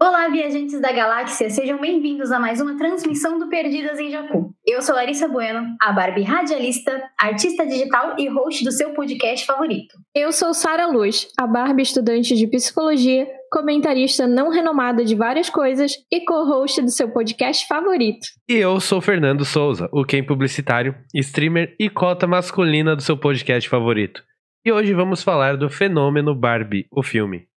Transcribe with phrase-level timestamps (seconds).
[0.00, 4.54] Olá, viajantes da galáxia, sejam bem-vindos a mais uma transmissão do Perdidas em Jacu.
[4.64, 9.96] Eu sou Larissa Bueno, a Barbie radialista, artista digital e host do seu podcast favorito.
[10.14, 15.94] Eu sou Sara Luz, a Barbie estudante de psicologia, comentarista não renomada de várias coisas
[16.12, 18.28] e co-host do seu podcast favorito.
[18.48, 23.68] E eu sou Fernando Souza, o Ken publicitário, streamer e cota masculina do seu podcast
[23.68, 24.22] favorito.
[24.64, 27.48] E hoje vamos falar do fenômeno Barbie, o filme.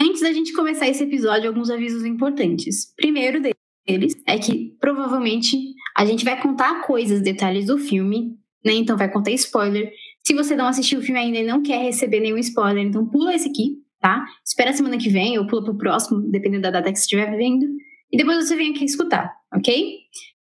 [0.00, 2.92] Antes da gente começar esse episódio, alguns avisos importantes.
[2.96, 5.56] Primeiro deles é que provavelmente
[5.96, 8.72] a gente vai contar coisas, detalhes do filme, né?
[8.72, 9.92] Então vai contar spoiler.
[10.26, 13.34] Se você não assistiu o filme ainda e não quer receber nenhum spoiler, então pula
[13.34, 14.24] esse aqui, tá?
[14.44, 17.30] Espera a semana que vem ou pula pro próximo, dependendo da data que você estiver
[17.30, 17.66] vivendo.
[18.10, 19.98] E depois você vem aqui escutar, ok?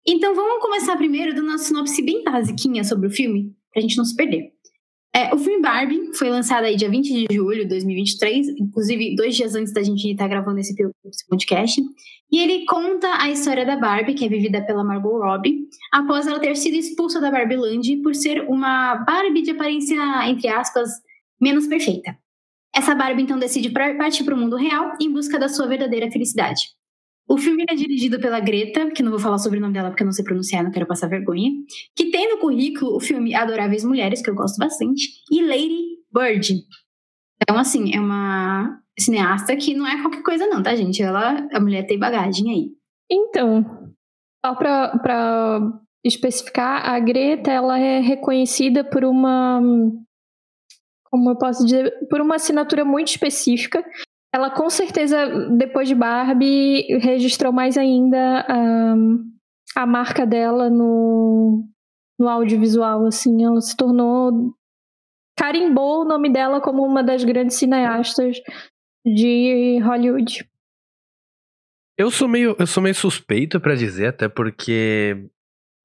[0.07, 4.05] Então vamos começar primeiro dando uma sinopse bem basiquinha sobre o filme, pra gente não
[4.05, 4.53] se perder.
[5.15, 9.35] É, o filme Barbie foi lançado aí dia 20 de julho de 2023, inclusive dois
[9.35, 10.75] dias antes da gente estar gravando esse
[11.29, 11.81] podcast.
[12.31, 16.39] E ele conta a história da Barbie, que é vivida pela Margot Robbie, após ela
[16.39, 19.97] ter sido expulsa da Barbie Land por ser uma Barbie de aparência,
[20.29, 20.91] entre aspas,
[21.41, 22.17] menos perfeita.
[22.75, 26.78] Essa Barbie então decide partir para o mundo real em busca da sua verdadeira felicidade.
[27.29, 30.03] O filme é dirigido pela Greta, que não vou falar sobre o nome dela porque
[30.03, 31.51] eu não sei pronunciar, não quero passar vergonha.
[31.95, 36.65] Que tem no currículo o filme Adoráveis Mulheres, que eu gosto bastante, e Lady Bird.
[37.43, 41.03] Então, assim, é uma cineasta que não é qualquer coisa, não, tá, gente?
[41.03, 42.71] Ela, a mulher tem bagagem aí.
[43.11, 43.93] Então,
[44.45, 45.61] só pra, pra
[46.03, 49.61] especificar, a Greta ela é reconhecida por uma.
[51.11, 51.93] Como eu posso dizer?
[52.09, 53.85] Por uma assinatura muito específica
[54.33, 59.25] ela com certeza, depois de Barbie, registrou mais ainda um,
[59.75, 61.65] a marca dela no,
[62.19, 64.55] no audiovisual, assim, ela se tornou
[65.39, 68.39] carimbou o nome dela como uma das grandes cineastas
[69.07, 70.45] de Hollywood.
[71.97, 75.29] Eu sou meio, eu sou meio suspeito para dizer, até porque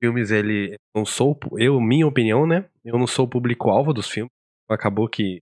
[0.04, 2.68] filmes ele não sou, eu minha opinião, né?
[2.84, 4.32] Eu não sou o público alvo dos filmes.
[4.68, 5.40] Acabou que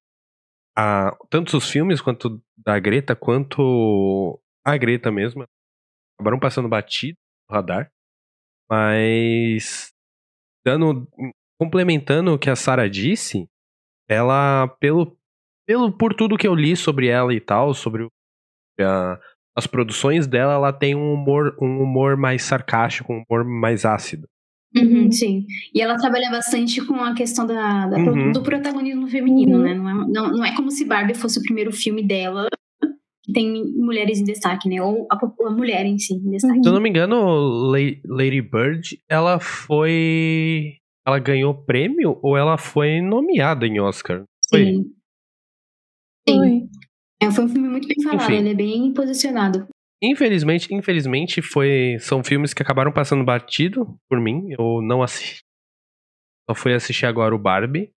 [0.81, 5.45] a, tanto os filmes quanto da Greta, quanto a Greta mesmo,
[6.15, 7.91] acabaram passando batido no radar.
[8.69, 9.91] Mas
[10.65, 11.07] dando
[11.59, 13.47] complementando o que a Sara disse,
[14.09, 15.15] ela pelo
[15.67, 18.07] pelo por tudo que eu li sobre ela e tal, sobre
[18.79, 19.19] a,
[19.55, 24.27] as produções dela, ela tem um humor um humor mais sarcástico, um humor mais ácido.
[24.75, 25.45] Uhum, sim.
[25.73, 28.31] E ela trabalha bastante com a questão da, da uhum.
[28.31, 29.63] do protagonismo feminino, uhum.
[29.63, 29.73] né?
[29.73, 32.47] Não é, não, não é como se Barbie fosse o primeiro filme dela
[33.23, 34.81] que tem mulheres em destaque, né?
[34.81, 36.63] Ou a, a mulher em si em destaque.
[36.63, 40.77] Se eu não me engano, Lady Bird, ela foi.
[41.05, 44.23] Ela ganhou prêmio ou ela foi nomeada em Oscar?
[44.49, 44.65] Foi.
[44.65, 44.93] Sim.
[46.29, 46.69] Sim.
[47.21, 48.35] É, foi um filme muito bem falado, Enfim.
[48.35, 49.67] ele é bem posicionado.
[50.01, 54.47] Infelizmente, infelizmente foi são filmes que acabaram passando batido por mim.
[54.57, 55.41] Eu não assisti.
[56.49, 57.93] Só fui assistir agora o Barbie.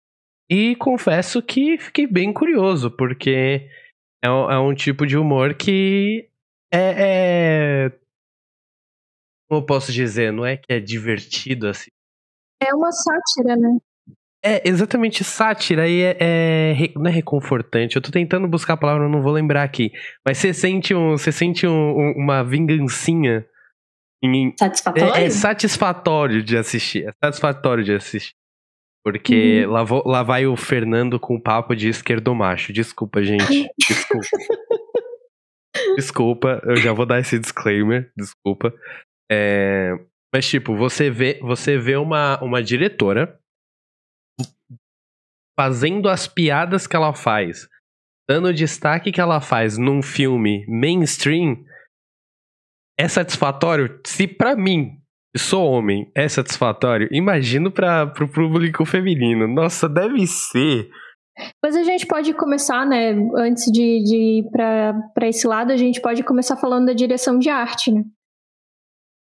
[0.48, 3.70] E confesso que fiquei bem curioso, porque
[4.22, 6.28] é, um, é um tipo de humor que
[6.70, 7.90] é, é.
[9.48, 10.32] Como eu posso dizer?
[10.32, 11.90] Não é que é divertido assim.
[12.60, 13.78] É uma sátira, né?
[14.46, 17.96] É, exatamente, sátira e é, é, não é reconfortante.
[17.96, 19.90] Eu tô tentando buscar a palavra, não vou lembrar aqui.
[20.22, 23.46] Mas você sente, um, você sente um, uma vingancinha.
[24.22, 25.14] Em, satisfatório?
[25.14, 27.08] É, é, satisfatório de assistir.
[27.08, 28.34] É satisfatório de assistir.
[29.02, 29.72] Porque uhum.
[29.72, 32.70] lá, vou, lá vai o Fernando com o papo de esquerdo macho.
[32.70, 33.66] Desculpa, gente.
[33.78, 34.26] Desculpa.
[35.96, 38.10] desculpa, eu já vou dar esse disclaimer.
[38.14, 38.74] Desculpa.
[39.32, 39.90] É,
[40.34, 43.38] mas, tipo, você vê, você vê uma, uma diretora
[45.58, 47.68] fazendo as piadas que ela faz,
[48.28, 51.64] dando o destaque que ela faz num filme mainstream,
[52.98, 54.00] é satisfatório?
[54.06, 55.00] Se para mim,
[55.36, 59.46] sou homem, é satisfatório, imagino para pro público feminino.
[59.48, 60.88] Nossa, deve ser.
[61.62, 63.10] Mas a gente pode começar, né?
[63.36, 67.48] Antes de, de ir para esse lado, a gente pode começar falando da direção de
[67.48, 68.04] arte, né?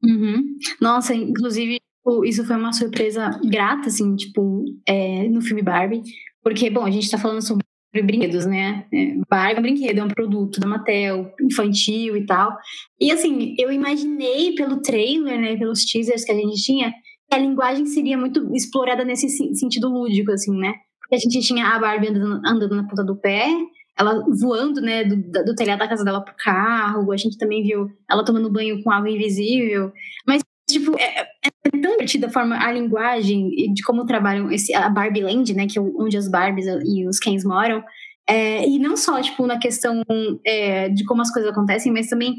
[0.02, 0.42] Uhum.
[0.80, 1.78] Nossa, inclusive
[2.24, 6.02] isso foi uma surpresa grata, assim, tipo, é, no filme Barbie.
[6.42, 8.86] Porque, bom, a gente tá falando sobre brinquedos, né?
[8.92, 12.56] É, Barbie é um brinquedo, é um produto da Mattel, infantil e tal.
[13.00, 16.90] E, assim, eu imaginei pelo trailer, né, pelos teasers que a gente tinha,
[17.28, 20.74] que a linguagem seria muito explorada nesse sentido lúdico, assim, né?
[21.00, 23.48] Porque a gente tinha a Barbie andando, andando na ponta do pé,
[23.98, 27.12] ela voando, né, do, do telhado da casa dela pro carro.
[27.12, 29.92] A gente também viu ela tomando banho com água invisível.
[30.26, 31.50] Mas tipo, é, é,
[31.80, 35.66] tão divertida a forma, a linguagem e de como trabalham esse, a Barbie Land, né,
[35.66, 37.82] que é onde as Barbies e os Kens moram.
[38.28, 40.02] É, e não só, tipo, na questão
[40.44, 42.34] é, de como as coisas acontecem, mas também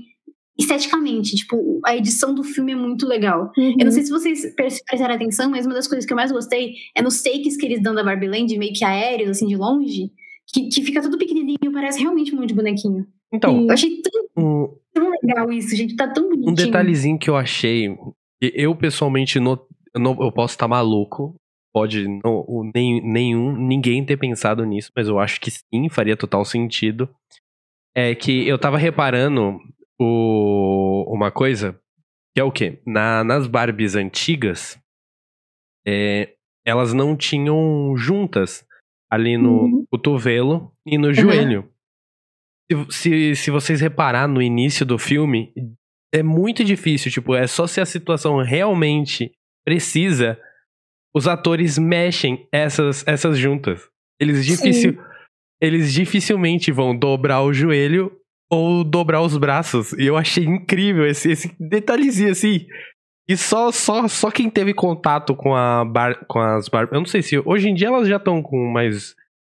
[0.58, 3.52] esteticamente, tipo, a edição do filme é muito legal.
[3.58, 3.76] Uhum.
[3.80, 6.74] Eu não sei se vocês prestaram atenção, mas uma das coisas que eu mais gostei
[6.96, 10.12] é nos takes que eles dão da Barbie Land, meio que aéreos, assim, de longe,
[10.54, 13.06] que, que fica tudo pequenininho, parece realmente um monte de bonequinho.
[13.34, 16.52] Então, Eu achei tão, um, tão legal isso, gente, tá tão bonitinho.
[16.52, 17.98] um detalhezinho que eu achei,
[18.42, 19.60] eu pessoalmente não,
[19.96, 21.36] eu, posso estar maluco,
[21.74, 26.44] pode não, nem, nenhum, ninguém ter pensado nisso, mas eu acho que sim, faria total
[26.44, 27.10] sentido.
[27.96, 29.60] É que eu tava reparando
[30.00, 31.80] o, uma coisa,
[32.34, 32.82] que é o quê?
[32.86, 34.80] Na, nas Barbies antigas,
[35.86, 36.34] é,
[36.66, 38.66] elas não tinham juntas
[39.10, 39.86] ali no Uhum.
[39.92, 41.70] cotovelo e no joelho.
[42.72, 45.54] Se, se, se vocês reparar no início do filme,
[46.14, 49.32] é muito difícil, tipo, é só se a situação realmente
[49.66, 50.38] precisa,
[51.16, 53.82] os atores mexem essas, essas juntas.
[54.20, 54.98] Eles, dificil,
[55.62, 58.12] eles dificilmente vão dobrar o joelho
[58.52, 59.94] ou dobrar os braços.
[59.94, 62.66] E eu achei incrível esse, esse detalhezinho assim.
[63.30, 67.06] E só, só, só quem teve contato com, a bar, com as bar, Eu não
[67.06, 67.40] sei se.
[67.46, 69.16] Hoje em dia elas já estão com mais,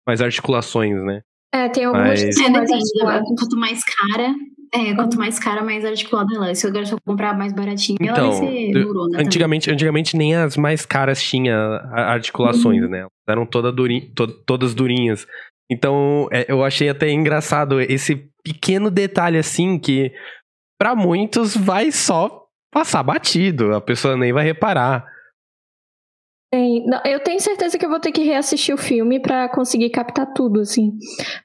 [0.07, 1.23] mais articulações, né?
[1.55, 2.71] É, tem algumas Mas- que É, mais.
[2.71, 4.35] Quanto mais cara,
[4.75, 6.55] é, quanto mais cara, mais articulada ela é.
[6.55, 9.11] Se eu eu comprar mais baratinho, ela Então, vai ser durona.
[9.13, 9.27] também.
[9.27, 13.01] Antigamente, antigamente nem as mais caras tinham a- articulações, né?
[13.01, 15.27] Elas eram toda duri, to- todas durinhas.
[15.71, 20.13] Então, é, eu achei até engraçado esse pequeno detalhe assim que
[20.79, 22.43] pra muitos vai só
[22.73, 25.05] passar batido, a pessoa nem vai reparar.
[27.05, 30.61] Eu tenho certeza que eu vou ter que reassistir o filme pra conseguir captar tudo,
[30.61, 30.93] assim.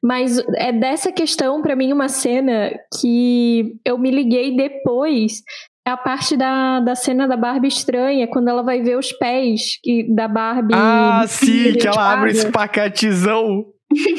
[0.04, 5.44] Mas é dessa questão, pra mim, uma cena que eu me liguei depois.
[5.88, 9.80] É a parte da, da cena da Barbie estranha, quando ela vai ver os pés
[9.82, 10.76] que, da Barbie.
[10.76, 12.50] Ah, sim, que ela abre o espada.
[12.50, 13.66] espacatizão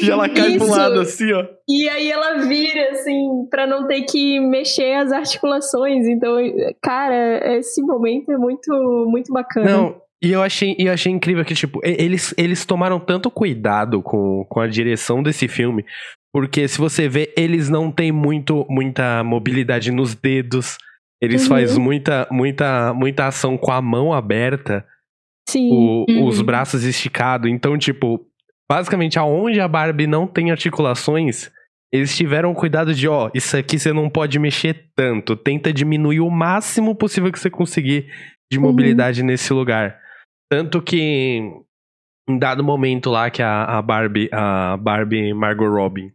[0.01, 0.75] e ela cai pro Isso.
[0.75, 1.45] lado assim, ó.
[1.67, 6.07] E aí ela vira, assim, pra não ter que mexer as articulações.
[6.07, 6.37] Então,
[6.81, 9.69] cara, esse momento é muito, muito bacana.
[9.69, 14.45] Não, e eu achei, eu achei incrível que, tipo, eles, eles tomaram tanto cuidado com,
[14.49, 15.85] com a direção desse filme,
[16.33, 20.77] porque se você vê, eles não têm muito, muita mobilidade nos dedos,
[21.21, 21.49] eles Uhum.
[21.49, 24.85] fazem muita, muita, muita ação com a mão aberta,
[25.49, 25.69] Sim.
[25.71, 26.25] o- Uhum.
[26.27, 28.25] os braços esticados, então, tipo,
[28.69, 31.49] basicamente, aonde a Barbie não tem articulações,
[31.91, 36.29] eles tiveram cuidado de, ó, isso aqui você não pode mexer tanto, tenta diminuir o
[36.29, 38.05] máximo possível que você conseguir
[38.51, 38.65] de Uhum.
[38.65, 39.97] mobilidade nesse lugar.
[40.49, 41.41] Tanto que
[42.27, 46.13] em dado momento lá que a, a Barbie, a Barbie Margot Robbie,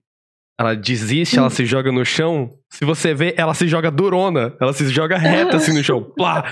[0.58, 1.40] ela desiste, Hum.
[1.40, 2.50] ela se joga no chão.
[2.70, 6.02] Se você vê, ela se joga durona, ela se joga reta assim no chão.
[6.16, 6.44] Plá!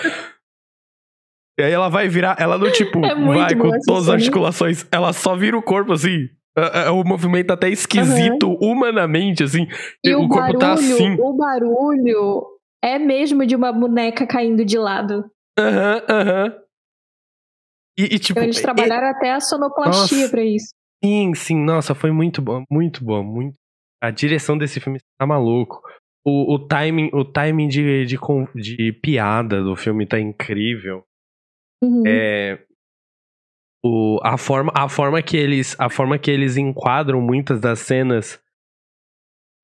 [1.59, 5.13] E aí ela vai virar, ela não tipo, É vai com todas as articulações, ela
[5.13, 6.29] só vira o corpo assim.
[6.57, 9.67] É, é um movimento até esquisito, humanamente, assim.
[10.05, 11.17] E o, o, corpo barulho, tá assim.
[11.19, 12.47] o barulho
[12.83, 15.25] é mesmo de uma boneca caindo de lado.
[15.59, 16.62] Aham, aham.
[17.99, 20.75] E, e, tipo, Então eles e- trabalharam até a sonoplastia pra isso.
[21.05, 23.57] Sim, sim, nossa, foi muito bom, muito bom, muito.
[24.01, 25.83] A direção desse filme tá maluco.
[26.25, 28.19] O, o timing, o timing de, de,
[28.55, 31.05] de piada do filme tá incrível.
[31.83, 32.05] Uhum.
[32.07, 32.65] É,
[33.85, 38.41] o, a, forma, a, forma que eles, a forma que eles enquadram muitas das cenas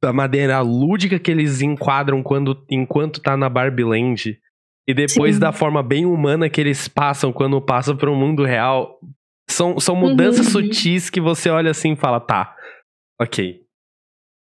[0.02, 4.40] da maneira lúdica que eles enquadram quando, enquanto tá na Barbie Land
[4.88, 5.40] e depois Sim.
[5.40, 8.98] da forma bem humana que eles passam quando passam para o mundo real
[9.50, 10.62] são, são mudanças Uhum.
[10.62, 12.56] sutis que você olha assim e fala tá
[13.20, 13.60] ok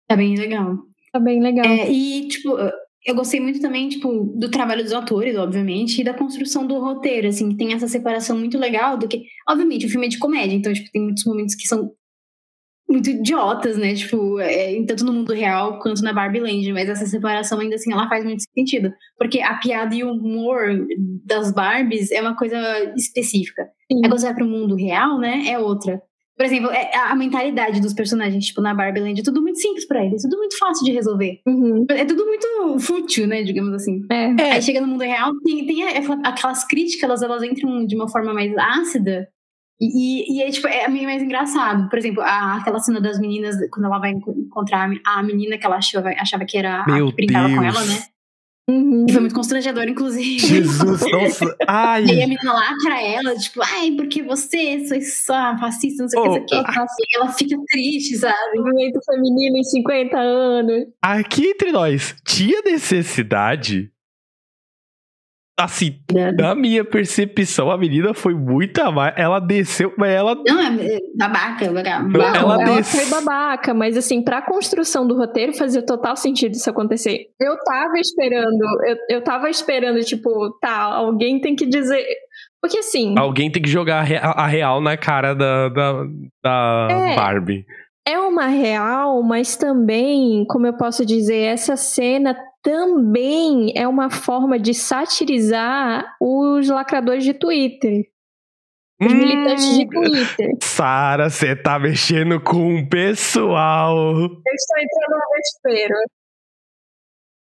[0.09, 0.77] Tá bem legal.
[1.13, 1.67] Tá bem legal.
[1.67, 2.57] É, e, tipo,
[3.05, 7.29] eu gostei muito também, tipo, do trabalho dos atores, obviamente, e da construção do roteiro,
[7.29, 9.25] assim, que tem essa separação muito legal do que.
[9.47, 11.93] Obviamente, o filme é de comédia, então, tipo, tem muitos momentos que são
[12.89, 13.95] muito idiotas, né?
[13.95, 17.93] Tipo, é, tanto no mundo real quanto na Barbie Land, mas essa separação ainda assim
[17.93, 18.91] ela faz muito sentido.
[19.19, 20.87] Porque a piada e o humor
[21.25, 22.57] das Barbies é uma coisa
[22.97, 23.65] específica.
[23.91, 23.99] Sim.
[23.99, 26.01] Aí quando você vai pro mundo real, né, é outra.
[26.37, 29.85] Por exemplo, é a mentalidade dos personagens, tipo, na Barbie Land, é tudo muito simples
[29.89, 31.41] pra eles, tudo muito fácil de resolver.
[31.45, 31.85] Uhum.
[31.91, 34.03] É tudo muito fútil, né, digamos assim.
[34.09, 34.53] É.
[34.53, 38.09] Aí chega no mundo real, tem, tem aquela- aquelas críticas, elas, elas entram de uma
[38.09, 39.27] forma mais ácida.
[39.81, 41.89] E, e, é, tipo, é meio mais engraçado.
[41.89, 45.23] Por exemplo, a, aquela cena das meninas, quando ela vai enco- encontrar a me- a
[45.23, 48.03] menina que ela achava, achava que era a Meu que brincava com ela, né?
[48.69, 49.07] Uhum.
[49.09, 50.41] E foi muito constrangedor, inclusive.
[50.41, 55.57] Jesus nossa ai E aí a menina lacra ela, tipo, ai, porque você, sou só
[55.59, 57.03] fascista, não sei o que, Oh, não sei o que.
[57.15, 58.35] E ela fica triste, sabe?
[58.59, 60.85] Movimento feminino em 50 anos.
[61.03, 63.91] aqui entre nós tinha necessidade
[65.59, 65.99] Assim,
[66.39, 69.13] na minha percepção, a menina foi muito a mais.
[69.17, 70.37] Ela desceu, mas ela.
[70.47, 71.99] Não, é babaca, babaca.
[72.05, 76.15] Não, ela, Ela ela des- foi babaca, mas assim, pra construção do roteiro fazia total
[76.17, 77.27] sentido isso acontecer.
[77.41, 82.05] Eu tava esperando, eu, eu tava esperando, tipo, tá, alguém tem que dizer.
[82.63, 86.05] Porque assim, Alguém tem que jogar a real na cara da, da,
[86.43, 87.17] da É.
[87.17, 87.65] Barbie.
[88.07, 94.59] é uma real, mas também, como eu posso dizer, essa cena também é uma forma
[94.59, 98.05] de satirizar os lacradores de Twitter,
[99.01, 100.51] os militantes de Hum, Twitter.
[100.63, 103.97] Sara, você tá mexendo com o pessoal.
[103.97, 105.95] Eu estou entrando no vespeiro.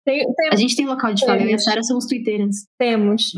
[0.05, 1.63] Tem, tem A gente tem local de fala, e a Temos.
[1.63, 2.67] Sarah somos twitteiras.
[2.79, 3.33] Temos.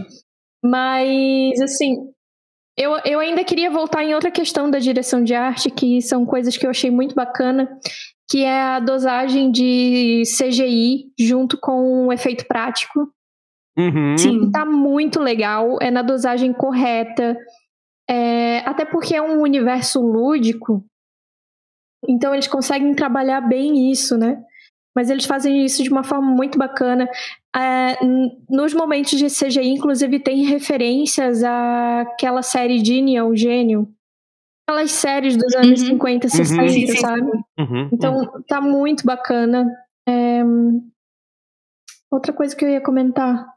[0.63, 2.11] Mas, assim,
[2.77, 6.55] eu, eu ainda queria voltar em outra questão da direção de arte, que são coisas
[6.57, 7.69] que eu achei muito bacana,
[8.31, 13.11] que é a dosagem de CGI junto com o efeito prático.
[13.77, 14.17] Uhum.
[14.17, 14.51] Sim.
[14.51, 17.37] Tá muito legal, é na dosagem correta.
[18.09, 20.81] É, até porque é um universo lúdico,
[22.07, 24.41] então eles conseguem trabalhar bem isso, né?
[24.95, 27.09] Mas eles fazem isso de uma forma muito bacana.
[27.55, 27.97] É,
[28.49, 33.87] nos momentos de CGI, inclusive, tem referências àquela série Genial, o Gênio.
[34.71, 35.87] Aquelas séries dos anos Uhum.
[35.87, 37.29] 50, 60, Sim, sim, sabe?
[37.59, 37.89] Uhum.
[37.91, 39.65] Então, tá muito bacana.
[40.07, 40.41] É,
[42.09, 43.47] Outra coisa que eu ia comentar.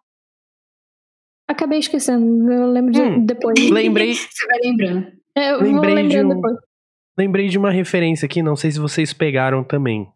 [1.49, 3.25] Acabei esquecendo, eu lembro de Hum.
[3.27, 3.59] depois.
[3.71, 5.13] Lembrei, Você vai lembrando.
[5.37, 6.55] É, Eu Lembrei vou de um- depois.
[7.19, 10.09] lembrei de uma referência aqui, não sei se vocês pegaram também.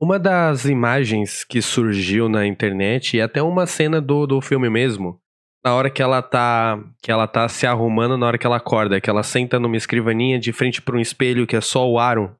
[0.00, 5.18] Uma das imagens que surgiu na internet e até uma cena do, do filme mesmo,
[5.64, 9.00] na hora que ela tá que ela tá se arrumando, na hora que ela acorda,
[9.00, 12.34] que ela senta numa escrivaninha de frente para um espelho que é só o aro.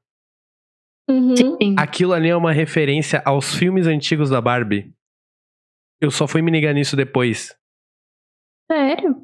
[1.09, 1.75] Uhum.
[1.77, 4.93] Aquilo ali é uma referência aos filmes antigos da Barbie.
[5.99, 7.55] Eu só fui me ligar nisso depois.
[8.71, 9.17] Sério?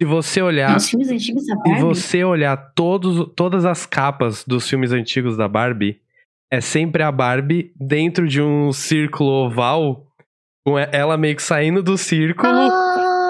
[0.00, 1.80] Se você olhar Nos filmes antigos da Se Barbie.
[1.80, 6.00] você olhar todos, todas as capas dos filmes antigos da Barbie,
[6.50, 10.06] é sempre a Barbie dentro de um círculo oval,
[10.66, 12.70] com ela meio que saindo do círculo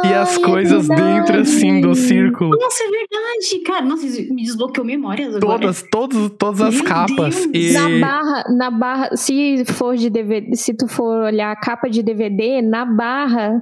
[0.04, 2.50] e as é coisas dentro assim do círculo.
[2.50, 3.84] Nossa, é verdade, cara.
[3.84, 5.60] Nossa, isso me desbloqueou memórias agora.
[5.60, 7.46] Todas, todos, todas as Meu capas.
[7.46, 7.70] Deus.
[7.70, 11.88] E Na barra, na barra, se for de DVD, se tu for olhar a capa
[11.88, 13.60] de DVD, na barra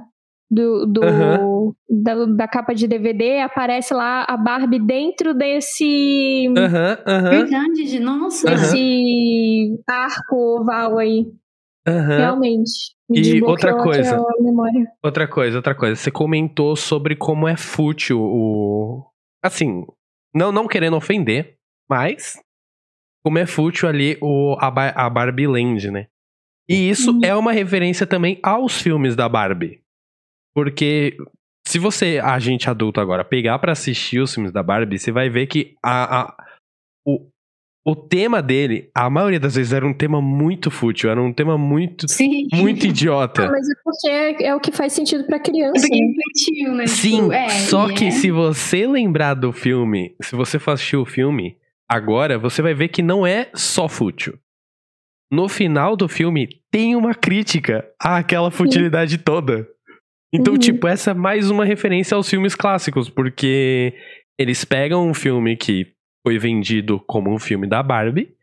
[0.51, 7.29] do, do da, da capa de DVD aparece lá a Barbie dentro desse Aham, aham,
[7.29, 8.49] Verdade, de nossa.
[8.49, 11.25] Desse arco oval aí,
[11.87, 12.17] aham.
[12.17, 12.71] realmente.
[13.09, 14.23] Me E outra coisa.
[15.03, 15.95] Outra coisa, outra coisa.
[15.95, 19.05] Você comentou sobre como é fútil o.
[19.43, 19.85] Assim,
[20.33, 21.55] não, não querendo ofender,
[21.89, 22.39] mas.
[23.23, 24.67] Como é fútil ali o, a,
[25.05, 26.07] a Barbie Land, né?
[26.67, 27.21] E isso Uhum.
[27.23, 29.81] é uma referência também aos filmes da Barbie.
[30.55, 31.17] Porque
[31.67, 35.29] se você, a gente adulto agora, pegar pra assistir os filmes da Barbie, você vai
[35.29, 36.37] ver que a, a-
[37.05, 37.29] o,
[37.83, 41.57] o tema dele, a maioria das vezes, era um tema muito fútil, era um tema
[41.57, 42.47] muito, Sim.
[42.53, 43.45] muito idiota.
[43.47, 45.81] Ah, mas é porque é, é o que faz sentido pra criança.
[45.81, 46.05] Porque é né?
[46.11, 46.87] infantil, né?
[46.87, 48.11] Sim, Tipo, é, só e que é.
[48.11, 51.57] se você lembrar do filme, se você for assistir o filme
[51.89, 54.37] agora, você vai ver que não é só fútil.
[55.31, 59.67] No final do filme tem uma crítica àquela futilidade toda.
[60.33, 60.59] Então, Uhum.
[60.59, 63.93] tipo, essa é mais uma referência aos filmes clássicos, porque
[64.39, 65.87] eles pegam um filme que
[66.25, 68.35] foi vendido como um filme da Barbie.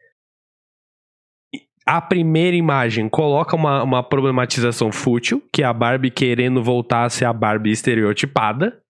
[1.87, 7.11] A primeira imagem coloca uma, uma problematização fútil, que é a Barbie querendo voltar a
[7.11, 8.83] ser a Barbie estereotipada.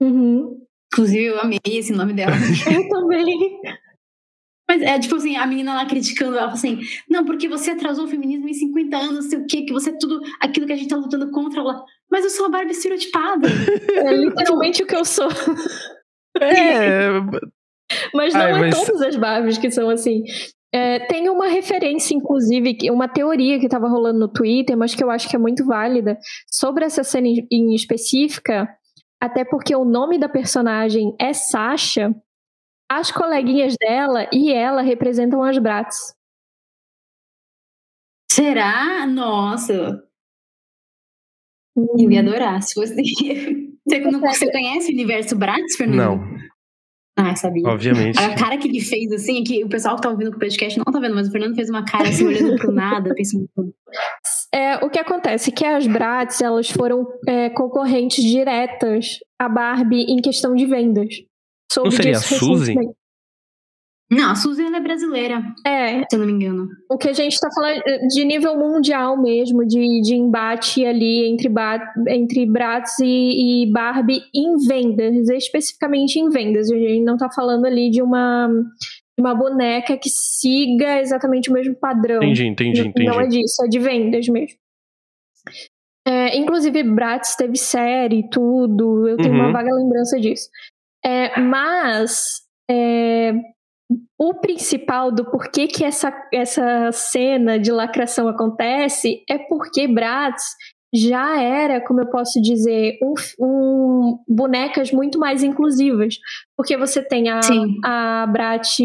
[0.00, 0.64] Uhum.
[0.92, 2.32] Inclusive, eu amei esse nome dela.
[2.72, 3.60] Eu também.
[4.70, 8.04] Mas é tipo assim, a menina lá criticando ela, fala assim, não, porque você atrasou
[8.04, 10.72] o feminismo em 50 anos, não sei o quê, que você é tudo aquilo que
[10.72, 11.84] a gente tá lutando contra ela.
[12.08, 13.48] Mas eu sou a Barbie estereotipada.
[13.92, 15.28] É literalmente o que eu sou.
[16.40, 17.08] É.
[18.14, 20.22] Mas não Ai, é mas- todas as Barbies que são assim.
[20.72, 25.10] É, tem uma referência, inclusive, uma teoria que estava rolando no Twitter, mas que eu
[25.10, 26.16] acho que é muito válida,
[26.48, 28.68] sobre essa cena em- específica,
[29.20, 32.14] até porque o nome da personagem é Sasha,
[32.88, 35.96] as coleguinhas dela e ela representam as Bratz.
[38.30, 39.06] Será?
[39.06, 40.02] Nossa.
[41.98, 42.94] Eu ia adorar se fosse.
[43.90, 46.20] Você, não- você conhece o universo Bratz, Fernando?
[46.20, 46.38] Não,
[47.20, 47.68] Ah, sabia.
[47.68, 48.18] obviamente.
[48.18, 50.40] A cara que ele fez, assim, é que o pessoal que tá ouvindo com o
[50.40, 53.48] podcast não tá vendo, mas o Fernando fez uma cara assim, olhando pro nada, pensando.
[54.52, 60.04] É, o que acontece é que as Bratz elas foram é, concorrentes diretas à Barbie
[60.08, 61.14] em questão de vendas.
[61.72, 62.72] Soube Não seria a Suzy?
[62.72, 62.99] recentemente.
[64.12, 66.66] Não, a Suzy ela é brasileira, É, se eu não me engano.
[66.90, 71.26] o que a gente tá falando eh, de nível mundial mesmo, de, de embate ali
[71.30, 76.68] entre, ba entre Bratz e, e Barbie em vendas, especificamente em vendas.
[76.70, 81.52] A gente não tá falando ali de uma, de uma boneca que siga exatamente o
[81.52, 82.16] mesmo padrão.
[82.22, 83.06] Entendi, entendi, entendi.
[83.08, 84.58] Não é disso, é de vendas mesmo.
[86.06, 89.40] É, inclusive, Bratz teve série e tudo, eu tenho Uhum.
[89.40, 90.48] uma vaga lembrança disso.
[91.04, 92.40] É, mas
[92.70, 93.32] é,
[94.20, 100.42] o principal do porquê que essa, essa cena de lacração acontece é porque Bratz
[100.92, 106.18] já era, como eu posso dizer, um, um- bonecas muito mais inclusivas.
[106.54, 107.78] Porque você tem a, Sim.
[107.82, 108.76] a Bratz,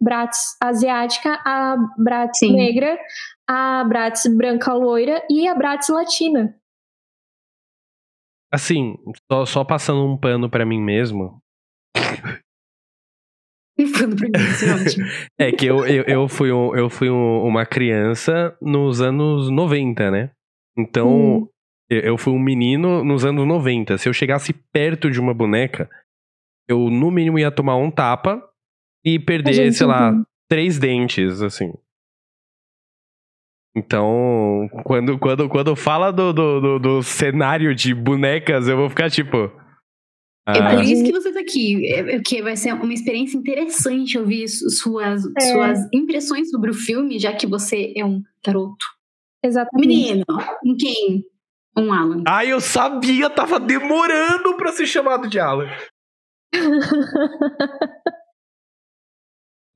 [0.00, 2.56] Bratz asiática, a Bratz Sim.
[2.56, 2.98] negra,
[3.48, 6.56] a Bratz branca loira e a Bratz latina.
[8.52, 8.96] Assim,
[9.30, 11.38] só, só passando um pano pra mim mesmo.
[13.92, 15.06] Pra mim, isso é ótimo.
[15.38, 20.10] É que eu, eu, eu fui, um- eu fui um- uma criança nos anos 90,
[20.10, 20.30] né?
[20.78, 21.48] Então, Hum.
[21.90, 23.96] eu eu fui um menino nos anos 90.
[23.98, 25.88] Se eu chegasse perto de uma boneca,
[26.68, 28.42] eu no mínimo ia tomar um tapa
[29.04, 30.26] e perder, gente sei lá, entende.
[30.48, 31.72] três dentes, assim.
[33.76, 39.10] Então, quando, quando, quando fala do, do, do, do cenário de bonecas, eu vou ficar
[39.10, 39.50] tipo.
[40.48, 41.86] É ah, por isso que você tá aqui.
[41.92, 45.40] É, é que vai ser uma experiência interessante ouvir su- suas, É.
[45.40, 48.84] suas impressões sobre o filme, já que você é um garoto.
[49.44, 49.86] Exatamente.
[49.88, 50.24] Menino,
[50.64, 51.24] em quem?
[51.76, 52.22] Um Alan.
[52.26, 55.68] Ai, eu sabia, tava demorando pra ser chamado de Alan.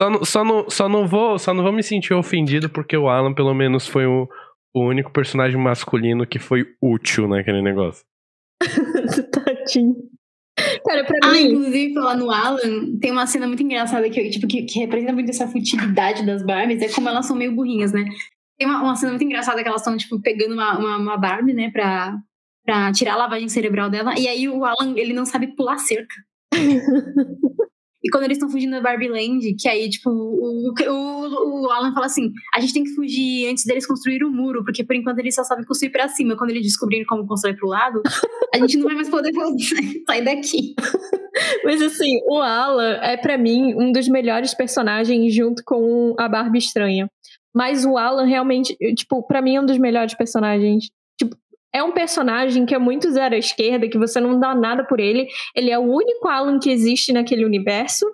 [0.02, 3.06] Só não, só, não, só, não vou, só não vou me sentir ofendido porque o
[3.08, 4.26] Alan, pelo menos, foi o,
[4.74, 8.02] o único personagem masculino que foi útil naquele negócio.
[9.30, 9.96] Tadinho.
[10.90, 11.42] Cara, pra Ah, mim.
[11.52, 15.30] inclusive, falar no Alan, tem uma cena muito engraçada que, tipo, que, que representa muito
[15.30, 18.04] essa futilidade das Barbies, é como elas são meio burrinhas, né?
[18.58, 21.52] Tem uma, uma cena muito engraçada que elas estão, tipo, pegando uma, uma, uma Barbie,
[21.54, 22.18] né, pra,
[22.66, 26.14] pra tirar a lavagem cerebral dela, e aí o Alan, ele não sabe pular cerca.
[28.02, 31.92] E quando eles estão fugindo da Barbie Land, que aí, tipo, o, o, o Alan
[31.92, 35.18] fala assim: a gente tem que fugir antes deles construir o muro, porque por enquanto
[35.18, 36.36] eles só sabem construir pra cima.
[36.36, 38.02] Quando eles descobrirem como construir pro lado,
[38.54, 39.32] a gente não vai mais poder
[40.06, 40.74] sair daqui.
[41.64, 46.58] Mas assim, o Alan é pra mim um dos melhores personagens junto com a Barbie
[46.58, 47.08] estranha.
[47.54, 50.88] Mas o Alan realmente, tipo, pra mim é um dos melhores personagens.
[51.72, 54.98] É um personagem que é muito zero à esquerda, que você não dá nada por
[54.98, 55.28] ele.
[55.54, 58.04] Ele é o único Alan que existe naquele universo.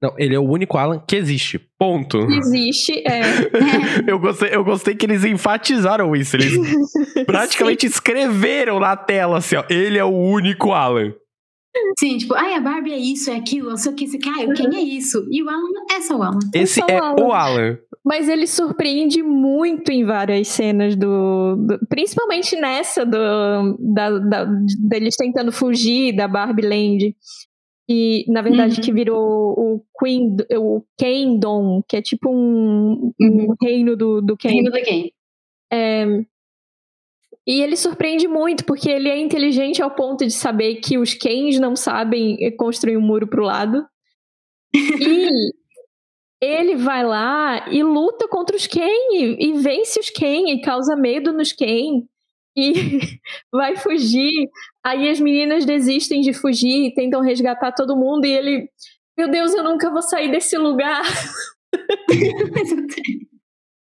[0.00, 1.58] Não, ele é o único Alan que existe.
[1.76, 2.18] Ponto.
[2.30, 3.20] Existe, é.
[4.06, 6.36] Eu gostei, eu gostei que eles enfatizaram isso.
[6.36, 6.54] Eles
[7.26, 9.64] praticamente escreveram na tela assim, ó.
[9.68, 11.12] Ele é o único Alan.
[11.98, 14.52] Sim, tipo, ai, a Barbie é isso, é aquilo, não sei o que, você quer,
[14.54, 15.26] quem é isso?
[15.30, 16.38] E o Alan é só o Alan.
[16.54, 17.22] Esse o é Alan.
[17.22, 17.78] o Alan.
[18.04, 21.56] Mas ele surpreende muito em várias cenas do.
[21.56, 24.44] do- principalmente nessa do, da, da-
[24.88, 27.16] deles tentando fugir da Barbie Land.
[27.90, 28.82] E, na verdade, Uhum.
[28.82, 29.18] que virou
[29.58, 33.54] o Queen, o Kingdom, que é tipo um, um Uhum.
[33.62, 34.48] reino do, do Ken.
[34.50, 35.12] Reino da quem?
[37.46, 41.58] E ele surpreende muito, porque ele é inteligente ao ponto de saber que os Kens
[41.58, 43.84] não sabem construir um muro pro lado.
[45.00, 45.52] E
[46.40, 50.96] ele vai lá e luta contra os Ken e, e vence os Ken e causa
[50.96, 52.06] medo nos Ken.
[52.56, 52.72] E
[53.52, 54.48] vai fugir.
[54.84, 58.24] Aí as meninas desistem de fugir e tentam resgatar todo mundo.
[58.24, 58.70] E ele,
[59.16, 61.02] meu Deus, eu nunca vou sair desse lugar.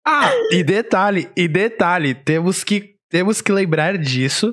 [0.05, 4.52] Ah, e detalhe, e detalhe, temos que, temos que lembrar disso.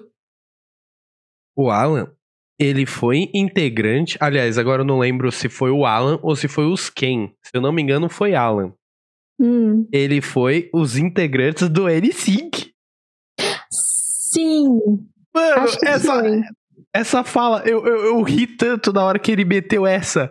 [1.56, 2.16] O Alan,
[2.60, 4.18] ele foi integrante.
[4.20, 7.32] Aliás, agora eu não lembro se foi o Alan ou se foi os Ken.
[7.42, 8.74] Se eu não me engano, foi Alan.
[9.42, 12.68] Hum, Ele foi os integrantes do N5.
[13.72, 14.66] sim,
[15.34, 16.42] Mano, essa, foi.
[16.94, 20.30] essa fala, eu, eu, eu ri tanto na hora que ele meteu essa.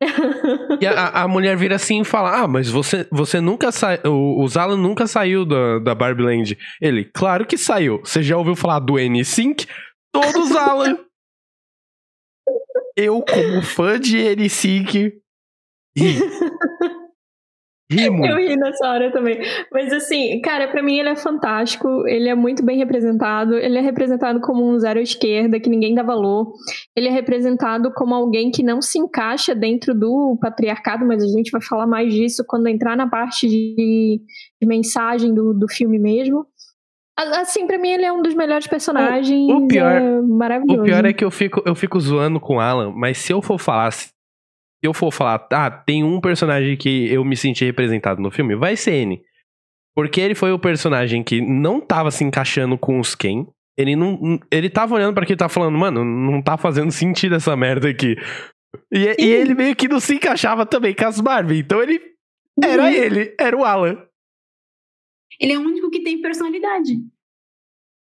[0.80, 3.98] E a, a mulher vira assim e fala: Ah, mas você, você nunca saiu.
[4.04, 6.56] O, o Alan nunca saiu da, da Barbie Land.
[6.80, 7.98] Ele, claro que saiu.
[8.04, 9.66] Você já ouviu falar do N5?
[10.12, 10.96] Todos Alan.
[13.00, 15.12] Eu, como fã de N5, ri.
[17.90, 18.36] Ri Eu muito.
[18.36, 19.40] ri nessa hora também.
[19.72, 22.06] Mas assim, cara, pra mim ele é fantástico.
[22.06, 23.54] Ele é muito bem representado.
[23.54, 26.52] Ele é representado como um zero à esquerda, que ninguém dá valor.
[26.94, 31.50] Ele é representado como alguém que não se encaixa dentro do patriarcado, mas a gente
[31.50, 34.20] vai falar mais disso quando entrar na parte de,
[34.60, 36.44] de mensagem do, do filme mesmo.
[37.18, 39.50] Assim, pra mim ele é um dos melhores personagens.
[39.50, 40.80] o pior- é maravilhoso.
[40.80, 43.42] O pior é que eu fico, eu fico zoando com o Alan, mas se eu
[43.42, 48.22] for falar se eu for falar, ah, tem um personagem que eu me senti representado
[48.22, 49.20] no filme, vai ser N.
[49.96, 53.44] Porque ele foi o personagem que não tava se encaixando com os Ken.
[53.76, 54.38] Ele não.
[54.50, 58.16] Ele tava olhando para e tava falando, mano, não tá fazendo sentido essa merda aqui.
[58.92, 61.58] E, e, ele meio que não se encaixava também com as Barbie.
[61.58, 62.00] Então ele.
[62.62, 62.88] Era uhum.
[62.88, 64.07] ele, era o Alan.
[65.40, 66.98] Ele é o único que tem personalidade.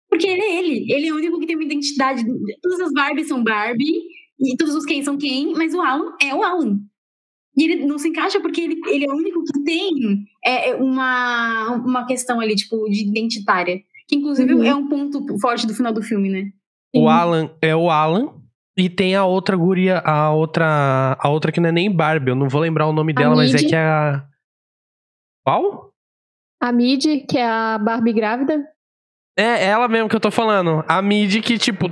[0.08, 0.92] Porque ele é ele.
[0.92, 2.24] Ele é o único que tem uma identidade.
[2.60, 4.02] Todas as Barbies são Barbie,
[4.38, 6.80] e todos os Ken são Ken, mas o Alan é o Alan.
[7.56, 10.74] E ele não se encaixa porque ele, ele é o único que tem é, é
[10.74, 13.80] uma, uma questão ali, tipo, de identitária.
[14.08, 14.64] Que inclusive uhum.
[14.64, 16.50] é um ponto forte do final do filme, né?
[16.94, 18.34] O Alan é o Alan.
[18.76, 21.16] E tem a outra guria, a outra.
[21.20, 23.54] A outra que não é nem Barbie, eu não vou lembrar o nome dela, mas
[23.54, 24.26] é que é a.
[25.44, 25.91] Qual?
[26.62, 28.64] A Mid, que é a Barbie grávida.
[29.36, 30.84] É, ela mesmo que eu tô falando.
[30.86, 31.90] A Mid que, tipo,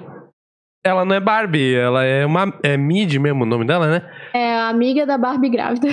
[0.85, 2.59] ela não é Barbie, ela é uma.
[2.63, 4.11] É Mid mesmo o nome dela, né?
[4.33, 5.89] É a amiga da Barbie grávida.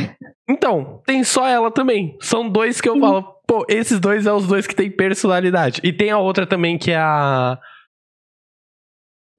[0.49, 2.15] Então, tem só ela também.
[2.21, 3.01] São dois que eu Sim.
[3.01, 5.81] falo, pô, esses dois são os dois que têm personalidade.
[5.83, 7.59] E tem a outra também que é a.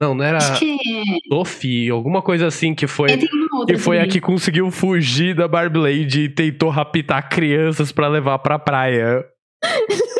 [0.01, 0.38] Não, não era.
[0.59, 0.77] Que...
[1.33, 3.09] Sophie, alguma coisa assim que foi.
[3.66, 4.10] Que foi também.
[4.10, 9.24] a que conseguiu fugir da Barbie Lady e tentou raptar crianças para levar pra praia.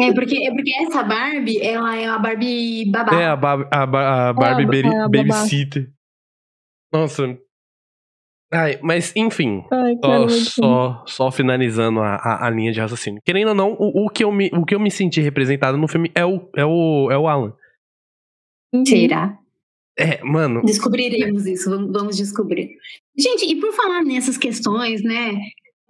[0.00, 3.20] É porque, é porque essa Barbie, ela é a Barbie babá.
[3.20, 5.90] É, a, ba a, ba a Barbie é, a, babysitter.
[6.92, 7.36] Nossa.
[8.52, 13.20] Ai, mas enfim, Ai, só, só, só, finalizando a, a, a, linha de raciocínio.
[13.24, 15.86] Querendo ou não, o, o, que eu me, o que eu me senti representado no
[15.86, 17.52] filme é o, é o, é o Alan.
[18.86, 19.39] Será?
[19.98, 20.62] É, mano.
[20.64, 22.70] Descobriremos isso, vamos descobrir.
[23.18, 25.38] Gente, e por falar nessas questões, né?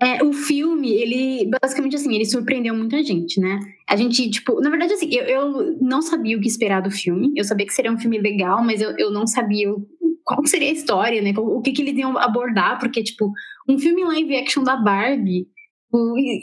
[0.02, 3.60] É, o filme, ele, basicamente assim, ele surpreendeu muita gente, né?
[3.86, 7.30] A gente, tipo, na verdade, assim, eu, eu não sabia o que esperar do filme.
[7.36, 9.68] Eu sabia que seria um filme legal, mas eu, eu não sabia
[10.24, 11.34] qual seria a história, né?
[11.36, 13.30] O que, que eles iam abordar, porque, tipo,
[13.68, 15.46] um filme live action da Barbie.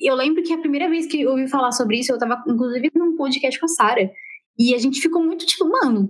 [0.04, 2.91] Eu lembro que a primeira vez que eu ouvi falar sobre isso, eu tava, inclusive,
[2.93, 4.10] num podcast com a Sarah.
[4.58, 6.10] E a gente ficou muito tipo, mano,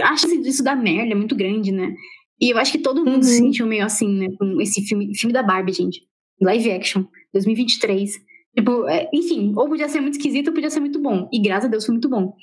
[0.00, 1.94] acha isso da merda, é muito grande, né?
[2.40, 3.22] E eu acho que todo mundo uhum.
[3.22, 4.26] se sentiu meio assim, né?
[4.38, 6.00] Com esse filme, filme da Barbie, gente
[6.42, 8.12] live action, 2023.
[8.56, 11.28] Tipo, é, enfim, ou podia ser muito esquisito ou podia ser muito bom.
[11.32, 12.34] E graças a Deus foi muito bom.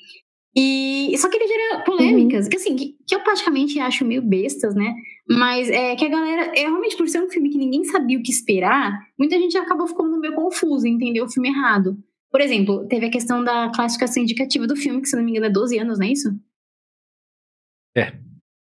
[0.56, 2.50] E só que ele gera polêmicas, uhum.
[2.50, 4.92] que assim, que, que, eu praticamente acho meio bestas, né?
[5.28, 8.22] Mas é que a galera, é realmente por ser um filme que ninguém sabia o
[8.22, 11.96] que esperar, muita gente acabou ficando meio confusa, entendeu o filme errado.
[12.30, 15.46] Por exemplo, teve a questão da classificação indicativa do filme, que se não me engano
[15.46, 16.28] é 12 anos, não é isso?
[17.96, 18.12] É.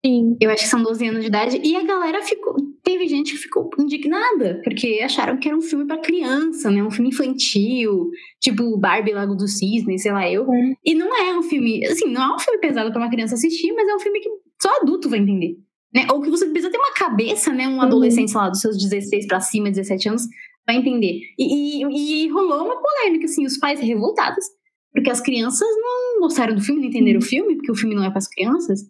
[0.06, 0.38] Sim.
[0.40, 1.60] Eu acho que são 12 anos de idade.
[1.62, 2.56] E a galera ficou.
[2.82, 6.82] Teve gente que ficou indignada, porque acharam que era um filme para criança, né?
[6.82, 10.50] Um filme infantil, tipo Barbie Lago do Cisne, sei lá eu.
[10.52, 10.74] É.
[10.86, 11.86] E não é um filme.
[11.86, 14.30] Assim, não é um filme pesado para uma criança assistir, mas é um filme que
[14.62, 15.58] só adulto vai entender.
[15.94, 16.06] Né?
[16.12, 17.68] Ou que você precisa ter uma cabeça, né?
[17.68, 17.82] Um uhum.
[17.82, 20.24] adolescente, sei lá, dos seus 16 para cima, 17 anos,
[20.68, 21.22] vai entender.
[21.40, 24.46] E, e, e rolou uma polêmica, assim, os pais revoltados.
[24.94, 27.26] Porque as crianças não gostaram do filme, não entenderam uhum.
[27.26, 28.82] o filme, porque o filme não é para as crianças.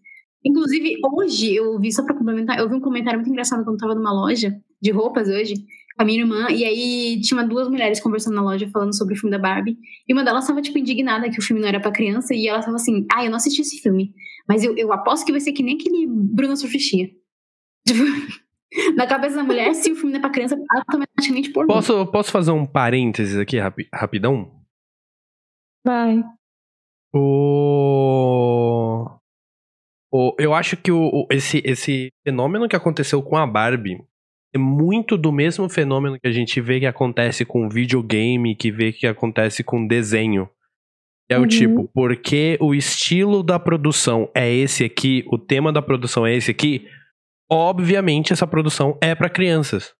[0.44, 3.80] Inclusive, hoje, eu vi, só pra complementar, eu vi um comentário muito engraçado quando eu
[3.80, 5.56] tava numa loja de roupas hoje,
[5.96, 9.18] com a minha irmã, e aí tinha duas mulheres conversando na loja falando sobre o
[9.18, 11.92] filme da Barbie, e uma delas tava, tipo, indignada que o filme não era pra
[11.92, 14.14] criança, e ela tava assim, ah, eu não assisti esse filme,
[14.48, 17.10] mas eu, eu aposto que vai ser que nem aquele Bruna Surfistinha.
[17.88, 18.04] Tipo,
[18.96, 22.32] na cabeça da mulher, se o filme não é pra criança, automaticamente por posso, posso
[22.32, 24.52] fazer um parênteses aqui, rapi rapidão?
[25.86, 26.24] Vai.
[27.14, 29.06] O...
[30.10, 34.02] O, eu acho que o, esse, esse fenômeno que aconteceu com a Barbie
[34.54, 38.92] é muito do mesmo fenômeno que a gente vê que acontece com videogame, que vê
[38.92, 40.50] que acontece com desenho.
[41.30, 41.44] É uhum.
[41.44, 46.34] o tipo, porque o estilo da produção é esse aqui, o tema da produção é
[46.34, 46.88] esse aqui,
[47.50, 49.94] obviamente essa produção é para crianças.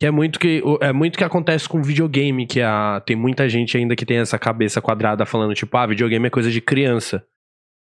[0.00, 3.76] Que é muito que é muito que acontece com videogame, que a, tem muita gente
[3.76, 7.24] ainda que tem essa cabeça quadrada falando tipo, ah, videogame é coisa de criança.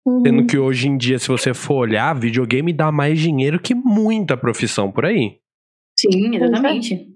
[0.05, 0.21] Uhum.
[0.21, 4.35] Sendo que hoje em dia, se você for olhar, videogame dá mais dinheiro que muita
[4.35, 5.37] profissão por aí.
[5.97, 7.07] Sim, exatamente.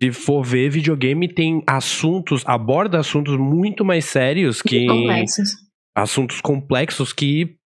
[0.00, 4.86] Se for ver, videogame tem assuntos, aborda assuntos muito mais sérios que.
[4.86, 5.50] Complexos.
[5.94, 7.56] Assuntos complexos que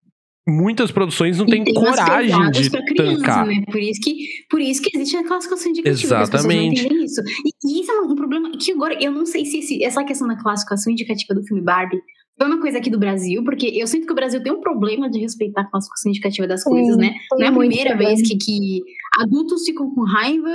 [0.48, 3.46] muitas produções não têm coragem de criança, tancar.
[3.46, 3.62] Né?
[3.70, 4.14] Por, isso que,
[4.48, 6.22] por isso que existe a classificação indicativa.
[6.22, 6.86] Exatamente.
[6.86, 7.22] As isso.
[7.44, 10.26] E, e, isso é um problema que agora eu não sei se esse, essa questão
[10.26, 12.00] da classificação indicativa do filme Barbie
[12.38, 15.10] foi uma coisa aqui do Brasil, porque eu sinto que o Brasil tem um problema
[15.10, 17.14] de respeitar a classificação indicativa das coisas, Sim, né?
[17.32, 18.80] Não é a primeira vez que, que
[19.20, 20.48] adultos ficam com raiva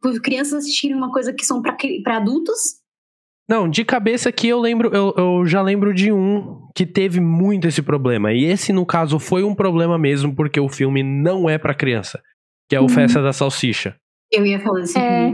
[0.00, 2.76] por crianças assistirem uma coisa que são para adultos.
[3.48, 7.68] Não, de cabeça aqui eu lembro, eu, eu já lembro de um que teve muito
[7.68, 8.32] esse problema.
[8.32, 12.20] E esse, no caso, foi um problema mesmo, porque o filme não é para criança.
[12.68, 12.88] que é o Uhum.
[12.88, 13.94] Festa da Salsicha.
[14.32, 14.98] Eu ia falar assim.
[14.98, 15.32] É,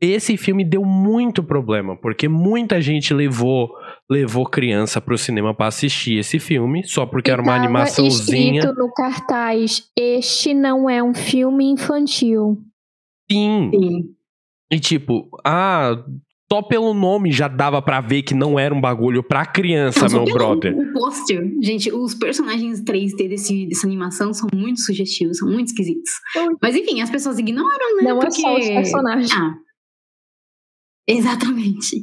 [0.00, 3.70] Esse filme deu muito problema, porque muita gente levou
[4.10, 8.60] levou criança pro cinema pra assistir esse filme, só porque era uma tava animaçãozinha.
[8.60, 12.58] escrito no cartaz: Este não é um filme infantil.
[13.30, 13.70] Sim.
[13.70, 14.14] Sim.
[14.70, 15.92] E tipo, ah,
[16.54, 20.22] só pelo nome já dava pra ver que não era um bagulho pra criança, Não,
[20.24, 20.72] meu brother.
[20.76, 26.10] O pôster, gente, os personagens 3D desse, dessa animação são muito sugestivos, são muito esquisitos.
[26.36, 26.56] Ui.
[26.62, 28.02] Mas enfim, as pessoas ignoram, né?
[28.04, 28.40] Não é porque...
[28.40, 29.32] só os personagens.
[29.32, 29.54] Ah.
[31.08, 32.02] Exatamente.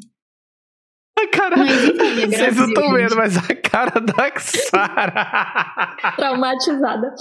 [1.18, 1.56] A cara.
[1.58, 5.96] Mas enfim, é Vocês não estão vendo, mas a cara da Sara.
[6.18, 7.14] Traumatizada.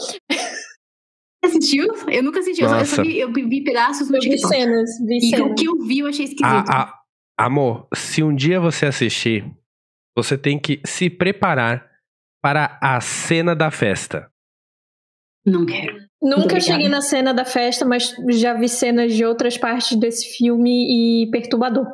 [1.45, 1.87] Assistiu?
[2.09, 3.03] Eu nunca assisti, eu só- eu só Nossa.
[3.03, 4.55] vi, eu vi pedaços no Eu vi TikTok.
[4.55, 5.61] cenas, vi E o cenas.
[5.61, 6.45] que eu vi eu achei esquisito.
[6.45, 7.00] A- a-
[7.45, 9.45] amor, se um dia você assistir,
[10.17, 11.89] você tem que se preparar
[12.43, 14.31] para a cena da festa.
[15.45, 15.97] Não quero.
[16.23, 16.61] Nunca Obrigada.
[16.61, 21.31] cheguei na cena da festa, mas já vi cenas de outras partes desse filme e
[21.31, 21.87] perturbador.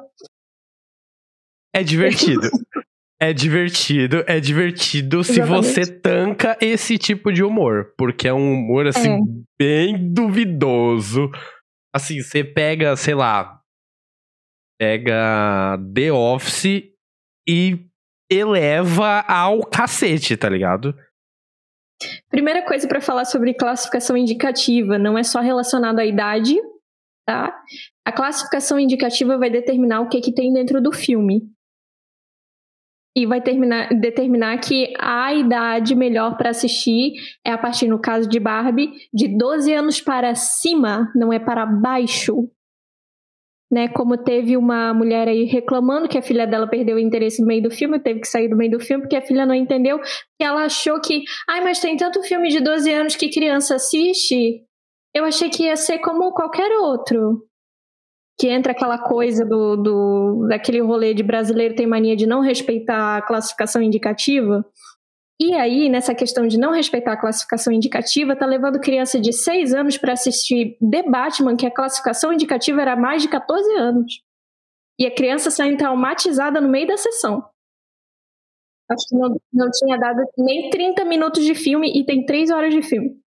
[1.75, 2.41] É divertido.
[3.19, 5.65] É divertido, é divertido se Exatamente.
[5.65, 7.95] você tanca esse tipo de humor.
[7.97, 9.19] Porque é um humor, assim, É.
[9.59, 11.31] bem duvidoso.
[11.95, 13.59] Assim, você pega, sei lá.
[14.79, 16.93] Pega The Office
[17.49, 17.87] e
[18.31, 20.95] eleva ao cacete, tá ligado?
[22.29, 26.55] Primeira coisa pra falar sobre classificação indicativa, não é só relacionado à idade,
[27.27, 27.59] tá?
[28.05, 31.43] A classificação indicativa vai determinar o que, que tem dentro do filme.
[33.17, 38.29] E vai terminar, determinar que a idade melhor para assistir é a partir, no caso
[38.29, 42.51] de Barbie, de 12 anos para cima, não é para baixo.
[43.69, 47.49] Né, como teve uma mulher aí reclamando que a filha dela perdeu o interesse no
[47.49, 49.99] meio do filme, teve que sair do meio do filme porque a filha não entendeu,
[49.99, 54.63] que ela achou que, ai, mas tem tanto filme de 12 anos que criança assiste.
[55.13, 57.43] Eu achei que ia ser como qualquer outro.
[58.39, 63.17] Que entra aquela coisa do, do daquele rolê de brasileiro tem mania de não respeitar
[63.17, 64.63] a classificação indicativa.
[65.39, 69.75] E aí, nessa questão de não respeitar a classificação indicativa, tá levando criança de 6
[69.75, 74.23] anos para assistir The Batman, que a classificação indicativa era mais de 14 anos.
[74.99, 77.47] E a criança saindo traumatizada no meio da sessão.
[78.91, 82.73] Acho que não, não tinha dado nem 30 minutos de filme e tem 3 horas
[82.73, 83.21] de filme.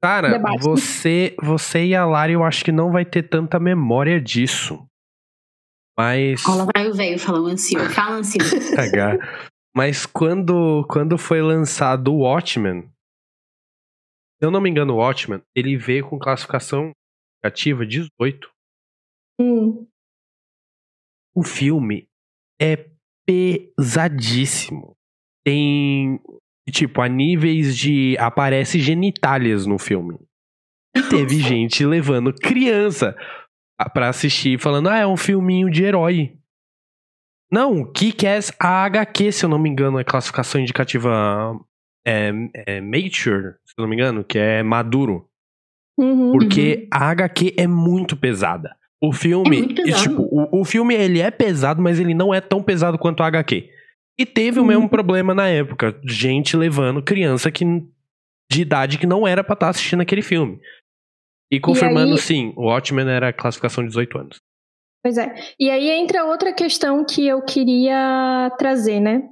[0.00, 4.86] Cara, você, você e a Lara, eu acho que não vai ter tanta memória disso.
[5.98, 6.46] Mas.
[6.46, 7.90] Olha lá vai o velho falando ansioso.
[7.90, 8.54] Fala ansioso.
[9.78, 15.76] Mas quando, quando foi lançado o Watchmen, se eu não me engano, o Watchmen, ele
[15.76, 16.90] veio com classificação
[17.44, 18.50] ativa 18.
[19.40, 19.86] Hum.
[21.32, 22.08] O filme
[22.60, 22.90] é
[23.24, 24.96] pesadíssimo.
[25.46, 26.20] Tem,
[26.72, 28.16] tipo, a níveis de.
[28.18, 30.18] Aparece genitálias no filme.
[30.92, 33.16] E teve gente levando criança
[33.94, 36.36] pra assistir, falando, ah, é um filminho de herói.
[37.50, 41.58] Não, Kick-Ass a HQ, se eu não me engano, é classificação indicativa
[42.06, 42.30] é,
[42.66, 45.26] é Mature, se eu não me engano, que é maduro.
[45.98, 46.32] Uhum.
[46.32, 48.76] Porque a HQ é muito pesada.
[49.02, 52.40] O filme, É e, tipo, o, o filme ele é pesado, mas ele não é
[52.40, 53.70] tão pesado quanto a HQ.
[54.18, 54.68] E teve o Uhum.
[54.68, 57.64] mesmo problema na época, gente levando criança que
[58.50, 60.58] de idade que não era pra estar assistindo aquele filme.
[61.52, 64.38] E confirmando, aí- sim, o Watchmen era classificação de 18 anos.
[65.08, 65.34] Pois é.
[65.58, 69.22] E aí entra outra questão que eu queria trazer, né?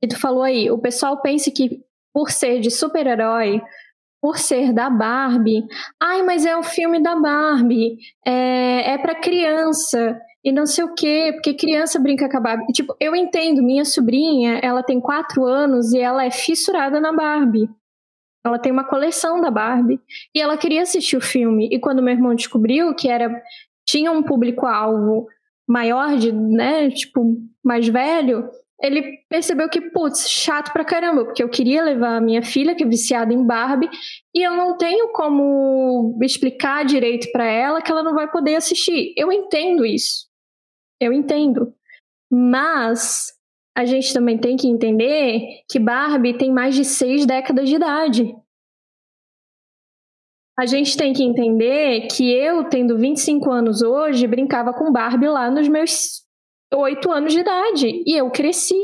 [0.00, 3.60] Que tu falou aí, o pessoal pensa que por ser de super-herói,
[4.18, 5.62] por ser da Barbie,
[6.02, 10.94] ai, mas é um filme da Barbie, é, é para criança e não sei o
[10.94, 12.72] quê, porque criança brinca com a Barbie.
[12.72, 17.68] Tipo, eu entendo, minha sobrinha, ela tem quatro anos e ela é fissurada na Barbie.
[18.42, 20.00] Ela tem uma coleção da Barbie
[20.34, 21.68] e ela queria assistir o filme.
[21.70, 23.42] E quando meu irmão descobriu que era
[23.86, 25.26] tinha um público-alvo
[25.68, 28.48] maior, de, né, tipo, mais velho,
[28.82, 32.84] ele percebeu que, putz, chato pra caramba, porque eu queria levar a minha filha, que
[32.84, 33.88] é viciada em Barbie,
[34.34, 39.14] e eu não tenho como explicar direito pra ela que ela não vai poder assistir.
[39.16, 40.26] Eu entendo isso.
[41.00, 41.72] Eu entendo.
[42.30, 43.32] Mas
[43.76, 48.36] a gente também tem que entender que Barbie tem mais de seis décadas de idade.
[50.56, 55.50] A gente tem que entender que eu, tendo 25 anos hoje, brincava com Barbie lá
[55.50, 56.24] nos meus
[56.72, 58.02] 8 anos de idade.
[58.06, 58.80] E eu cresci.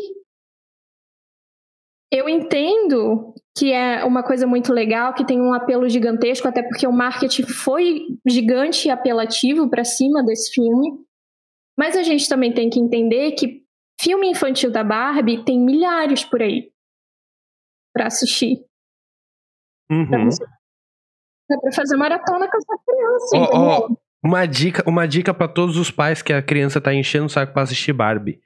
[2.13, 6.87] Eu entendo que é uma coisa muito legal, que tem um apelo gigantesco, até porque
[6.87, 11.05] o marketing foi gigante e apelativo para cima desse filme.
[11.79, 13.63] Mas a gente também tem que entender que
[14.01, 16.73] filme infantil da Barbie tem milhares por aí
[17.95, 18.65] para assistir.
[19.89, 20.25] Pra Uhum.
[20.25, 20.45] você
[21.51, 23.37] É pra fazer maratona com essa criança.
[23.37, 23.61] Entendeu?
[23.61, 23.89] ó,
[24.23, 27.53] uma dica, uma dica para todos os pais que a criança tá enchendo o saco
[27.53, 28.41] pra assistir Barbie.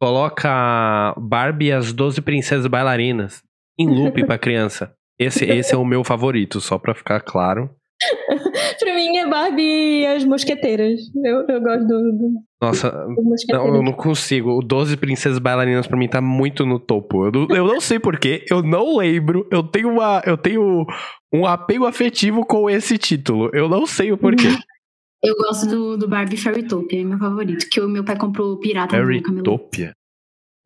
[0.00, 3.42] Coloca Barbie e as 12 princesas bailarinas
[3.78, 4.94] em loop pra criança.
[5.18, 7.70] Esse, esse é o meu favorito, só pra ficar claro.
[8.78, 11.00] Pra mim é Barbie e as mosqueteiras.
[11.24, 12.30] Eu, eu gosto do, do,
[12.60, 13.06] Nossa,
[13.48, 14.58] não, eu não consigo.
[14.58, 17.26] O 12 princesas bailarinas pra mim tá muito no topo.
[17.26, 19.46] Eu não, eu não sei porquê, eu não lembro.
[19.50, 20.86] Eu tenho uma, eu tenho
[21.32, 23.50] um apego afetivo com esse título.
[23.52, 24.48] Eu não sei o porquê.
[25.24, 27.66] Eu gosto do, do Barbie Fairytopia, é meu favorito.
[27.70, 28.96] Que o meu pai comprou pirata.
[28.96, 29.92] Fairytopia.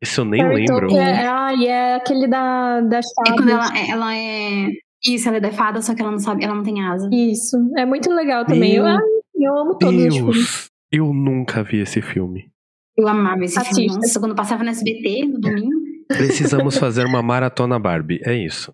[0.01, 0.95] Esse eu nem Fairy lembro.
[0.95, 4.67] É, ah, e é aquele da, das É quando ela, ela é.
[5.05, 7.09] Isso, ela é da fada, só que ela não sabe, ela não tem asa.
[7.11, 7.57] Isso.
[7.77, 8.75] É muito legal também.
[8.75, 8.99] Eu, Meu
[9.35, 10.35] eu amo todos os filmes.
[10.35, 12.51] Deus, eu nunca vi esse filme.
[12.97, 13.85] Eu amava esse filme.
[13.85, 13.99] Assista.
[13.99, 15.81] Nossa, quando passava no SBT, no domingo.
[16.07, 18.71] Precisamos fazer uma maratona Barbie, é isso.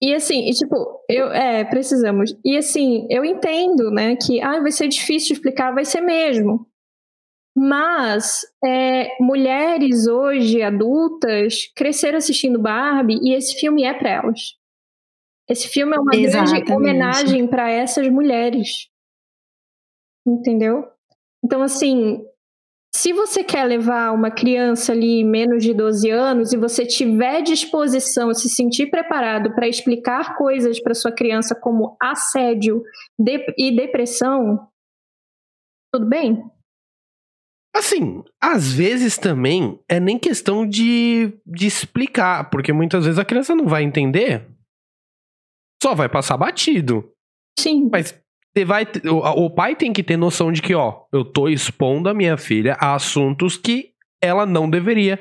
[0.00, 2.34] E assim, e, tipo, eu, é, precisamos.
[2.44, 6.66] E assim, eu entendo, né, que ah, vai ser difícil de explicar, vai ser mesmo.
[7.56, 14.57] Mas é, mulheres hoje, adultas, cresceram assistindo Barbie e esse filme é para elas.
[15.48, 16.72] Esse filme é uma grande Exatamente.
[16.72, 18.88] homenagem para essas mulheres.
[20.26, 20.84] Entendeu?
[21.42, 22.22] Então, assim,
[22.94, 28.34] se você quer levar uma criança ali menos de 12 anos e você tiver disposição,
[28.34, 32.82] se sentir preparado para explicar coisas para sua criança como assédio
[33.18, 34.68] de- e depressão,
[35.92, 36.42] tudo bem?
[37.74, 43.54] Assim, às vezes também é nem questão de, de explicar, porque muitas vezes a criança
[43.54, 44.46] não vai entender,
[45.82, 47.10] só vai passar batido.
[47.58, 47.88] Sim.
[47.90, 48.18] Mas
[48.56, 48.86] você vai.
[49.04, 52.36] O, o pai tem que ter noção de que, ó, eu tô expondo a minha
[52.36, 55.18] filha a assuntos que ela não deveria.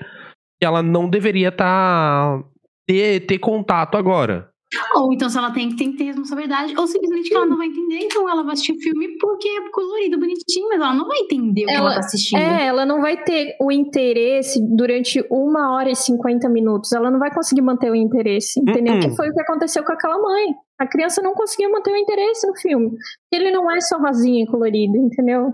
[0.60, 2.43] Que ela não deveria tá,
[2.88, 4.46] ter, ter contato agora.
[4.95, 7.67] Ou então, se ela tem, tem que ter responsabilidade, ou simplesmente que ela não vai
[7.67, 11.19] entender, então ela vai assistir o filme porque é colorido, bonitinho, mas ela não vai
[11.19, 12.39] entender o que Ela- ela tá assistindo.
[12.39, 16.91] É, ela não vai ter o interesse durante uma hora e 50 minutos.
[16.91, 18.95] Ela não vai conseguir manter o interesse, entendeu?
[18.95, 18.99] Uh-uh.
[19.01, 20.53] Que foi o que aconteceu com aquela mãe.
[20.77, 22.91] A criança não conseguia manter o interesse no filme.
[23.32, 25.53] Ele não é só rosinha e colorido, entendeu?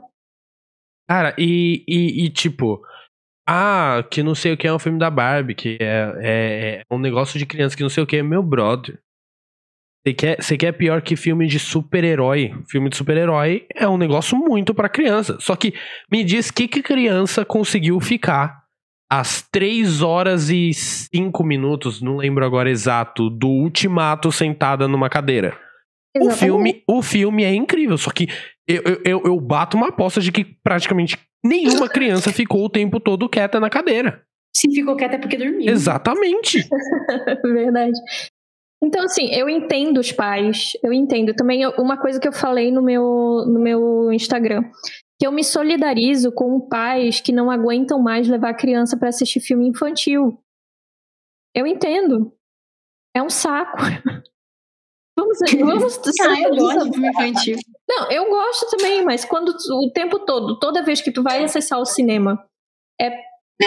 [1.08, 2.82] Cara, e, e, e, tipo.
[3.48, 6.84] Ah, que não sei o que é um filme da Barbie, que é, é, é
[6.90, 9.00] um negócio de criança, que não sei o que é meu brother.
[10.06, 12.54] Você quer, você quer pior que filme de super-herói?
[12.70, 15.38] Filme de super-herói é um negócio muito pra criança.
[15.40, 15.74] Só que
[16.12, 18.64] me diz que que criança conseguiu ficar
[19.10, 25.58] às 3 horas e 5 minutos, não lembro agora exato, do ultimato sentada numa cadeira.
[26.16, 28.28] O filme, o filme é incrível, só que
[28.68, 33.28] eu, eu, eu, bato uma aposta de que praticamente nenhuma criança ficou o tempo todo
[33.28, 34.24] quieta na cadeira.
[34.56, 35.72] Se ficou quieta é porque dormiu.
[35.72, 36.60] Exatamente.
[37.44, 38.00] Verdade.
[38.84, 41.34] Então, assim, eu entendo os pais, eu entendo.
[41.34, 44.62] Também uma coisa que eu falei no meu, no meu Instagram,
[45.20, 49.40] que eu me solidarizo com pais que não aguentam mais levar a criança para assistir
[49.40, 50.38] filme infantil.
[51.56, 52.34] Eu entendo.
[53.16, 53.78] É um saco.
[55.16, 57.58] Vamos, vamos Ah, gosto de filme infantil.
[57.88, 61.80] Não, eu gosto também, mas quando o tempo todo, toda vez que tu vai acessar
[61.80, 62.44] o cinema,
[63.00, 63.10] É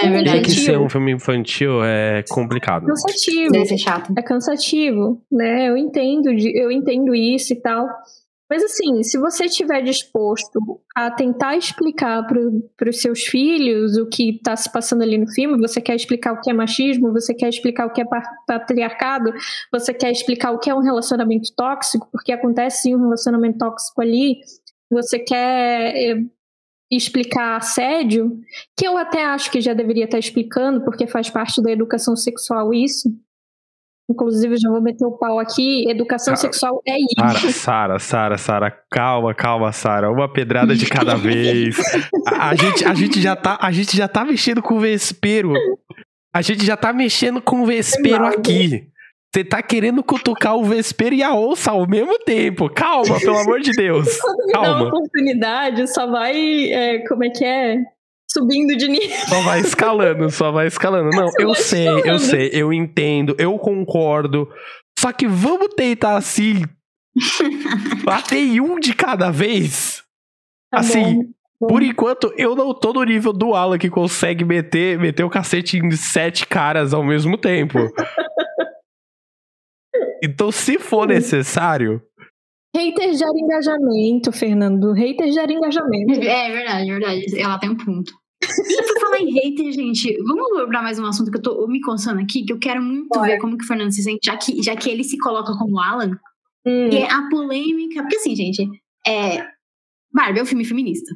[0.00, 0.42] Tem verdade.
[0.42, 2.87] que ser um filme infantil é complicado.
[2.87, 3.52] cansativo.
[3.52, 4.12] Deve ser chato.
[4.16, 5.68] é cansativo, né?
[5.68, 7.88] Eu entendo, eu entendo isso e tal.
[8.48, 14.37] Mas assim, se você estiver disposto a tentar explicar para os seus filhos o que
[14.37, 17.48] está se passando ali no filme, você quer explicar o que é machismo, você quer
[17.48, 19.32] explicar o que é pa- patriarcado,
[19.72, 24.37] você quer explicar o que é um relacionamento tóxico, porque acontece um relacionamento tóxico ali,
[24.88, 26.22] você quer eh,
[26.90, 28.38] explicar assédio,
[28.78, 32.72] que eu até acho que já deveria estar explicando, porque faz parte da educação sexual
[32.72, 33.09] isso.
[34.08, 35.88] Inclusive, eu já vou meter o pau aqui.
[35.90, 37.50] Educação Cara, sexual é isso.
[37.52, 40.10] Sara, Sara, Sara, Sara, calma, calma, Sara.
[40.10, 41.76] Uma pedrada de cada vez.
[42.26, 45.52] A, a gente, a, gente já tá, a gente já tá mexendo com o vespeiro.
[46.32, 48.32] A gente já tá mexendo com o vespeiro Mal.
[48.32, 48.86] aqui.
[49.34, 52.70] Você tá querendo cutucar o vespeiro e a onça ao mesmo tempo.
[52.70, 54.16] Calma, pelo amor de Deus.
[54.22, 54.86] Quando me dá uma Calma.
[54.86, 56.70] oportunidade, só vai.
[56.70, 57.76] é, como é que é?
[58.37, 59.16] Subindo de nível.
[59.29, 61.11] Só vai escalando, só vai escalando.
[61.11, 62.22] Não, Só eu sei, eu escalando.
[62.25, 64.49] sei, eu entendo, eu concordo.
[64.99, 66.62] Só que vamos tentar assim.
[68.05, 70.03] bater em um de cada vez.
[70.70, 71.22] Tá Assim,
[71.61, 71.68] bom.
[71.68, 75.78] Por enquanto, eu não tô no nível do Alan que consegue meter, meter o cacete
[75.78, 77.78] em sete caras ao mesmo tempo.
[80.22, 82.03] Então, se for necessário,
[82.74, 84.93] Hater gera engajamento, Fernando.
[84.93, 86.12] Hater gera engajamento.
[86.20, 87.41] É verdade, verdade.
[87.41, 88.12] Ela tem um ponto.
[88.43, 91.80] E por falar em hater, gente, vamos abordar mais um assunto que eu tô me
[91.80, 93.26] coçando aqui, que eu quero muito Bora.
[93.32, 95.80] ver como que o Fernando se sente, já que, já que ele se coloca como
[95.80, 96.11] Alan.
[96.66, 96.89] Hum.
[96.93, 98.03] E é a polêmica.
[98.03, 98.68] Porque assim, gente,
[99.07, 99.47] é.
[100.12, 101.14] Barbie é um filme feminista.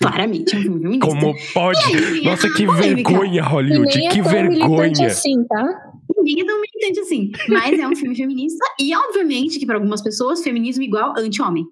[0.00, 1.06] Claramente é um filme feminista.
[1.06, 1.78] Como pode?
[1.86, 3.10] Aí, Nossa, a que polêmica.
[3.10, 3.98] vergonha, Hollywood.
[3.98, 5.06] nem é Que tão militante vergonha.
[5.06, 5.92] assim, tá?
[6.16, 7.30] Ninguém é tão militante assim.
[7.48, 8.64] Mas é um filme feminista.
[8.80, 11.64] E obviamente que para algumas pessoas, feminismo igual anti-homem.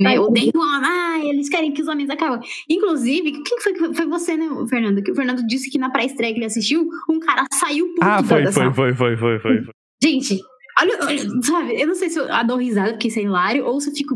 [0.00, 0.10] Né?
[0.10, 0.80] Ai, Odeio o homem.
[0.90, 2.40] Ah, eles querem que os homens acabem.
[2.68, 5.02] Inclusive, quem foi, que- foi você, né, Fernando?
[5.02, 8.22] Que o Fernando disse que na pré-estreia que ele assistiu, um cara saiu puto Ah,
[8.22, 9.62] foi, da foi, foi, foi, foi, foi.
[9.64, 9.72] foi.
[10.02, 10.38] Gente,
[10.80, 13.80] olha, olha, sabe, eu não sei se eu dou risada porque isso é hilário ou
[13.80, 14.14] se eu fico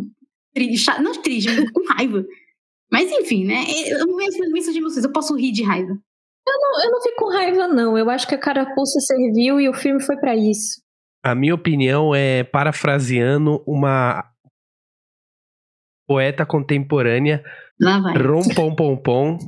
[0.55, 2.25] triste, não triste, mas com raiva.
[2.91, 3.65] Mas enfim, né?
[3.89, 4.27] Eu não me
[4.61, 5.93] isso de vocês, eu posso rir de raiva.
[6.47, 7.97] Não, eu não fico com raiva, não.
[7.99, 10.81] Eu acho que a carapuça serviu e o filme foi pra isso.
[11.25, 14.25] A minha opinião é parafraseando uma
[16.07, 17.43] poeta contemporânea,
[17.81, 18.17] Lá vai.
[18.17, 19.39] rom pom pom pom,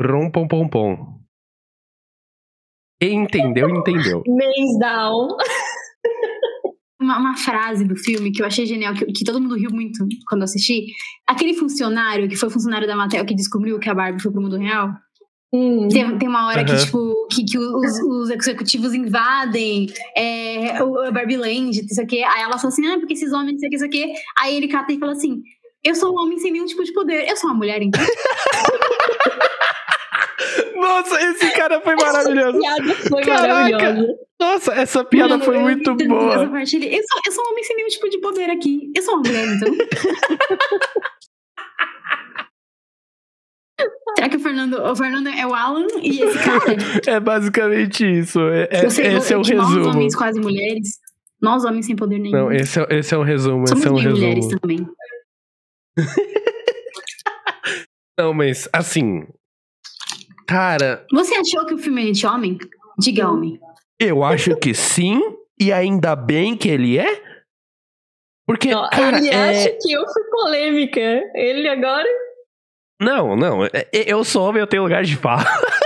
[0.00, 1.14] rom pom pom.
[3.00, 4.22] Quem entendeu, entendeu.
[4.26, 5.28] Mês down.
[7.00, 10.06] Uma, uma frase do filme que eu achei genial, que, que todo mundo riu muito
[10.26, 10.86] quando assisti.
[11.26, 14.56] Aquele funcionário que foi funcionário da Mattel que descobriu que a Barbie foi pro mundo
[14.56, 14.90] real.
[15.52, 15.86] Hum.
[15.88, 16.84] Tem, tem uma hora que, Aham.
[16.84, 19.86] tipo, que, que os, os executivos invadem
[20.16, 22.22] é, o a Barbie Land, não sei o quê.
[22.24, 23.90] Aí ela fala assim, ah, porque esses homens, não sei o que, não sei o
[23.92, 24.14] quê.
[24.40, 25.42] Aí ele cata e fala assim,
[25.84, 27.28] eu sou um homem sem nenhum tipo de poder.
[27.28, 28.02] Eu sou uma mulher, então.
[30.76, 32.58] Nossa, esse cara foi maravilhoso.
[32.58, 33.48] piada foi Caraca.
[33.48, 34.14] maravilhosa.
[34.40, 36.36] Nossa, essa piada Mano, foi eu muito tanto boa.
[36.38, 36.76] dessa parte.
[36.76, 38.90] Ele, eu, sou, eu sou um homem sem nenhum tipo de poder aqui.
[38.94, 39.74] Eu sou uma mulher, então.
[44.16, 46.76] Será que o Fernando, o Fernando é o Alan e esse cara?
[47.06, 48.40] É basicamente isso.
[48.40, 49.88] É- é- Eu esse é o que Nós, resumo.
[49.90, 50.88] homens quase mulheres,
[51.42, 52.36] nós, homens sem poder nenhum.
[52.38, 53.66] Não, esse é, esse é o resumo.
[53.66, 54.60] Somos Esse é um bem mulheres resumo.
[54.60, 54.86] também.
[58.18, 59.26] Não, mas assim.
[60.46, 62.58] Cara, Você achou que o filme é anti-homem?
[62.98, 63.58] Diga homem.
[63.98, 65.20] eu acho que sim,
[65.60, 67.22] e ainda bem que ele é.
[68.46, 69.48] Porque, Ó, cara, ele é...
[69.50, 71.00] acha que eu fui polêmica.
[71.34, 72.06] Ele agora.
[73.00, 73.64] Não, não.
[73.64, 75.44] é- Eu sou homem, eu tenho lugar de fala.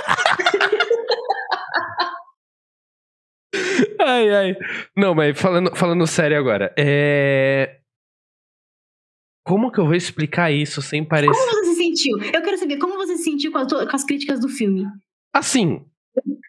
[4.01, 4.57] ai, ai.
[4.97, 6.73] Não, mas falando, falando sério agora.
[6.77, 7.78] É.
[9.49, 11.33] Como que eu vou explicar isso sem parecer.
[11.33, 12.19] Como você se sentiu?
[12.19, 14.85] Eu quero saber como você se sentiu com as, com as críticas do filme.
[15.33, 15.81] Assim,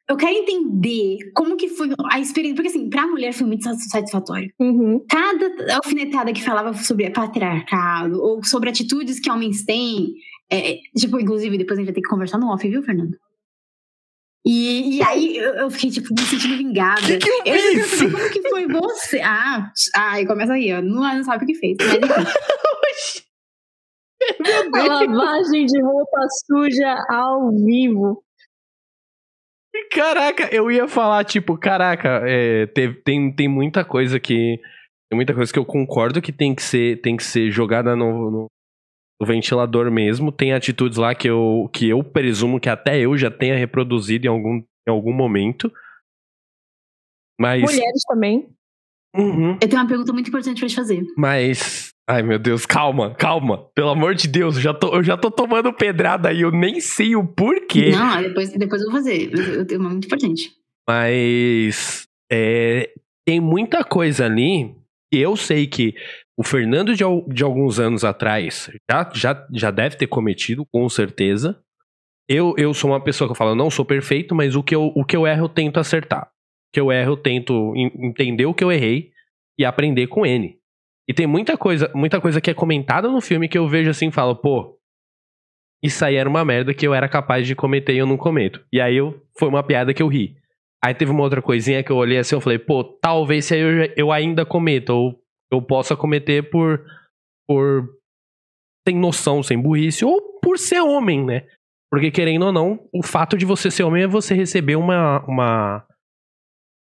[0.10, 2.58] Eu quero entender como que foi a experiência.
[2.58, 4.52] Porque, assim, pra mulher foi muito satisfatório.
[4.60, 5.06] Uhum.
[5.10, 10.16] Cada alfinetada que falava sobre patriarcado ou sobre atitudes que homens têm.
[10.52, 13.16] é, tipo, inclusive, depois a gente vai ter que conversar no off, viu, Fernando?
[14.45, 17.02] E, e aí eu, fiquei, tipo, me sentindo vingada.
[17.02, 19.22] Que que eu eu quero saber como que foi você.
[19.22, 20.82] Ah, ai, começa aí, ó.
[20.82, 21.78] Não, não sabe o que fez.
[21.80, 22.32] Mas enfim.
[24.74, 28.24] A lavagem de roupa suja ao vivo.
[29.92, 34.60] Caraca, eu ia falar, tipo, caraca, é, teve- tem, tem muita coisa que.
[35.12, 38.30] Tem muita coisa que eu concordo que tem que ser, tem que ser jogada no,
[38.30, 38.48] no-
[39.22, 40.32] no ventilador mesmo.
[40.32, 44.30] Tem atitudes lá que eu, que eu presumo que até eu já tenha reproduzido em
[44.30, 45.72] algum, em algum momento.
[47.40, 47.62] Mas.
[47.62, 48.50] Mulheres também.
[49.16, 51.04] Uhum, Eu tenho uma pergunta muito importante pra te fazer.
[51.18, 51.90] mas.
[52.10, 53.70] Ai, meu Deus, calma, calma.
[53.76, 56.80] Pelo amor de Deus, eu já tô, eu já tô tomando pedrada aí, eu nem
[56.80, 57.91] sei o porquê.
[57.91, 59.30] Não, depois, depois eu vou fazer.
[59.32, 60.51] Eu tenho uma muito importante.
[60.89, 62.89] Mas é,
[63.28, 64.76] tem muita coisa ali
[65.14, 65.93] que eu sei que
[66.36, 71.62] o Fernando de, de alguns anos atrás já, já, já deve ter cometido, com certeza.
[72.28, 74.91] Eu, eu sou uma pessoa que eu falo, não sou perfeito, mas o que, eu,
[74.95, 76.24] o que eu erro eu tento acertar.
[76.24, 79.12] O que eu erro eu tento en- entender o que eu errei
[79.60, 80.59] e aprender com ele.
[81.10, 84.10] E tem muita coisa, muita coisa que é comentada no filme que eu vejo assim
[84.10, 84.80] e falo, pô,
[85.84, 88.64] isso aí era uma merda que eu era capaz de cometer e eu não cometo.
[88.72, 90.36] E aí eu, foi uma piada que eu ri.
[90.86, 93.91] Aí teve uma outra coisinha que eu olhei assim, eu falei, pô, talvez se eu,
[93.97, 95.20] eu ainda cometa, ou
[95.51, 96.86] eu possa cometer por,
[97.47, 97.89] por
[98.88, 101.47] sem noção, sem burrice, ou por ser homem, né?
[101.91, 105.88] Porque querendo ou não, o fato de você ser homem é você receber uma, uma,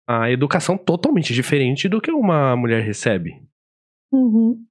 [0.09, 3.45] uma educação totalmente diferente do que uma mulher recebe.
[4.12, 4.66] Uhum.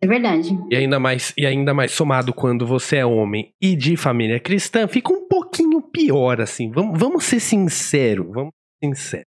[0.00, 0.50] É verdade.
[0.70, 4.86] E ainda mais, e ainda mais somado quando você é homem e de família cristã,
[4.86, 6.70] fica um pouquinho pior, assim.
[6.70, 8.52] Vamos, vamos ser sinceros, vamos
[8.82, 9.26] ser sinceros.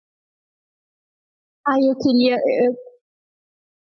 [1.68, 2.38] Ai, eu queria.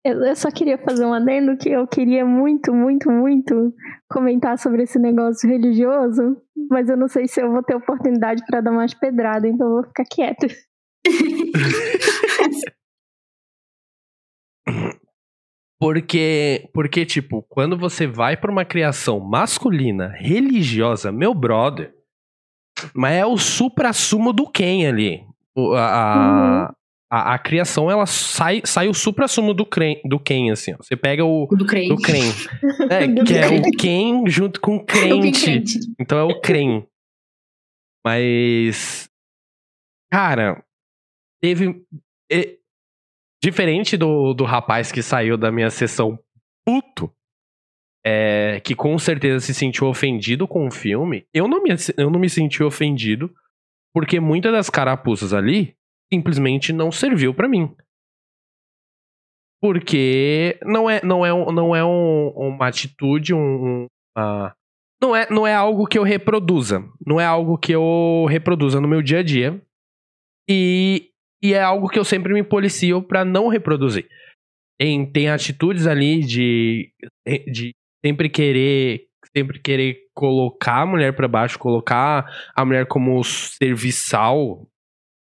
[0.04, 3.74] Eu, eu- só queria fazer um adendo que eu queria muito, muito, muito
[4.08, 6.40] comentar sobre esse negócio religioso,
[6.70, 9.74] mas eu não sei se eu vou ter oportunidade pra dar mais pedrada, então eu
[9.74, 10.46] vou ficar quieta.
[15.80, 21.94] Porque, porque, tipo, quando você vai pra uma criação masculina, religiosa, meu brother,
[22.94, 25.24] mas é o supra-sumo do Ken ali.
[25.76, 26.74] A- a-
[27.10, 29.66] a, a criação, ela sai, sai o supra-sumo do,
[30.04, 30.74] do Ken, assim.
[30.74, 30.76] Ó.
[30.78, 31.46] Você pega o.
[31.46, 31.88] Do crente.
[31.94, 32.22] Do Crem.
[32.90, 33.76] É, Do que é o crente.
[33.78, 35.42] Ken junto com crente.
[35.44, 35.78] crente.
[35.98, 36.86] Então é o Crem.
[38.04, 39.08] Mas.
[40.12, 40.62] Cara,
[41.40, 41.82] teve.
[43.42, 46.18] Diferente do, do rapaz que saiu da minha sessão
[46.66, 47.12] puto,
[48.04, 52.18] é, que com certeza se sentiu ofendido com o filme, eu não me, eu não
[52.20, 53.32] me senti ofendido,
[53.94, 55.76] porque muitas das carapuças ali
[56.12, 57.74] simplesmente não serviu pra mim.
[59.60, 63.86] Porque não é, não é, não é um- uma atitude, um-
[64.16, 64.54] uma-
[65.02, 66.84] não é, não é algo que eu reproduza.
[67.04, 69.60] Não é algo que eu reproduza no meu dia a dia.
[70.48, 71.10] E,
[71.42, 74.08] e é algo que eu sempre me policio pra não reproduzir.
[74.80, 76.92] Tem, tem atitudes ali de,
[77.50, 77.72] de
[78.04, 82.24] sempre querer sempre querer colocar a mulher pra baixo, colocar
[82.54, 84.66] a mulher como serviçal.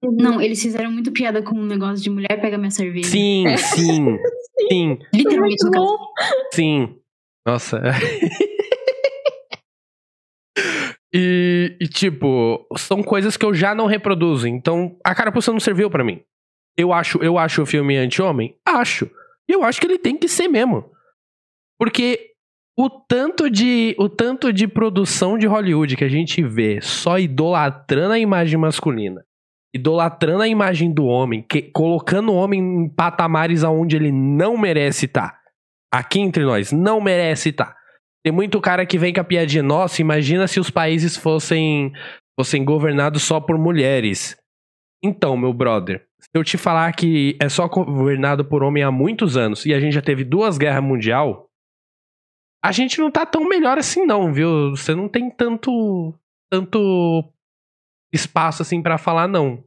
[0.04, 3.10] Não, eles fizeram muito piada com o negócio de mulher pega minha cerveja.
[3.10, 4.18] Sim, sim,
[4.70, 5.64] sim, Literalmente,
[6.54, 6.96] sim.
[7.46, 7.82] Nossa.
[11.14, 14.48] E, e, tipo, são coisas que eu já não reproduzo.
[14.48, 16.22] Então, a carapuça não serviu pra mim.
[16.78, 18.56] Eu acho, eu acho o filme anti-homem?
[18.66, 19.10] Acho.
[19.48, 20.90] Eu acho que ele tem que ser mesmo.
[21.78, 22.32] Porque
[22.78, 28.14] o tanto de o tanto de produção de Hollywood que a gente vê só idolatrando
[28.14, 29.22] a imagem masculina,
[29.76, 35.06] idolatrando a imagem do homem, que- colocando o homem em patamares aonde ele não merece
[35.08, 35.38] estar.
[35.94, 37.76] Aqui entre nós, não merece estar.
[38.24, 41.92] Tem muito cara que vem com a piadinha, nossa, imagina se os países fossem
[42.40, 44.38] fossem governados só por mulheres.
[45.04, 49.36] Então, meu brother, se eu te falar que é só governado por homem há muitos
[49.36, 51.50] anos e a gente já teve duas guerras mundial,
[52.64, 54.72] a gente não tá tão melhor assim não, viu?
[54.72, 56.14] Você não tem tanto
[56.52, 57.24] tanto
[58.14, 59.64] espaço assim pra falar não.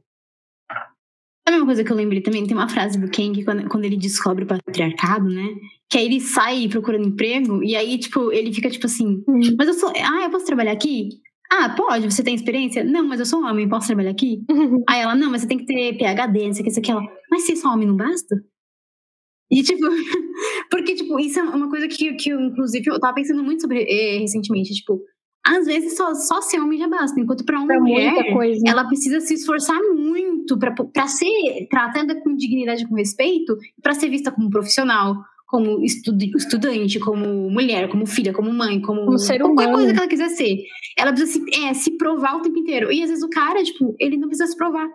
[1.47, 2.45] Sabe uma coisa que eu lembrei também?
[2.45, 5.47] Tem uma frase do que quando, quando ele descobre o patriarcado, né?
[5.89, 9.55] Que aí ele sai procurando emprego e aí, tipo, ele fica tipo assim, Hum.
[9.57, 9.93] mas eu sou.
[9.95, 11.09] Ah, eu posso trabalhar aqui?
[11.51, 12.83] Ah, pode, você tem experiência?
[12.83, 14.43] Não, mas eu sou homem, posso trabalhar aqui?
[14.89, 16.91] Aí ela, não, mas você tem que ter PHD, não sei o que, isso aqui.
[16.91, 18.35] Ela, mas se só homem não basta?
[19.51, 19.81] E, tipo,
[20.71, 23.83] porque, tipo, isso é uma coisa que, que eu, inclusive, eu tava pensando muito sobre
[23.87, 24.73] eh, recentemente.
[24.73, 24.99] Tipo,
[25.47, 28.61] às vezes só, só ser homem já basta, enquanto pra uma Pra mulher, coisa.
[28.67, 34.31] ela precisa se esforçar muito pra ser tratada com dignidade, com respeito, pra ser vista
[34.31, 35.15] como profissional,
[35.47, 39.73] como estu- estudante, como mulher, como filha, como mãe, como, Como ser qualquer humano.
[39.77, 40.57] coisa que ela quiser ser.
[40.97, 42.91] Ela precisa se, é, se provar o tempo inteiro.
[42.91, 44.87] E às vezes o cara, tipo, ele não precisa se provar.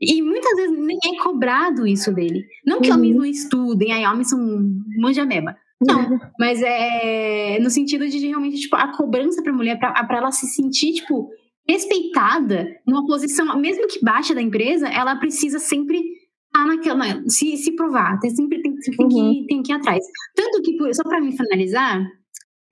[0.00, 2.44] E muitas vezes nem é cobrado isso dele.
[2.64, 2.96] Não que Uhum.
[2.98, 5.56] homens não estudem, aí homens são um monte de ameba.
[5.80, 10.32] Não, mas é no sentido de realmente, tipo, a cobrança pra mulher, pra, pra ela
[10.32, 11.30] se sentir, tipo,
[11.68, 15.98] respeitada numa posição, mesmo que baixa da empresa, ela precisa sempre
[16.46, 19.08] estar naquela, se, se provar, tem, sempre tem, Uhum.
[19.08, 20.04] que, tem que ir atrás.
[20.34, 22.04] Tanto que, só pra me finalizar,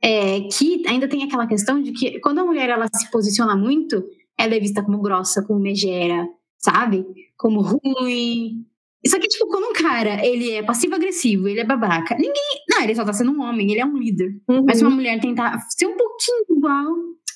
[0.02, 4.04] é, que ainda tem aquela questão de que quando a mulher ela se posiciona muito,
[4.38, 6.26] ela é vista como grossa, como megera,
[6.58, 7.04] sabe?
[7.36, 8.66] Como ruim.
[9.08, 12.34] Só que, tipo, quando um cara, ele é passivo-agressivo, ele é babaca, ninguém...
[12.70, 14.30] Não, ele só tá sendo um homem, ele é um líder.
[14.48, 14.64] Uhum.
[14.66, 16.86] Mas se uma mulher tentar ser um pouquinho igual...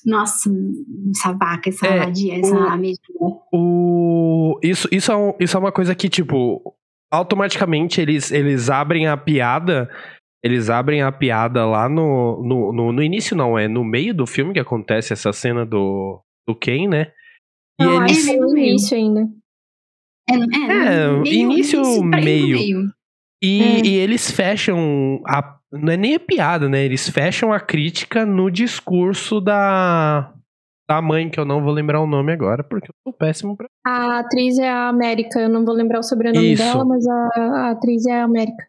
[0.06, 0.50] Nossa,
[1.14, 3.02] essa vaca, essa É, essa o- medida.
[3.52, 4.58] O...
[4.62, 6.74] Isso, isso, é um- isso é uma coisa que, tipo,
[7.12, 9.90] automaticamente eles, eles abrem a piada.
[10.42, 14.26] Eles abrem a piada lá no, no, no, no início, não, é no meio do
[14.26, 16.18] filme que acontece essa cena do,
[16.48, 17.12] do Ken, né?
[17.78, 18.26] E Não, eles.
[18.26, 19.28] é no início ainda.
[20.28, 22.58] É, é, É, meio- início, ir pro meio.
[23.42, 23.86] E, É.
[23.86, 25.22] e eles fecham.
[25.26, 26.84] A, não é nem a piada, né?
[26.84, 30.32] Eles fecham a crítica no discurso da.
[30.88, 33.68] Da mãe, que eu não vou lembrar o nome agora, porque eu sou péssimo pra.
[33.86, 36.62] A atriz é a América, eu não vou lembrar o sobrenome Isso.
[36.64, 38.66] dela, mas a, a atriz é a América.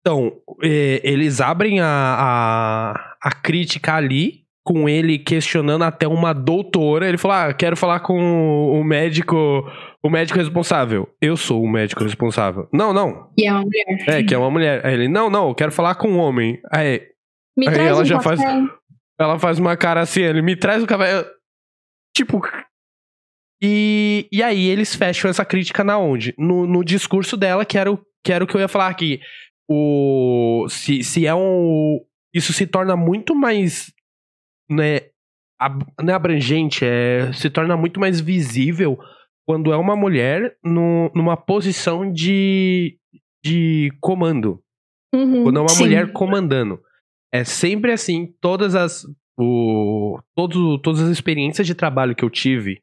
[0.00, 0.32] Então,
[0.62, 7.08] é, eles abrem a, a, a crítica ali, com ele questionando até uma doutora.
[7.08, 9.36] Ele falou: Ah, quero falar com o médico.
[10.04, 11.08] O médico responsável.
[11.20, 12.68] Eu sou o médico responsável.
[12.72, 13.30] Não, não.
[13.38, 13.84] E é uma mulher.
[14.08, 14.84] É, que é uma mulher.
[14.84, 16.60] Aí ele, não, não, eu quero falar com um homem.
[16.72, 17.02] Aí
[17.56, 18.62] Me Aí traz ela um já faz- café.
[19.20, 21.18] Ela faz uma cara assim, ele me traz o café.
[21.18, 21.26] Eu-
[22.16, 22.40] Tipo.
[23.62, 26.34] E, e aí eles fecham essa crítica na onde?
[26.36, 29.20] No, no discurso dela, que era, o, que era o que eu ia falar aqui.
[29.70, 32.00] O, se, se é um.
[32.34, 33.92] Isso se torna muito mais.
[34.72, 35.10] Né,
[35.58, 38.98] ab- não é abrangente, é, se torna muito mais visível
[39.46, 42.98] quando é uma mulher no, numa posição de,
[43.44, 44.62] de comando.
[45.14, 45.42] Uhum.
[45.44, 45.84] Quando é uma Sim.
[45.84, 46.80] mulher comandando.
[47.32, 49.04] É sempre assim, todas as.
[49.38, 52.82] O, todos, todas as experiências de trabalho que eu tive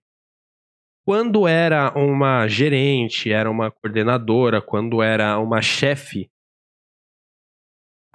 [1.06, 6.30] quando era uma gerente, era uma coordenadora, quando era uma chefe,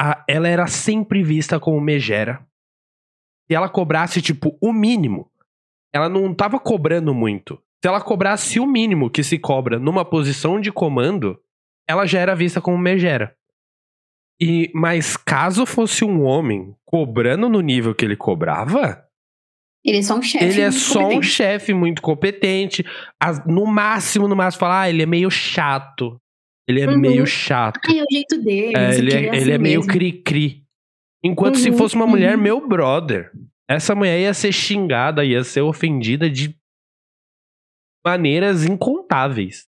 [0.01, 2.47] a- ela era sempre vista como megera.
[3.49, 5.31] Se ela cobrasse, tipo, o mínimo,
[5.93, 7.61] ela não tava cobrando muito.
[7.83, 11.39] Se ela cobrasse o mínimo que se cobra numa posição de comando,
[11.89, 13.37] ela já era vista como megera.
[14.41, 19.05] E, mas caso fosse um homem cobrando no nível que ele cobrava,
[19.85, 20.45] Ele é só um chefe.
[20.45, 21.27] ele é muito só um competente.
[21.27, 22.85] chefe muito competente.
[23.21, 26.19] As- no máximo, no máximo, falar, ah, ele é meio chato.
[26.67, 26.99] Ele é Uhum.
[26.99, 27.79] meio chato.
[27.87, 28.73] Ah, é o jeito dele.
[28.77, 30.64] É, isso ele aqui é, assim ele é meio cri-cri.
[31.25, 32.43] Enquanto se Uhum, fosse uma mulher, uhum.
[32.43, 33.33] meu brother.
[33.69, 36.55] Essa mulher ia ser xingada, ia ser ofendida de
[38.05, 39.67] maneiras incontáveis.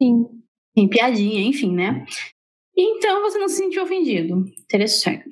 [0.00, 0.24] Sim.
[0.74, 2.06] Tem piadinha, enfim, né?
[2.76, 4.44] Então você não se sentiu ofendido.
[4.62, 5.28] Interessante.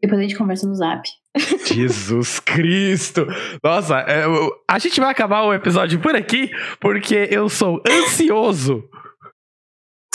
[0.00, 1.06] Depois a gente conversa no zap.
[1.66, 3.26] Jesus Cristo!
[3.62, 8.88] Nossa, é, eu- a gente vai acabar o episódio por aqui, porque eu sou ansioso.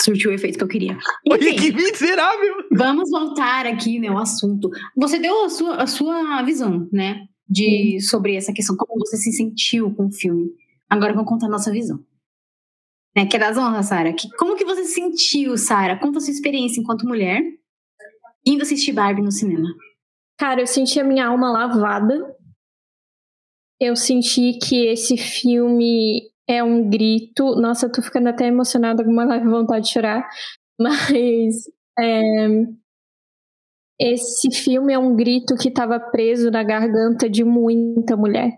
[0.04, 0.98] Surtiu o efeito que eu queria.
[1.30, 2.54] Olha que miserável!
[2.72, 4.68] vamos voltar aqui, né, ao assunto.
[4.96, 7.26] Você deu a sua, a sua visão, né?
[7.48, 10.50] De, sobre essa questão, como você se sentiu com o filme.
[10.90, 11.98] Agora vamos contar a nossa visão.
[13.16, 13.26] Né?
[13.26, 14.12] Quer dar as honras, Sara?
[14.12, 15.98] Que- Como que você se sentiu, Sara?
[15.98, 17.42] Conta a sua experiência enquanto mulher
[18.46, 19.68] indo assistir Barbie no cinema.
[20.38, 22.34] Cara, eu senti a minha alma lavada.
[23.80, 27.56] Eu senti que esse filme é um grito.
[27.56, 30.28] Nossa, eu tô ficando até emocionada com uma leve vontade de chorar.
[30.80, 31.64] Mas
[31.98, 32.48] é,
[34.00, 38.50] esse filme é um grito que estava preso na garganta de muita mulher.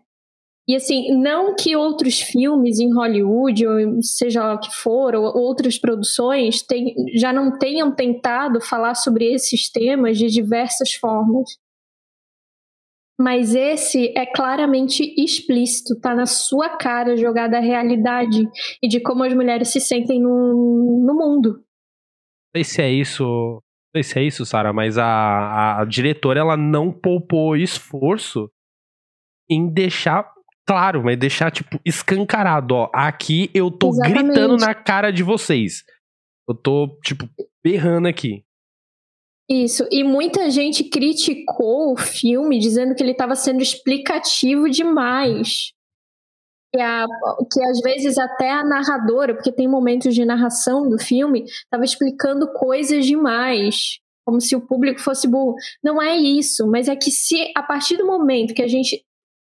[0.68, 5.24] E assim, não que outros filmes em Hollywood, ou seja lá o que for, ou
[5.38, 11.50] outras produções, tem- já não tenham tentado falar sobre esses temas de diversas formas.
[13.18, 18.46] Mas esse é claramente explícito, tá na sua cara jogada a realidade
[18.82, 21.54] e de como as mulheres se sentem no, no mundo.
[21.54, 23.24] Não sei se é isso.
[23.24, 23.62] Não
[23.96, 28.50] sei se é isso, Sara, mas a, a diretora ela não poupou esforço
[29.48, 30.30] em deixar
[30.66, 32.90] claro, mas deixar, tipo, escancarado, ó.
[32.92, 34.24] Aqui eu tô Exatamente.
[34.24, 35.84] gritando na cara de vocês.
[36.48, 37.28] Eu tô, tipo,
[37.64, 38.44] berrando aqui.
[39.48, 45.72] Isso, e muita gente criticou o filme dizendo que ele estava sendo explicativo demais.
[46.74, 47.06] Que, a-
[47.52, 52.52] que às vezes até a narradora, porque tem momentos de narração do filme, estava explicando
[52.52, 55.54] coisas demais, como se o público fosse burro.
[55.82, 59.04] Não é isso, mas é que se a partir do momento que a gente.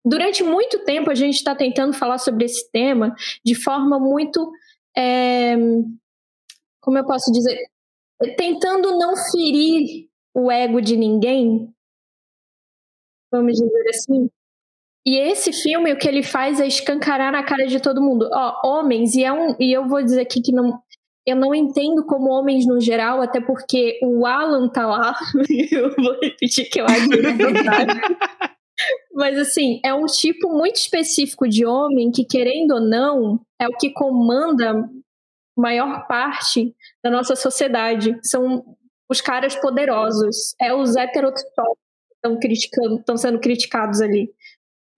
[0.06, 3.14] Durante muito tempo a gente está tentando falar sobre esse tema
[3.44, 4.50] de forma muito.
[4.96, 5.56] é,
[6.80, 7.58] como eu posso dizer?
[8.36, 11.72] Tentando não ferir o ego de ninguém,
[13.32, 14.28] vamos dizer assim.
[15.06, 18.28] E esse filme, o que ele faz é escancarar na cara de todo mundo.
[18.32, 20.80] Ó, homens, e, é um, e eu vou dizer aqui que não,
[21.26, 25.14] eu não entendo como homens no geral, até porque o Alan tá lá.
[25.70, 28.16] eu vou repetir que eu acho ele fantástico.
[29.12, 33.76] Mas assim, é um tipo muito específico de homem que, querendo ou não, é o
[33.76, 34.88] que comanda
[35.56, 38.18] maior parte da nossa sociedade.
[38.22, 38.64] São
[39.08, 40.54] os caras poderosos.
[40.60, 41.78] É os heterotópicos
[42.08, 44.30] que estão criticando, estão sendo criticados ali.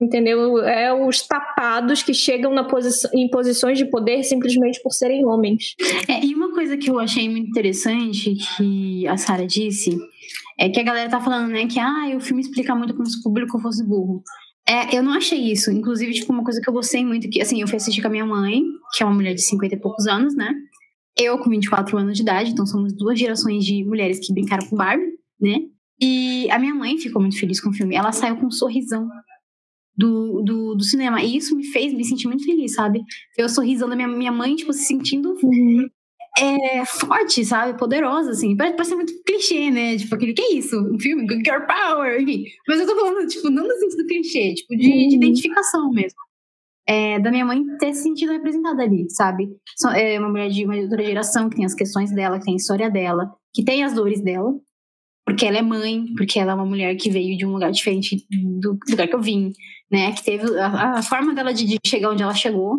[0.00, 0.58] Entendeu?
[0.58, 5.74] É os tapados que chegam posição, em posições de poder simplesmente por serem homens.
[6.06, 9.96] É, e uma coisa que eu achei muito interessante que a Sara disse
[10.58, 13.18] é que a galera tá falando, né, que ah, o filme explica muito como se
[13.18, 14.22] o público fosse burro.
[14.68, 15.70] É, eu não achei isso.
[15.70, 18.10] Inclusive, tipo, uma coisa que eu gostei muito, que assim, eu fui assistir com a
[18.10, 18.62] minha mãe,
[18.94, 20.52] que é uma mulher de 50 e poucos anos, né?
[21.16, 24.76] Eu com 24 anos de idade, então somos duas gerações de mulheres que brincaram com
[24.76, 25.58] Barbie, né?
[26.00, 27.94] E a minha mãe ficou muito feliz com o filme.
[27.94, 29.08] Ela saiu com um sorrisão
[29.96, 31.22] do, do, do cinema.
[31.22, 33.00] E isso me fez me sentir muito feliz, sabe?
[33.36, 35.34] Ver o sorrisão da minha, minha mãe, tipo, se sentindo
[36.38, 37.78] é, forte, sabe?
[37.78, 38.56] Poderosa, assim.
[38.56, 39.96] Parece, parece muito clichê, né?
[39.96, 40.76] Tipo, aquele, que é isso?
[40.78, 41.26] Um filme?
[41.44, 42.44] Girl Power, enfim.
[42.68, 45.10] Mas eu tô falando, tipo, não no sentido clichê, tipo, de, de Uhum.
[45.22, 46.18] identificação mesmo.
[46.88, 49.48] É, da minha mãe ter se sentido representada ali, sabe?
[49.96, 52.58] É uma mulher de uma outra geração que tem as questões dela, que tem a
[52.58, 54.52] história dela, que tem as dores dela,
[55.24, 58.24] porque ela é mãe, porque ela é uma mulher que veio de um lugar diferente
[58.30, 59.50] do lugar que eu vim,
[59.90, 60.12] né?
[60.12, 62.76] Que teve a, a forma dela de, de chegar onde ela chegou.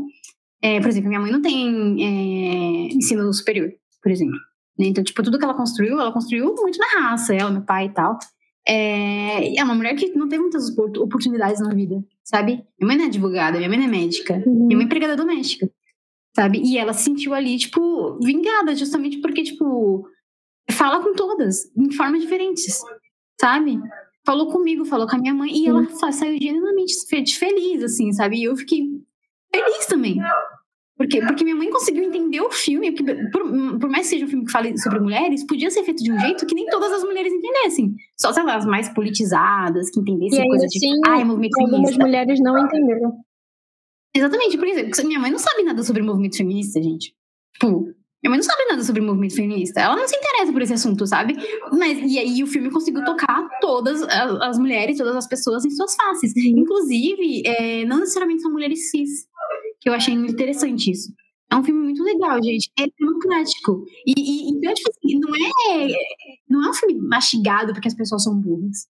[0.61, 4.37] É, por exemplo, minha mãe não tem é, ensino superior, por exemplo.
[4.77, 4.87] né?
[4.87, 7.89] Então, tipo, tudo que ela construiu, ela construiu muito na raça, ela, meu pai e
[7.93, 8.17] tal.
[8.67, 12.63] É, é uma mulher que não teve muitas opor- oportunidades na vida, sabe?
[12.79, 14.65] Minha mãe não é advogada, minha mãe não é médica, Uhum.
[14.67, 15.69] minha mãe é empregada doméstica,
[16.35, 16.61] sabe?
[16.63, 20.05] E ela se sentiu ali, tipo, vingada, justamente porque, tipo,
[20.71, 22.81] fala com todas, em formas diferentes,
[23.39, 23.79] sabe?
[24.25, 28.37] Falou comigo, falou com a minha mãe, e ela saiu genuinamente fe- feliz, assim, sabe?
[28.39, 28.81] E eu fiquei
[29.51, 30.17] feliz também.
[30.97, 31.21] Por quê?
[31.21, 33.43] Porque minha mãe conseguiu entender o filme, porque por,
[33.79, 36.19] por, mais que seja um filme que fale sobre mulheres, podia ser feito de um
[36.19, 37.93] jeito que nem todas as mulheres entendessem.
[38.19, 41.01] Só, sei lá, as mais politizadas, que entendessem e coisa assim, de.
[41.07, 42.03] Ah, é movimento algumas feminista.
[42.03, 43.13] mulheres não entenderam.
[44.15, 47.13] Exatamente, por exemplo, minha mãe não sabe nada sobre movimento feminista, gente.
[47.53, 47.93] Tipo,
[48.27, 49.79] minha mãe não sabe nada sobre movimento feminista.
[49.79, 51.35] Ela não se interessa por esse assunto, sabe?
[51.71, 55.69] Mas, e aí o filme conseguiu tocar todas as, as mulheres, todas as pessoas em
[55.69, 56.35] suas faces.
[56.35, 59.27] Inclusive, é, não necessariamente são mulheres cis.
[59.79, 61.13] Que eu achei muito interessante isso.
[61.49, 62.69] É um filme muito legal, gente.
[62.77, 63.85] É democrático.
[64.05, 65.87] E, e então, tipo assim, não é,
[66.49, 68.87] não é um filme mastigado porque as pessoas são burras.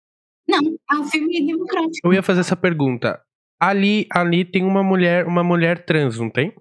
[0.49, 0.61] Não,
[0.93, 2.07] é um filme democrático.
[2.07, 3.21] Eu ia fazer essa pergunta.
[3.61, 6.55] Ali, ali tem uma mulher, uma mulher trans, não tem?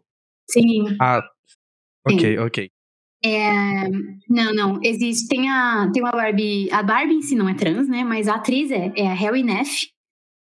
[0.50, 0.96] Sim.
[1.00, 1.22] Ah,
[2.08, 2.70] ok, ok.
[3.24, 3.90] É,
[4.30, 4.80] não, não.
[4.84, 5.28] Existe.
[5.28, 6.70] Tem, a, tem uma Barbie.
[6.72, 8.04] A Barbie em si não é trans, né?
[8.04, 9.88] Mas a atriz é, é a Harry Neff.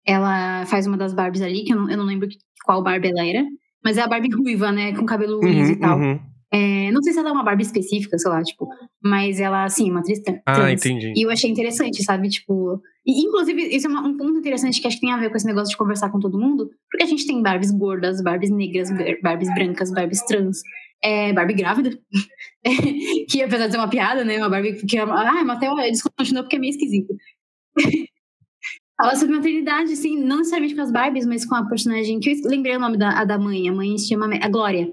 [0.07, 2.29] Ela faz uma das Barbies ali, que eu não, eu não lembro
[2.65, 3.45] qual Barbie ela era.
[3.83, 4.95] Mas é a Barbie ruiva, né?
[4.95, 5.99] Com cabelo liso e tal.
[5.99, 6.21] uhum.
[6.53, 8.69] É, não sei se ela é uma Barbie específica, sei lá, tipo.
[9.03, 10.41] Mas ela, sim, é uma atriz trans.
[10.47, 11.13] Ah, entendi.
[11.17, 12.29] E eu achei interessante, sabe?
[12.29, 12.81] Tipo.
[13.05, 15.37] E, inclusive, isso é uma- um ponto interessante que acho que tem a ver com
[15.37, 16.69] esse negócio de conversar com todo mundo.
[16.91, 20.61] Porque a gente tem Barbies gordas, Barbies negras, bar- Barbies brancas, Barbies trans.
[21.05, 21.91] É, Barbie grávida.
[23.31, 24.39] que apesar de ser uma piada, né?
[24.39, 24.97] Uma Barbie que.
[24.97, 27.15] é Ah, mas até descontinuou porque é meio esquisito.
[28.97, 32.21] Fala sobre maternidade, assim, não necessariamente com as Barbies, mas com a personagem.
[32.21, 33.69] Que eu lembrei o nome da, da mãe.
[33.69, 34.91] A mãe se chama a Glória,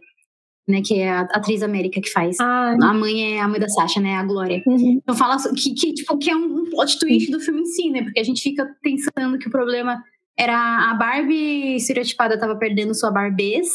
[0.68, 0.82] né?
[0.84, 2.38] Que é a atriz América que faz.
[2.42, 4.16] Ah, A mãe é a mãe da Sasha, né?
[4.16, 4.62] A Glória.
[4.66, 5.00] uhum.
[5.02, 8.02] Então fala que, que, tipo, que é um plot twist do filme em si, né?
[8.04, 10.04] Porque a gente fica pensando que o problema
[10.38, 13.70] era a Barbie estereotipada tava perdendo sua barbez,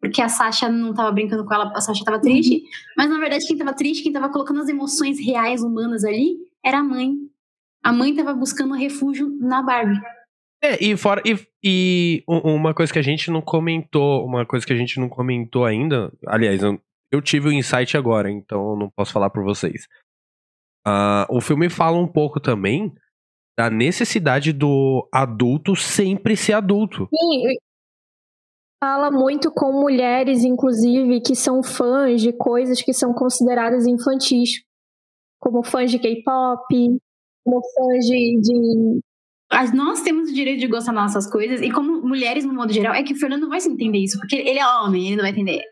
[0.00, 2.62] porque a Sasha não tava brincando com ela, a Sasha tava triste.
[2.96, 6.78] Mas na verdade, quem tava triste, quem tava colocando as emoções reais humanas ali, era
[6.78, 7.14] a mãe.
[7.84, 10.00] A mãe tava buscando refúgio na Barbie.
[10.62, 11.22] É, e fora.
[11.24, 15.08] E, e uma coisa que a gente não comentou, uma coisa que a gente não
[15.08, 16.12] comentou ainda.
[16.26, 16.80] Aliás, eu,
[17.12, 19.86] eu tive o insight agora, então eu não posso falar por vocês.
[20.86, 22.92] Ah, o filme fala um pouco também
[23.58, 27.08] da necessidade do adulto sempre ser adulto.
[27.10, 27.56] Sim,
[28.80, 34.62] fala muito com mulheres, inclusive, que são fãs de coisas que são consideradas infantis,
[35.38, 36.64] como fãs de K-pop,
[37.44, 39.00] como fãs de, de
[39.74, 42.94] Nós temos o direito de gostar das nossas coisas, e como mulheres, no modo geral,
[42.94, 45.32] é que o Fernando vai se entender isso, porque ele é homem, ele não vai
[45.32, 45.62] entender.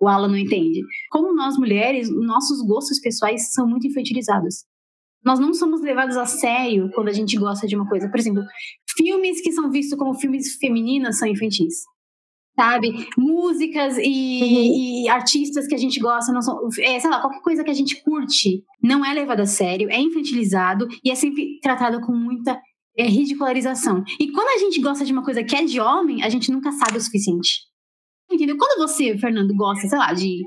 [0.00, 0.80] O Alan não entende.
[1.12, 4.64] Como nós mulheres, nossos gostos pessoais são muito infantilizados.
[5.24, 8.10] Nós não somos levados a sério quando a gente gosta de uma coisa.
[8.10, 8.42] Por exemplo,
[8.96, 11.84] filmes que são vistos como filmes femininas são infantis.
[12.54, 13.08] Sabe?
[13.16, 16.58] Músicas e, e artistas que a gente gosta não são.
[16.80, 19.98] É, sei lá, qualquer coisa que a gente curte não é levado a sério, é
[19.98, 22.60] infantilizado e é sempre tratado com muita
[22.96, 24.04] é, ridicularização.
[24.20, 26.70] E quando a gente gosta de uma coisa que é de homem, a gente nunca
[26.72, 27.60] sabe o suficiente.
[28.30, 28.56] Entendeu?
[28.56, 30.42] Quando você, Fernando, gosta, sei lá, de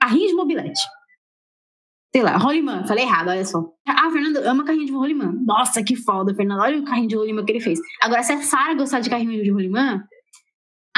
[0.00, 0.80] carrinho de mobilete.
[2.14, 3.62] Sei lá, rolimã, falei errado, olha só.
[3.86, 5.32] Ah, Fernando ama carrinho de rolimã.
[5.44, 6.60] Nossa, que foda, Fernando.
[6.60, 7.78] Olha o carrinho de rolimã que ele fez.
[8.02, 10.02] Agora, se a Sara gostar de carrinho de rolimã.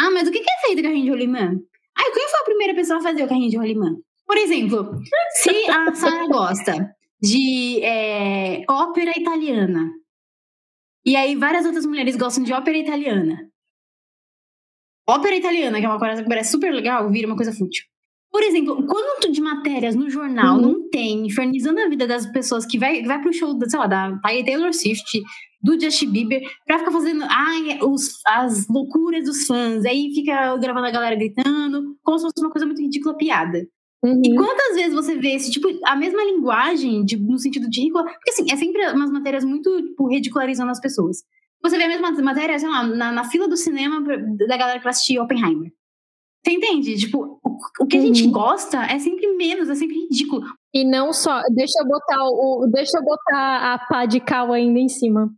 [0.01, 1.53] Ah, mas o que que é feito carrinho de rolimã?
[1.98, 3.94] Ah, quem foi a primeira pessoa a fazer o carrinho de rolimã?
[4.26, 4.90] Por exemplo,
[5.42, 9.90] se a Sara gosta de é, ópera italiana.
[11.05, 13.38] E aí várias outras mulheres gostam de ópera italiana.
[15.09, 17.84] Ópera italiana, que é uma coisa que parece super legal, vira uma coisa fútil.
[18.30, 20.61] Por exemplo, quanto de matérias no jornal Uhum.
[20.62, 24.18] não tem infernizando a vida das pessoas que vai, vai pro show, sei lá, da
[24.22, 25.20] Taylor Swift,
[25.62, 29.84] do Justin Bieber, pra ficar fazendo ai, os, as loucuras dos fãs.
[29.84, 33.66] Aí fica gravando a galera gritando, como se fosse uma coisa muito ridícula, piada.
[34.02, 34.22] Uhum.
[34.24, 38.04] E quantas vezes você vê esse tipo, a mesma linguagem, de, no sentido de ridícula?
[38.04, 41.18] Porque assim, é sempre umas matérias muito, tipo, ridicularizando as pessoas.
[41.62, 44.00] Você vê a mesma matéria, sei lá, na, na fila do cinema
[44.48, 45.70] da galera que vai assistir Oppenheimer.
[46.42, 46.96] Você entende?
[46.96, 48.32] Tipo, o, o que a gente Uhum.
[48.32, 50.42] gosta é sempre menos, é sempre ridículo.
[50.72, 54.78] E não só, deixa eu botar o, deixa eu botar a pá de cal ainda
[54.78, 55.30] em cima.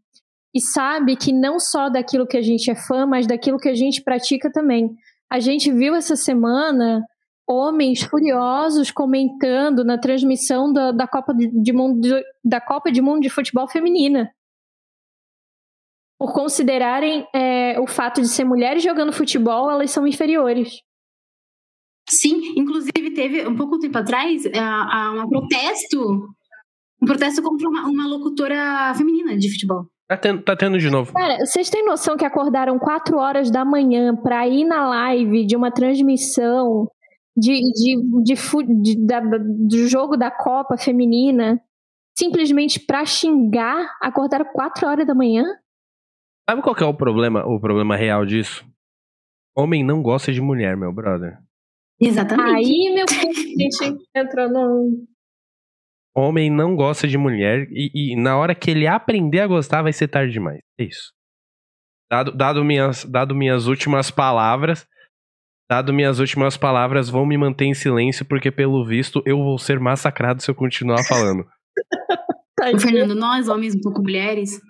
[0.54, 3.74] E sabe que não só daquilo que a gente é fã, mas daquilo que a
[3.74, 4.94] gente pratica também.
[5.30, 7.02] A gente viu essa semana
[7.48, 12.08] homens furiosos comentando na transmissão da, da Copa de, Mundo
[12.44, 14.30] da Copa de Mundo de Futebol Feminina.
[16.18, 20.80] Por considerarem é, o fato de ser mulheres jogando futebol, elas são inferiores.
[22.08, 26.28] Sim, inclusive teve um pouco tempo atrás a um protesto.
[27.00, 29.88] Um protesto contra uma, uma locutora feminina de futebol.
[30.12, 31.12] Tá tendo, tá tendo de novo.
[31.12, 35.56] Cara, vocês têm noção que acordaram 4 horas da manhã pra ir na live de
[35.56, 36.86] uma transmissão
[37.36, 38.34] de, de, de,
[38.82, 41.58] de- da- do jogo da Copa Feminina
[42.18, 43.96] simplesmente pra xingar?
[44.02, 45.44] Acordaram 4 horas da manhã?
[46.48, 48.66] Sabe qual que é o problema, o problema real disso?
[49.56, 51.38] Homem não gosta de mulher, meu brother.
[52.00, 52.66] Exatamente.
[52.66, 55.06] Aí, meu filho, a gente entrou no.
[56.14, 59.92] Homem não gosta de mulher e, e na hora que ele aprender a gostar vai
[59.92, 60.60] ser tarde demais.
[60.78, 61.12] É isso.
[62.10, 64.86] Dado, dado, minhas, dado minhas últimas palavras,
[65.70, 69.80] dado minhas últimas palavras, vão me manter em silêncio porque pelo visto eu vou ser
[69.80, 71.46] massacrado se eu continuar falando.
[72.62, 74.60] O Fernando, nós homens um pouco mulheres.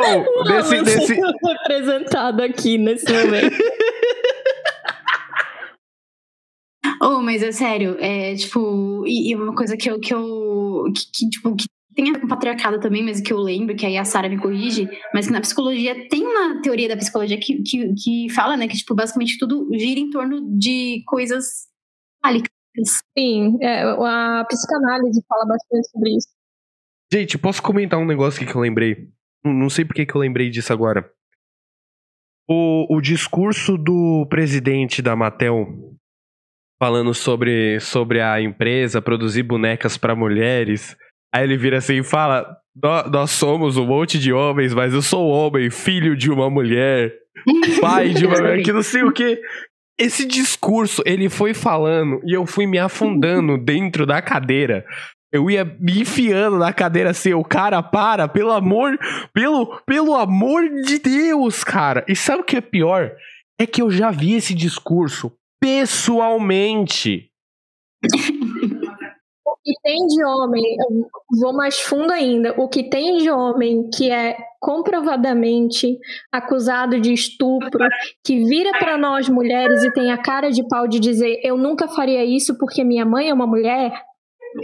[0.00, 3.56] Oh, desse, desse, representado aqui nesse momento.
[7.08, 11.02] Oh, mas é sério, é tipo, e, e uma coisa que eu, que eu, que,
[11.14, 13.96] que, tipo, que tem a ver com patriarcado também, mas que eu lembro, que aí
[13.96, 17.94] a Sara me corrige, mas que na psicologia tem uma teoria da psicologia que, que,
[17.94, 21.68] que fala, né, que, tipo, basicamente tudo gira em torno de coisas
[22.20, 22.50] fálicas.
[23.16, 26.28] Sim, é, a psicanálise fala bastante sobre isso.
[27.12, 29.08] Gente, posso comentar um negócio aqui que eu lembrei?
[29.44, 31.08] Não- Não sei por que que eu lembrei disso agora.
[32.48, 35.95] O, o discurso do presidente da Mattel
[36.80, 40.96] falando sobre, sobre a empresa produzir bonecas pra mulheres.
[41.34, 45.02] Aí ele vira assim e fala: "Nó- Nós somos um monte de homens, mas eu
[45.02, 47.12] sou homem, filho de uma mulher,
[47.80, 49.40] pai de uma mulher, que não sei o que.
[49.98, 54.84] Esse discurso, ele foi falando e eu fui me afundando dentro da cadeira.
[55.32, 58.96] Eu ia me enfiando na cadeira assim, o cara, para, pelo amor,
[59.34, 62.04] pelo, pelo amor de Deus, cara.
[62.08, 63.10] E sabe o que é pior?
[63.58, 67.30] É que eu já vi esse discurso pessoalmente.
[69.44, 71.08] O que tem de homem, eu
[71.40, 75.98] vou mais fundo ainda, o que tem de homem que é comprovadamente
[76.32, 77.84] acusado de estupro,
[78.24, 81.88] que vira pra nós mulheres e tem a cara de pau de dizer eu nunca
[81.88, 83.92] faria isso porque minha mãe é uma mulher,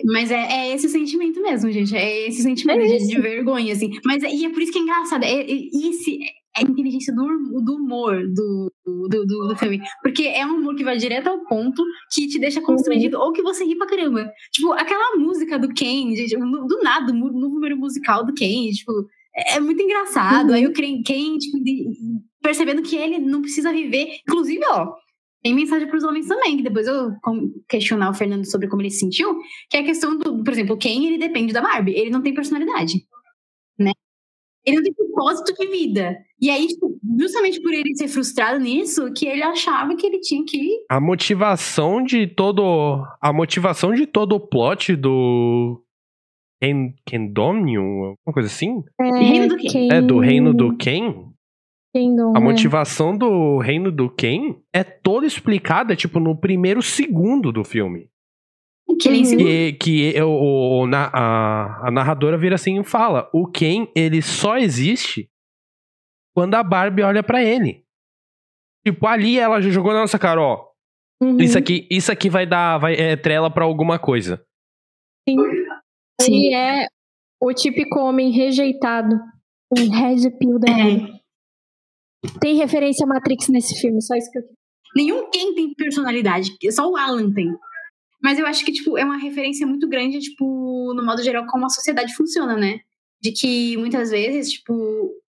[0.04, 1.94] Mas é, é esse sentimento mesmo, gente.
[1.96, 3.90] É esse sentimento É de, de vergonha, assim.
[4.04, 5.24] Mas é- e é por isso que é engraçado.
[5.24, 6.18] É, é, esse
[6.56, 7.26] a inteligência do,
[7.62, 9.80] do humor do, do, do, do filme.
[10.02, 11.82] Porque é um humor que vai direto ao ponto,
[12.12, 14.30] que te deixa constrangido, ou que você ri pra caramba.
[14.52, 18.92] Tipo, aquela música do Ken, gente, do nada, no número musical do Ken, tipo,
[19.34, 20.48] é, é muito engraçado.
[20.48, 20.54] Uhum.
[20.54, 21.58] Aí o Ken, Ken, tipo,
[22.42, 24.18] percebendo que ele não precisa viver.
[24.28, 24.92] Inclusive, ó.
[25.42, 27.10] Tem mensagem para os homens também, que depois eu
[27.68, 29.36] questionar o Fernando sobre como ele se sentiu,
[29.68, 32.32] que é a questão do, por exemplo, Ken, ele depende da Barbie, ele não tem
[32.32, 33.04] personalidade?
[34.64, 36.16] Ele não tem propósito de vida.
[36.40, 40.44] E aí, tipo, justamente por ele ser frustrado nisso, que ele achava que ele tinha
[40.44, 43.04] que A motivação de todo.
[43.20, 45.82] A motivação de todo o plot do.
[46.60, 47.82] Ken, Kendomium?
[47.82, 48.82] Alguma coisa assim?
[49.00, 49.88] Reino do Ken.
[49.90, 51.32] É, do reino do Ken?
[51.94, 52.42] Kingdom, A é.
[52.42, 58.08] motivação do reino do Ken é toda explicada, tipo, no primeiro segundo do filme.
[58.96, 59.36] Que nem Uhum.
[59.36, 64.20] Que, que o, o- na- a, a narradora vira assim e fala: o Ken, ele
[64.22, 65.28] só existe
[66.34, 67.84] quando a Barbie olha pra ele.
[68.86, 70.66] Tipo, ali ela já jogou na nossa cara, ó.
[71.22, 71.36] Uhum.
[71.38, 74.44] Isso aqui, isso aqui vai dar vai, é, trela pra alguma coisa.
[76.20, 76.86] Ele é
[77.40, 79.14] o típico homem rejeitado.
[79.76, 81.22] Um red pill da É.
[82.40, 84.42] Tem referência a Matrix nesse filme, só isso que eu
[84.94, 87.48] Nenhum Ken tem personalidade, só o Alan tem.
[88.22, 91.66] Mas eu acho que, tipo, é uma referência muito grande, tipo, no modo geral, como
[91.66, 92.78] a sociedade funciona, né?
[93.20, 94.72] De que muitas vezes, tipo,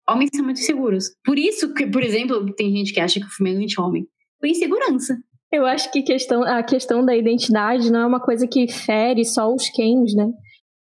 [0.09, 1.11] homens são muito inseguros.
[1.25, 4.07] Por isso que, por exemplo, tem gente que acha que o filme é anti-homem.
[4.41, 5.17] Por insegurança.
[5.53, 9.53] Eu acho que questão, a questão da identidade não é uma coisa que fere só
[9.53, 10.29] os Kens, né?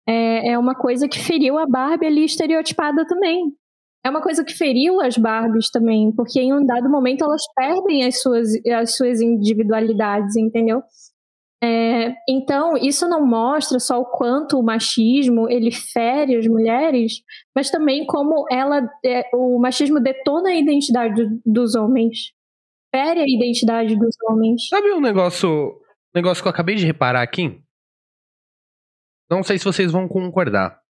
[0.08, 3.52] É, é uma coisa que feriu a Barbie ali estereotipada também.
[4.04, 8.04] É uma coisa que feriu as Barbies também, porque em um dado momento elas perdem
[8.04, 10.80] as suas, as suas individualidades, entendeu?
[11.62, 17.22] É, então, isso não mostra só o quanto o machismo ele fere as mulheres,
[17.54, 22.32] mas também como ela, é, o machismo detona a identidade do- dos homens
[22.94, 24.68] fere a identidade dos homens.
[24.68, 25.80] Sabe um negócio,
[26.14, 27.60] negócio que eu acabei de reparar aqui?
[29.30, 30.80] Não sei se vocês vão concordar.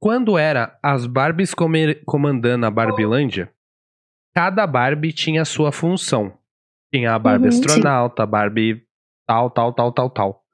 [0.00, 3.50] Quando era as Barbies comer- comandando a Barbilândia,
[4.34, 6.36] cada Barbie tinha a sua função.
[6.94, 7.60] Tinha a Barbie Uhum, sim.
[7.64, 8.85] astronauta, a Barbie
[9.26, 10.44] tal, tal, tal, tal, tal.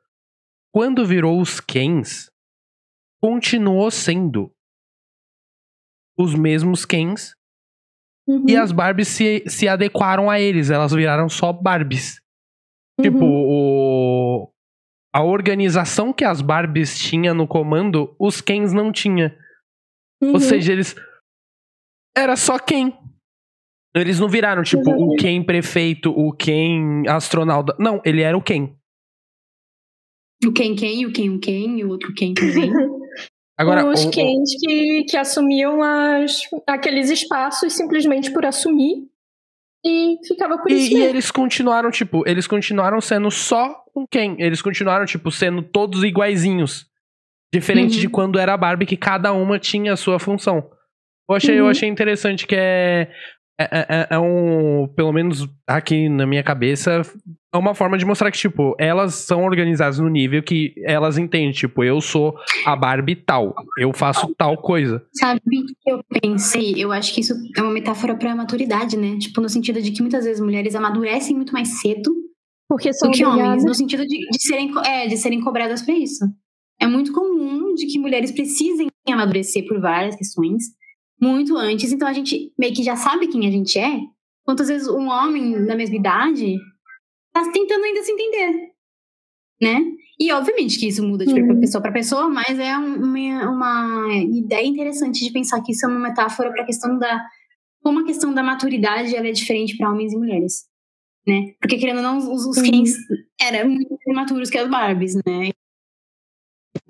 [0.72, 2.30] Quando virou os Kens,
[3.20, 4.52] continuou sendo
[6.16, 7.34] os mesmos Kens
[8.26, 10.70] Uhum, e as Barbies se, se adequaram a eles.
[10.70, 12.20] Elas viraram só Barbies.
[13.00, 14.44] Tipo, uhum.
[14.44, 14.52] o,
[15.12, 19.36] a organização que as Barbies tinha no comando, os Kens não tinha.
[20.22, 20.34] Uhum.
[20.34, 20.94] Ou seja, eles.
[22.16, 22.92] Era só Ken.
[23.94, 25.16] Eles não viraram, tipo, o.
[25.16, 27.76] Ken prefeito, o Ken astronauta.
[27.78, 28.74] Não, ele era o Ken.
[30.46, 32.72] O Ken Ken, o Ken o Ken, e o outro Ken também.
[33.58, 39.06] Agora, os o- o- que, que assumiam as, aqueles espaços simplesmente por assumir
[39.84, 41.08] E ficava por E, isso e mesmo.
[41.10, 44.36] eles continuaram, tipo, eles continuaram sendo só com quem?
[44.40, 46.86] Eles continuaram, tipo, sendo todos iguaizinhos.
[47.52, 48.00] Diferente Uhum.
[48.00, 50.70] de quando era a Barbie, que cada uma tinha a sua função.
[51.28, 51.70] Eu achei, eu Uhum.
[51.70, 53.12] achei interessante que é,
[53.70, 54.88] é, é- é um.
[54.96, 57.02] Pelo menos aqui na minha cabeça,
[57.54, 61.52] é uma forma de mostrar que, tipo, elas são organizadas no nível que elas entendem.
[61.52, 62.34] Tipo, eu sou
[62.64, 63.54] a Barbie tal.
[63.78, 65.04] Eu faço tal coisa.
[65.14, 66.74] Sabe o que eu pensei?
[66.76, 69.18] Eu acho que isso é uma metáfora pra maturidade, né?
[69.18, 72.10] Tipo, no sentido de que muitas vezes mulheres amadurecem muito mais cedo
[72.68, 73.48] Porque são do que obrigadas.
[73.50, 76.24] homens, no sentido de, de serem, é, de serem cobradas pra isso.
[76.80, 80.64] É muito comum de que mulheres precisem amadurecer por várias questões
[81.22, 84.00] muito antes, então a gente meio que já sabe quem a gente é.
[84.44, 86.56] Quantas vezes um homem da mesma idade
[87.32, 88.70] tá tentando ainda se entender,
[89.60, 89.80] né?
[90.20, 91.60] E obviamente que isso muda de Uhum.
[91.60, 95.88] pessoa para pessoa, mas é um- uma, uma ideia interessante de pensar que isso é
[95.88, 97.24] uma metáfora para a questão da
[97.82, 100.64] como a questão da maturidade ela é diferente para homens e mulheres,
[101.26, 101.52] né?
[101.60, 102.62] Porque querendo ou não, os, os Uhum.
[102.64, 102.94] Kens
[103.40, 105.50] eram muito imaturos que as Barbies, né?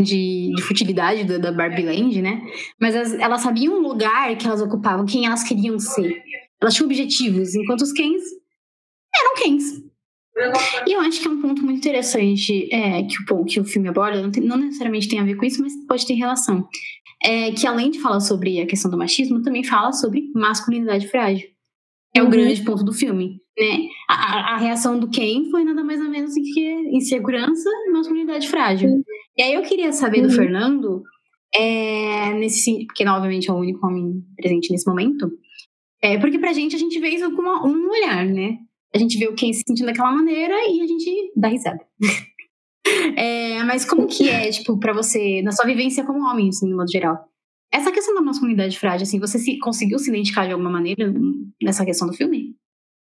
[0.01, 2.41] De, de futilidade da, da Barbie Land, né?
[2.81, 6.23] Mas as- elas sabiam o lugar que elas ocupavam, quem elas queriam ser.
[6.61, 8.23] Elas tinham objetivos, enquanto os Kens
[9.15, 9.83] eram Kens.
[10.87, 13.89] E eu acho que é um ponto muito interessante é, que, o, que o filme
[13.89, 16.67] aborda, não, tem- não necessariamente tem a ver com isso, mas pode ter relação.
[17.23, 21.49] É que além de falar sobre a questão do machismo, também fala sobre masculinidade frágil.
[22.15, 22.31] É o Uhum.
[22.31, 23.79] grande ponto do filme, né?
[24.09, 28.49] A, a- reação do Ken foi nada mais ou menos do que insegurança e masculinidade
[28.49, 29.03] frágil.
[29.37, 30.35] E aí eu queria saber do Uhum.
[30.35, 31.03] Fernando,
[31.55, 35.31] é, nesse porque obviamente é o único homem presente nesse momento,
[36.03, 38.59] é, porque pra gente a gente vê isso com uma- um olhar, né?
[38.95, 41.81] A gente vê o Ken se sentindo daquela maneira e a gente dá risada.
[43.17, 46.77] É, mas como que é, tipo, pra você, na sua vivência como homem, assim, no
[46.77, 47.17] modo geral?
[47.73, 51.13] Essa questão da masculinidade frágil, assim, você se, conseguiu se identificar de alguma maneira
[51.63, 52.52] nessa questão do filme?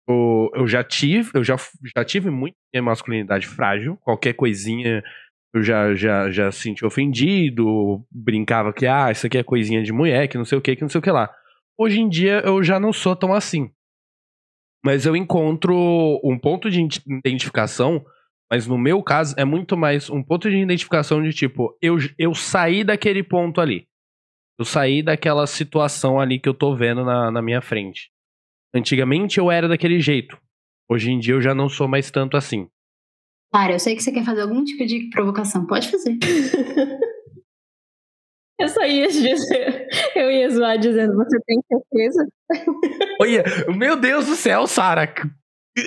[0.08, 1.56] Eu, eu já tive, eu já,
[1.96, 3.98] já tive muito minha masculinidade frágil.
[3.98, 5.04] Qualquer coisinha
[5.54, 10.28] eu já, já, já senti ofendido, brincava que, ah, isso aqui é coisinha de mulher,
[10.28, 11.34] que não sei o que, que não sei o que lá.
[11.78, 13.72] Hoje em dia eu já não sou tão assim.
[14.84, 15.76] Mas eu encontro
[16.24, 18.06] um ponto de ident- identificação,
[18.52, 22.36] mas no meu caso é muito mais um ponto de identificação de tipo, eu, eu
[22.36, 23.88] saí daquele ponto ali.
[24.60, 28.12] Eu saí daquela situação ali que eu tô vendo na, na minha frente.
[28.76, 30.38] Antigamente eu era daquele jeito.
[30.90, 32.68] Hoje em dia eu já não sou mais tanto assim.
[33.54, 35.66] Cara, eu sei que você quer fazer algum tipo de provocação.
[35.66, 36.18] Pode fazer.
[38.58, 42.26] Eu só ia dizer, eu ia zoar dizendo, você tem certeza?
[43.22, 43.44] Olha,
[43.76, 45.14] meu Deus do céu, Sara.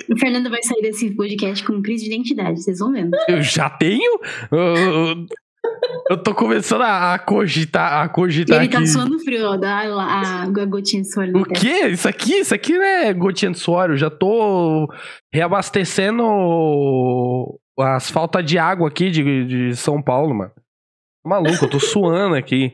[0.07, 3.17] O Fernando vai sair desse podcast com crise de identidade, vocês vão vendo.
[3.27, 4.19] Eu já tenho?
[4.51, 5.25] Eu,
[6.09, 8.87] eu tô começando a, a cogitar, a E cogitar ele tá aqui.
[8.87, 11.53] suando frio, ó, dá a, a gotinha de suor O testa.
[11.65, 11.87] quê?
[11.87, 13.89] Isso aqui, isso aqui não é gotinha de suor.
[13.91, 14.87] Eu já tô
[15.33, 16.23] reabastecendo
[17.79, 20.51] as faltas de água aqui de, de São Paulo, mano.
[21.23, 22.73] Tô Maluco, eu tô suando aqui.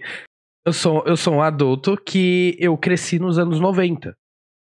[0.65, 4.15] Eu sou, eu sou um adulto que eu cresci nos anos 90.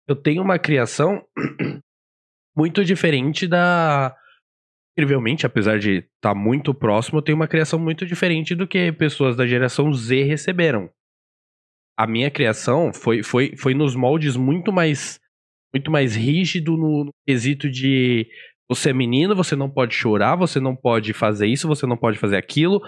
[0.08, 1.22] Eu tenho uma criação
[2.56, 4.14] muito diferente da.
[4.96, 8.92] Incrivelmente, apesar de estar tá muito próximo, eu tenho uma criação muito diferente do que
[8.92, 10.88] pessoas da geração Z receberam
[11.96, 15.20] a minha criação foi, foi, foi nos moldes muito mais
[15.72, 18.28] muito mais rígido no, no quesito de
[18.68, 22.18] você é menino, você não pode chorar, você não pode fazer isso, você não pode
[22.18, 22.80] fazer aquilo,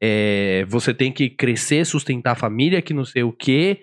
[0.00, 3.80] é, você tem que crescer, sustentar a família, que não sei o quê.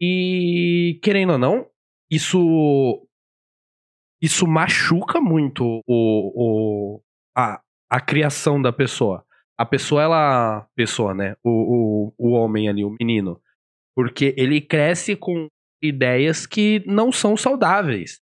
[0.00, 1.66] E querendo ou não,
[2.10, 3.06] isso
[4.22, 7.02] isso machuca muito o, o,
[7.36, 7.60] a,
[7.90, 9.26] a criação da pessoa.
[9.58, 10.68] A pessoa, ela.
[10.76, 11.34] Pessoa, né?
[11.42, 13.40] O, o, o homem ali, o menino.
[13.96, 15.48] Porque ele cresce com
[15.82, 18.20] ideias que não são saudáveis.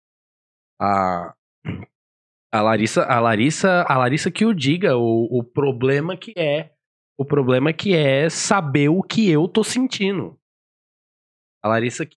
[0.81, 1.35] A,
[2.53, 6.75] a Larissa, a Larissa, a Larissa que o diga o, o problema que é,
[7.19, 10.39] o problema que é saber o que eu tô sentindo.
[11.63, 12.17] A Larissa que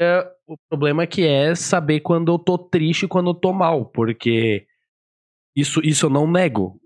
[0.00, 3.86] é o problema que é saber quando eu tô triste e quando eu tô mal,
[3.86, 4.66] porque
[5.56, 6.80] isso, isso eu não nego.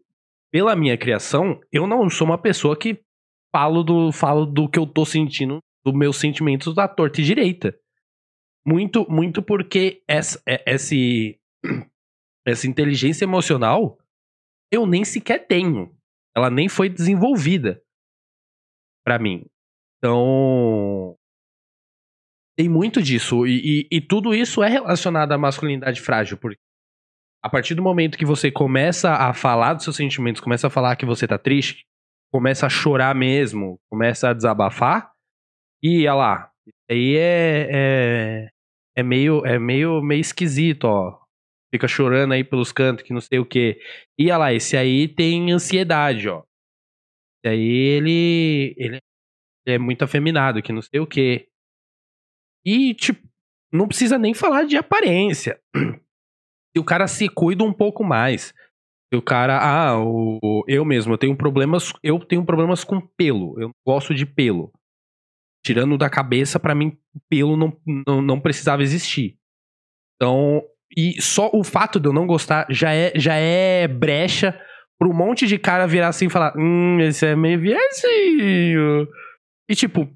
[0.52, 3.00] Pela minha criação, eu não sou uma pessoa que
[3.54, 7.78] falo do, falo do que eu tô sentindo, dos meus sentimentos da torta e direita.
[8.66, 11.38] Muito, muito porque essa, é- esse,
[12.46, 13.98] essa inteligência emocional
[14.72, 15.94] eu nem sequer tenho.
[16.36, 17.82] Ela nem foi desenvolvida
[19.04, 19.44] pra mim.
[19.98, 21.16] Então,
[22.60, 23.46] tem muito disso.
[23.46, 26.36] E, e- e tudo isso é relacionado à masculinidade frágil.
[26.36, 26.58] Porque
[27.42, 30.94] a partir do momento que você começa a falar dos seus sentimentos, começa a falar
[30.96, 31.86] que você tá triste,
[32.30, 35.10] começa a chorar mesmo, começa a desabafar,
[35.82, 36.50] e olha lá,
[36.90, 38.48] aí é, é,
[38.98, 41.18] é meio, é meio, meio esquisito, ó.
[41.72, 43.80] Fica chorando aí pelos cantos, que não sei o quê.
[44.18, 46.42] E olha lá, esse aí tem ansiedade, ó.
[47.42, 48.98] Esse aí ele, ele
[49.66, 51.46] é muito afeminado, que não sei o quê.
[52.64, 53.26] E, tipo,
[53.72, 55.60] não precisa nem falar de aparência.
[55.74, 58.54] Se o cara se cuida um pouco mais.
[59.12, 63.60] Se o cara, ah, o, eu mesmo, eu tenho problemas, eu tenho problemas com pelo.
[63.60, 64.72] Eu gosto de pelo.
[65.64, 66.96] Tirando da cabeça, para mim,
[67.28, 69.36] pelo não, não, não precisava existir.
[70.16, 70.62] Então,
[70.96, 74.58] e só o fato de eu não gostar já é, já é brecha
[74.98, 79.08] pra um monte de cara virar assim e falar: Hum, esse é meio viadinho.
[79.68, 80.08] E tipo,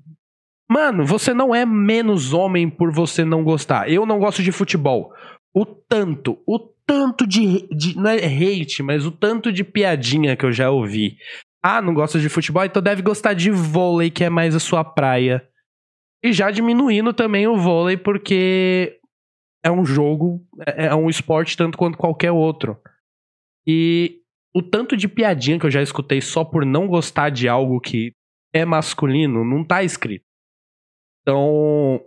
[0.69, 3.91] mano, você não é menos homem por você não gostar.
[3.91, 5.13] Eu não gosto de futebol.
[5.55, 7.97] O tanto, o tanto de, de.
[7.97, 11.17] Não é hate, mas o tanto de piadinha que eu já ouvi
[11.67, 14.85] ah, não gosta de futebol, então deve gostar de vôlei, que é mais a sua
[14.85, 15.49] praia.
[16.23, 19.01] E já diminuindo também o vôlei, porque
[19.65, 22.79] é um jogo, é, é um esporte tanto quanto qualquer outro.
[23.67, 24.21] E
[24.55, 28.13] o tanto de piadinha que eu já escutei só por não gostar de algo que
[28.53, 30.27] é masculino, não tá escrito.
[31.25, 32.01] Então.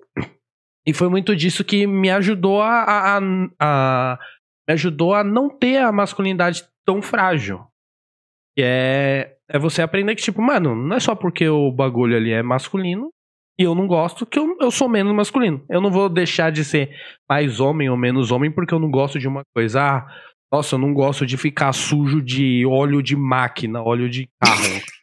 [0.87, 3.19] E foi muito disso que me ajudou a, a,
[3.59, 4.19] a,
[4.67, 7.65] me ajudou a não ter a masculinidade tão frágil.
[8.55, 12.31] Que é é você aprender que, tipo, mano, não é só porque o bagulho ali
[12.31, 13.09] é masculino
[13.57, 15.63] e eu não gosto que eu, eu sou menos masculino.
[15.69, 16.91] Eu não vou deixar de ser
[17.29, 19.81] mais homem ou menos homem porque eu não gosto de uma coisa.
[19.81, 20.07] Ah,
[20.51, 24.61] nossa, eu não gosto de ficar sujo de óleo de máquina, óleo de carro.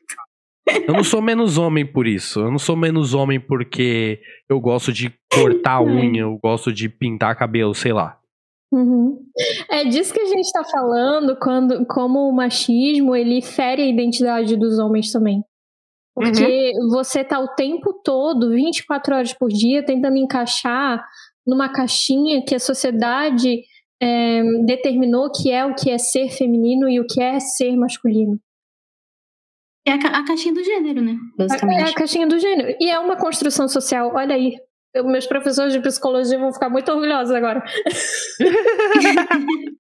[0.66, 2.40] Eu não sou menos homem por isso.
[2.40, 6.88] Eu não sou menos homem porque eu gosto de cortar a unha, eu gosto de
[6.88, 8.18] pintar cabelo, sei lá.
[8.72, 9.18] Uhum.
[9.70, 14.56] É disso que a gente está falando quando como o machismo ele fere a identidade
[14.56, 15.44] dos homens também.
[16.14, 16.88] Porque uhum.
[16.90, 21.04] você tá o tempo todo, 24 horas por dia, tentando encaixar
[21.46, 23.62] numa caixinha que a sociedade
[24.00, 28.38] é, determinou que é o que é ser feminino e o que é ser masculino.
[29.86, 31.16] É a, ca a caixinha do gênero, né?
[31.36, 31.80] Basicamente.
[31.80, 32.74] É a caixinha do gênero.
[32.80, 34.12] E é uma construção social.
[34.14, 34.56] Olha aí,
[35.02, 37.62] meus professores de psicologia vão ficar muito orgulhosos agora.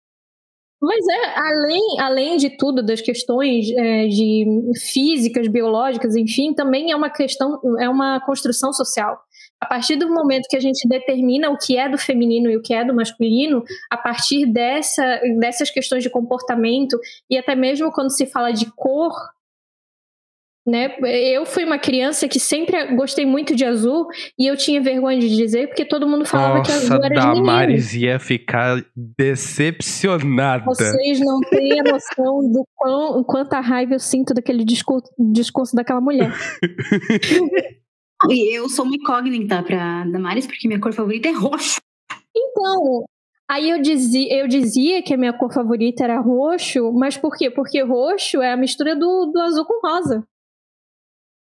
[0.82, 4.44] Mas é, além, além de tudo, das questões é, de
[4.92, 9.18] físicas, biológicas, enfim, também é uma questão, é uma construção social.
[9.58, 12.60] A partir do momento que a gente determina o que é do feminino e o
[12.60, 16.98] que é do masculino, a partir dessa, dessas questões de comportamento,
[17.30, 19.14] e até mesmo quando se fala de cor,
[20.66, 20.96] né?
[21.02, 24.06] Eu fui uma criança que sempre gostei muito de azul
[24.38, 27.26] e eu tinha vergonha de dizer porque todo mundo falava Nossa, que azul era de
[27.26, 27.46] menino.
[27.46, 30.64] Damares ia ficar decepcionada.
[30.64, 36.00] Vocês não têm a noção do quão, quanta raiva eu sinto daquele discurso, discurso daquela
[36.00, 36.32] mulher.
[38.30, 41.80] e eu sou uma incógnita pra Damares porque minha cor favorita é roxo.
[42.36, 43.04] Então,
[43.46, 47.50] Aí eu dizia, eu dizia que a minha cor favorita era roxo, mas por quê?
[47.50, 50.26] Porque roxo é a mistura do, do azul com rosa.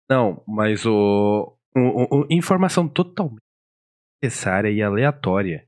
[0.09, 3.43] Não, mas o, o, o, informação totalmente
[4.23, 5.67] necessária e aleatória.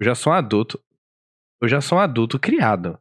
[0.00, 0.80] Eu já sou um adulto.
[1.60, 2.98] Eu já sou um adulto criado.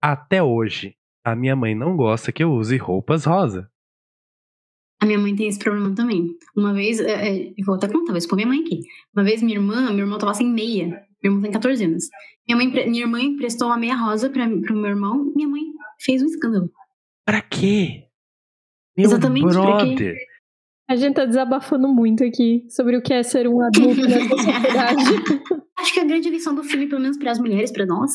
[0.00, 3.70] Até hoje, a minha mãe não gosta que eu use roupas rosa.
[5.00, 6.28] A minha mãe tem esse problema também.
[6.56, 8.82] Uma vez, é, é, eu vou até contar, vou expor minha mãe aqui.
[9.14, 10.86] Uma vez minha irmã, minha irmã tava sem meia.
[11.22, 12.04] Minha irmã tem 14 anos.
[12.46, 15.32] Minha, mãe, minha irmã emprestou uma meia rosa pra, pro meu irmão.
[15.34, 15.62] Minha mãe
[16.00, 16.70] fez um escândalo.
[17.24, 18.08] Pra quê?
[18.96, 20.16] Meu Exatamente, brother.
[20.88, 25.04] A gente tá desabafando muito aqui sobre o que é ser um adulto nessa sociedade.
[25.78, 28.10] Acho que a grande lição do filme, pelo menos para as mulheres, para nós,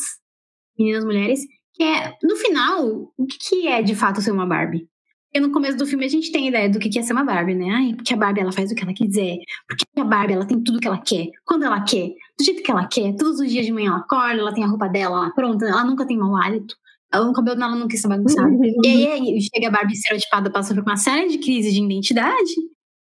[0.78, 1.40] meninas mulheres,
[1.74, 4.88] que é, no final, o que é de fato ser uma Barbie?
[5.26, 7.54] Porque no começo do filme a gente tem ideia do que é ser uma Barbie,
[7.54, 7.68] né?
[7.70, 9.36] Ai, porque a Barbie ela faz o que ela quiser.
[9.66, 12.70] Porque a Barbie ela tem tudo que ela quer, quando ela quer, do jeito que
[12.70, 13.14] ela quer.
[13.16, 16.06] Todos os dias de manhã ela acorda, ela tem a roupa dela pronta, ela nunca
[16.06, 16.76] tem mau hálito
[17.14, 18.50] o cabelo dela não quis ser bagunçado.
[18.84, 22.54] e aí chega a Barbie estereotipada, passa por uma série de crises de identidade,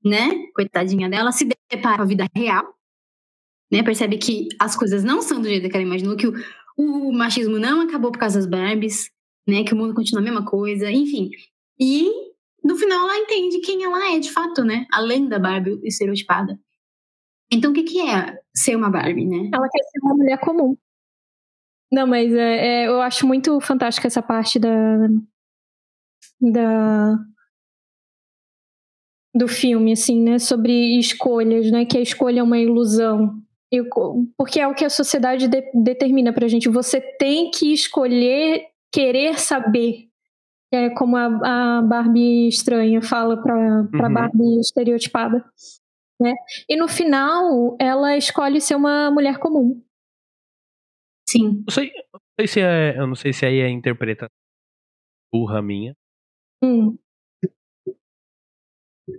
[0.04, 0.30] né?
[0.54, 2.74] Coitadinha dela, se depara com a vida real,
[3.70, 3.82] né?
[3.82, 6.34] Percebe que as coisas não são do jeito que ela imaginou, que o,
[6.76, 9.10] o machismo não acabou por causa das Barbies,
[9.46, 9.64] né?
[9.64, 11.30] Que o mundo continua a mesma coisa, enfim.
[11.78, 12.10] E
[12.64, 14.86] no final ela entende quem ela é de fato, né?
[14.92, 16.58] Além da Barbie estereotipada.
[17.52, 19.50] Então o que, que é ser uma Barbie, né?
[19.52, 20.76] Ela quer ser uma mulher comum.
[21.92, 24.70] Não, mas é, é, eu acho muito fantástica essa parte da.
[26.40, 27.16] da
[29.34, 30.38] do filme, assim, né?
[30.38, 31.84] Sobre escolhas, né?
[31.84, 33.40] Que a escolha é uma ilusão.
[33.70, 33.86] Eu,
[34.36, 36.68] porque é o que a sociedade de, determina pra gente.
[36.68, 40.08] Você tem que escolher querer saber.
[40.72, 44.14] É como a, a Barbie estranha fala pra, pra uhum.
[44.14, 45.44] Barbie estereotipada.
[46.20, 46.34] Né?
[46.68, 49.80] E no final, ela escolhe ser uma mulher comum.
[51.30, 51.62] Sim.
[51.66, 54.30] Não sei, não sei se é, eu não sei se aí é interpretação
[55.32, 55.94] burra minha.
[56.62, 56.98] Hum.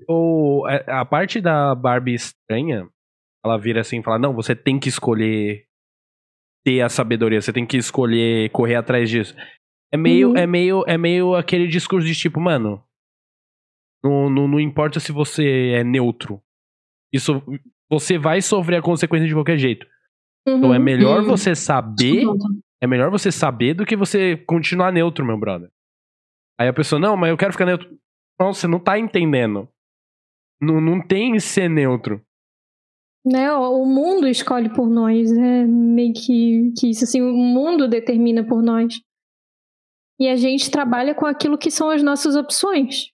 [0.08, 2.88] Ou é, a parte da Barbie estranha,
[3.46, 5.66] ela vira assim e fala: Não, você tem que escolher
[6.66, 9.36] ter a sabedoria, você tem que escolher correr atrás disso.
[9.94, 10.38] É meio, Uhum.
[10.38, 12.84] é meio, é meio aquele discurso de tipo, mano,
[14.04, 16.42] não, não, não importa se você é neutro.
[17.14, 17.42] Isso
[17.90, 19.86] você vai sofrer a consequência de qualquer jeito.
[20.48, 20.84] Então é Uhum.
[20.84, 22.24] melhor você saber,
[22.82, 25.70] é melhor você saber do que você continuar neutro, meu brother.
[26.60, 27.90] Aí a pessoa, não, mas eu quero ficar neutro.
[28.40, 29.68] Não, você não tá entendendo.
[30.60, 32.22] Não, não tem ser neutro.
[33.26, 33.52] Né?
[33.54, 35.32] O o mundo escolhe por nós.
[35.32, 39.00] É meio que, que isso, assim, o mundo determina por nós.
[40.20, 43.12] E a gente trabalha com aquilo que são as nossas opções.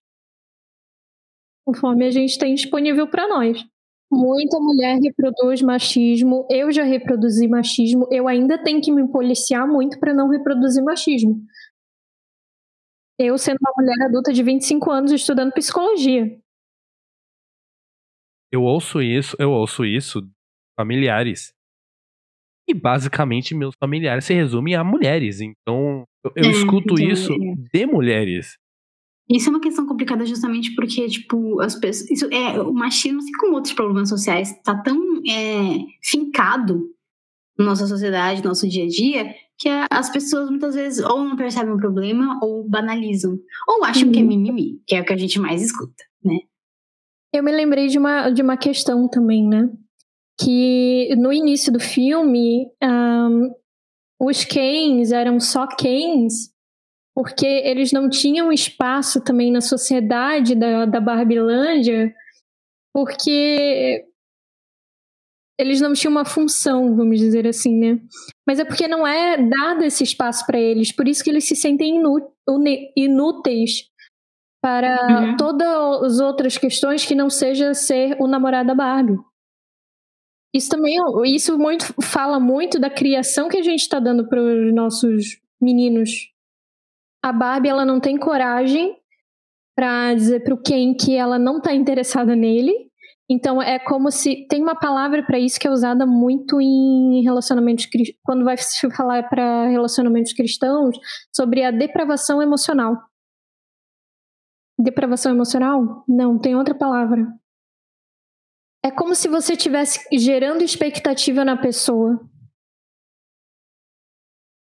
[1.65, 3.65] Conforme a gente tem disponível para nós.
[4.11, 6.47] Muita mulher reproduz machismo.
[6.49, 8.07] Eu já reproduzi machismo.
[8.11, 11.41] Eu ainda tenho que me policiar muito para não reproduzir machismo.
[13.19, 16.39] Eu, sendo uma mulher adulta de 25 anos, estudando psicologia.
[18.51, 20.31] Eu ouço isso, eu ouço isso de
[20.79, 21.53] familiares.
[22.69, 25.41] E basicamente meus familiares se resumem a mulheres.
[25.41, 27.34] Então eu, eu É, escuto então, isso
[27.71, 28.57] de mulheres.
[29.29, 32.09] Isso é uma questão complicada justamente porque, tipo, as pessoas.
[32.09, 34.97] Isso é, o machismo, assim como outros problemas sociais, tá tão
[35.29, 36.89] é, fincado
[37.59, 41.35] na nossa sociedade, no nosso dia a dia, que as pessoas muitas vezes ou não
[41.35, 43.37] percebem o problema ou banalizam.
[43.67, 44.27] Ou acham que é Uhum.
[44.27, 46.37] mimimi, que é o que a gente mais escuta, né?
[47.33, 49.69] Eu me lembrei de uma, de uma questão também, né?
[50.39, 53.49] Que no início do filme, ahn,
[54.19, 56.51] os Kens eram só Kens
[57.18, 62.14] porque eles não tinham espaço também na sociedade da, da Barbilândia,
[62.94, 64.06] porque
[65.60, 67.99] eles não tinham uma função, vamos dizer assim, né?
[68.48, 71.56] Mas é porque não é dado esse espaço para eles, por isso que eles se
[71.56, 71.99] sentem
[72.95, 73.89] inúteis
[74.61, 75.38] para Uhum.
[75.38, 79.18] todas as outras questões que não seja ser o namorado da Barbie.
[80.53, 80.95] Isso também,
[81.26, 86.36] isso muito fala muito da criação que a gente está dando para os nossos meninos.
[87.27, 88.95] A Barbie ela não tem coragem
[89.75, 92.73] para dizer para o Ken que ela não está interessada nele.
[93.29, 97.85] Então é como se tem uma palavra para isso que é usada muito em relacionamentos
[98.23, 100.97] quando vai se falar para relacionamentos cristãos
[101.35, 102.95] sobre a depravação emocional.
[104.79, 106.05] Depravação emocional?
[106.07, 107.27] Não, tem outra palavra.
[108.85, 112.21] É como se você estivesse gerando expectativa na pessoa.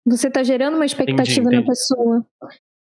[0.06, 1.56] Você está gerando uma expectativa entendi.
[1.56, 2.26] na pessoa.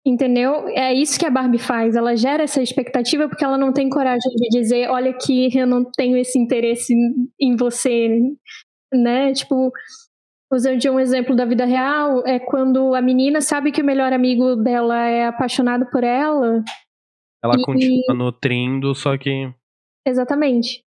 [0.06, 0.66] Entendeu?
[0.68, 1.94] É isso que a Barbie faz.
[1.94, 5.84] Ela gera essa expectativa porque ela não tem coragem de dizer: olha, que eu não
[5.84, 6.94] tenho esse interesse
[7.38, 8.18] em- você.
[8.92, 9.32] Né?
[9.34, 9.70] Tipo,
[10.52, 14.56] usando um exemplo da vida real, é quando a menina sabe que o melhor amigo
[14.56, 16.62] dela é apaixonado por ela.
[17.44, 19.52] Ela E- continua nutrindo, só que.
[20.06, 20.82] Exatamente.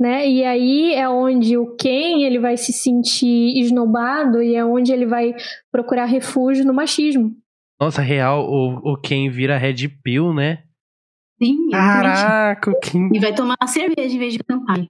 [0.00, 0.26] Né?
[0.26, 5.04] E aí é onde o Ken ele vai se sentir esnobado e é onde ele
[5.04, 5.34] vai
[5.70, 7.36] procurar refúgio no machismo.
[7.78, 10.62] Nossa, real, o, o Ken vira Red Pill, né?
[11.42, 11.68] Sim.
[11.70, 13.10] Caraca, o Ken.
[13.12, 14.40] E vai tomar cerveja em vez de.
[14.42, 14.88] Cuidado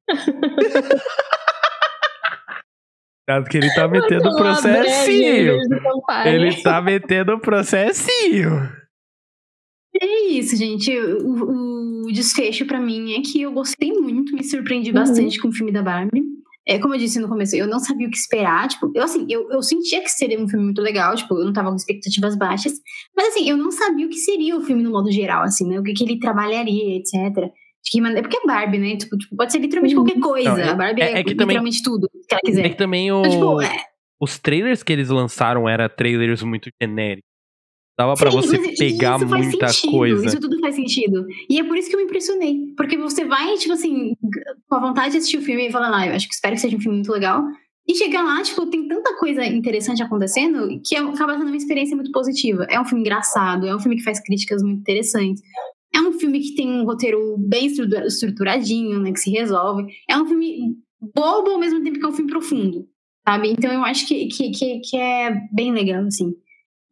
[3.50, 5.58] que ele tá metendo processinho.
[6.24, 8.79] Ele tá metendo processinho.
[10.00, 10.90] É isso, gente.
[10.98, 14.94] O, o desfecho pra mim é que eu gostei muito, me surpreendi Uhum.
[14.94, 16.22] bastante com o filme da Barbie.
[16.68, 18.68] É, como eu disse no começo, eu não sabia o que esperar.
[18.68, 21.52] Tipo, eu assim, eu, eu sentia que seria um filme muito legal, tipo, eu não
[21.52, 22.74] tava com expectativas baixas.
[23.16, 25.80] Mas assim, eu não sabia o que seria o filme no modo geral, assim, né?
[25.80, 27.14] O que, que ele trabalharia, etc.
[27.82, 28.22] De que maneira.
[28.22, 28.96] Porque é Barbie, né?
[28.96, 30.04] Tipo, tipo, pode ser literalmente Uhum.
[30.04, 30.50] qualquer coisa.
[30.50, 32.66] Não, é- a Barbie é, é- é que também- literalmente tudo que ela quiser.
[32.66, 33.76] É que também o, Então, tipo, é,
[34.20, 37.28] os trailers que eles lançaram eram trailers muito genéricos.
[38.00, 40.26] Dava Sim, você pegar muita sentido, coisa.
[40.26, 41.26] Isso tudo faz sentido.
[41.50, 42.72] E é por isso que eu me impressionei.
[42.74, 44.14] Porque você vai, tipo assim,
[44.66, 46.60] com a vontade de assistir o filme e falando, ah, eu acho que espero que
[46.62, 47.44] seja um filme muito legal.
[47.86, 51.94] E chegar lá, tipo, tem tanta coisa interessante acontecendo que é- acaba sendo uma experiência
[51.94, 52.66] muito positiva.
[52.70, 55.42] É um filme engraçado, é um filme que faz críticas muito interessantes.
[55.94, 59.86] É um filme que tem um roteiro bem estrutura- estruturadinho, né, que se resolve.
[60.08, 60.76] É um filme
[61.14, 62.86] bobo ao mesmo tempo que é um filme profundo,
[63.28, 63.48] sabe?
[63.50, 66.32] Então eu acho que, que, que, que é bem legal, assim.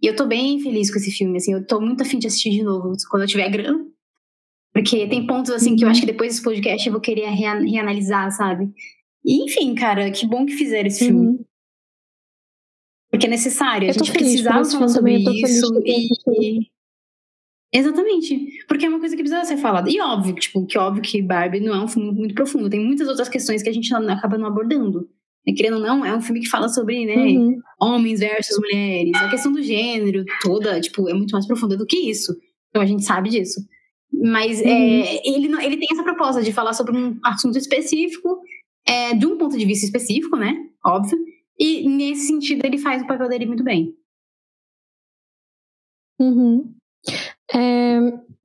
[0.01, 2.51] E eu tô bem feliz com esse filme, assim, eu tô muito afim de assistir
[2.51, 3.85] de novo quando eu tiver grana.
[4.73, 5.93] Porque tem pontos, assim, que eu Uhum.
[5.93, 8.71] acho que depois desse podcast eu vou querer rea- reanalisar, sabe?
[9.25, 11.27] E, enfim, cara, que bom que fizeram esse filme.
[11.29, 11.45] Uhum.
[13.11, 16.33] Porque é necessário, a gente precisava falar filme sobre isso.
[16.41, 16.69] E,
[17.73, 18.65] Exatamente.
[18.67, 19.91] Porque é uma coisa que precisa ser falada.
[19.91, 22.71] E óbvio, tipo, que óbvio que Barbie não é um filme muito profundo.
[22.71, 25.09] Tem muitas outras questões que a gente acaba não abordando.
[25.49, 27.59] E, querendo ou não, é um filme que fala sobre, né, uhum.
[27.81, 29.15] homens versus mulheres.
[29.15, 32.37] A questão do gênero toda, tipo, é muito mais profunda do que isso.
[32.69, 33.59] Então a gente sabe disso.
[34.13, 34.69] Mas uhum.
[34.69, 38.43] é, ele, ele tem essa proposta de falar sobre um assunto específico,
[38.87, 40.55] é, de um ponto de vista específico, né?
[40.85, 41.19] Óbvio.
[41.59, 43.95] E nesse sentido ele faz o papel dele muito bem.
[46.21, 46.75] Uhum.
[47.55, 48.01] É,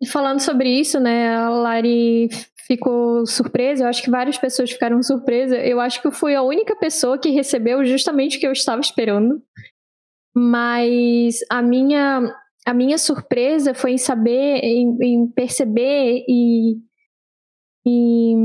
[0.07, 2.29] falando sobre isso, né, a Lari
[2.65, 5.59] ficou surpresa, eu acho que várias pessoas ficaram surpresas.
[5.63, 8.81] Eu acho que eu fui a única pessoa que recebeu justamente o que eu estava
[8.81, 9.41] esperando.
[10.35, 12.33] Mas a minha
[12.65, 16.77] a minha surpresa foi em saber, em, em perceber e,
[17.85, 18.35] e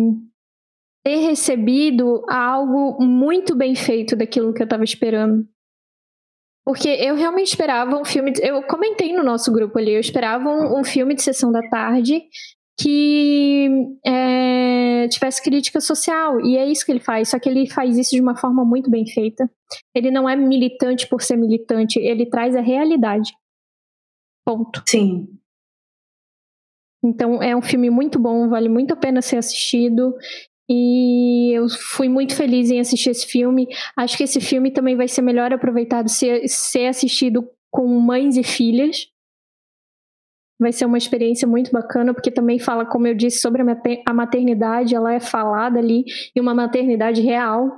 [1.05, 5.47] ter recebido algo muito bem feito daquilo que eu estava esperando.
[6.67, 8.33] Porque eu realmente esperava um filme.
[8.33, 11.63] De, eu comentei no nosso grupo ali, eu esperava um, um filme de sessão da
[11.71, 12.21] tarde
[12.81, 13.69] que
[14.07, 16.41] é, tivesse crítica social.
[16.41, 18.89] E é isso que ele faz, só que ele faz isso de uma forma muito
[18.91, 19.51] bem feita.
[19.95, 23.33] Ele não é militante por ser militante, ele traz a realidade.
[24.47, 24.83] Ponto.
[24.87, 25.27] Sim.
[27.05, 30.15] Então é um filme muito bom, vale muito a pena ser assistido.
[30.71, 33.67] E eu fui muito feliz em assistir esse filme.
[33.97, 38.45] Acho que esse filme também vai ser melhor aproveitado ser, ser assistido com mães e
[38.45, 39.09] filhas.
[40.61, 44.95] Vai ser uma experiência muito bacana, porque também fala, como eu disse, sobre a maternidade.
[44.95, 46.05] Ela é falada ali,
[46.35, 47.71] e uma maternidade real.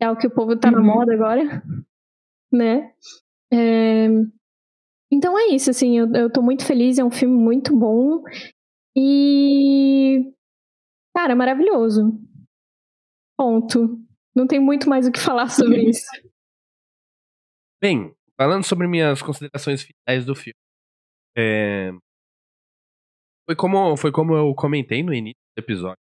[0.00, 0.74] É o que o povo tá uhum.
[0.74, 1.62] na moda agora,
[2.52, 2.92] né?
[3.52, 4.08] É,
[5.10, 8.22] então é isso, assim, eu, eu tô muito feliz, é um filme muito bom.
[8.96, 10.32] E.
[11.14, 12.18] Cara, maravilhoso.
[13.38, 13.98] Ponto.
[14.34, 16.06] Não tem muito mais o que falar sobre isso.
[17.80, 20.65] Bem, falando sobre minhas considerações finais do filme.
[21.36, 21.92] É...
[23.46, 25.98] Foi, como, foi como eu comentei no início do episódio.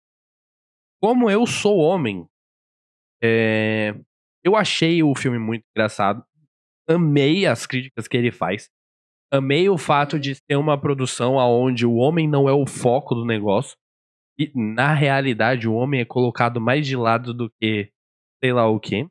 [1.01, 2.27] Como eu sou homem,
[3.23, 3.95] é...
[4.45, 6.25] eu achei o filme muito engraçado.
[6.89, 8.69] Amei as críticas que ele faz.
[9.33, 13.25] Amei o fato de ser uma produção onde o homem não é o foco do
[13.25, 13.77] negócio.
[14.39, 17.91] E, na realidade, o homem é colocado mais de lado do que
[18.43, 19.07] sei lá o que.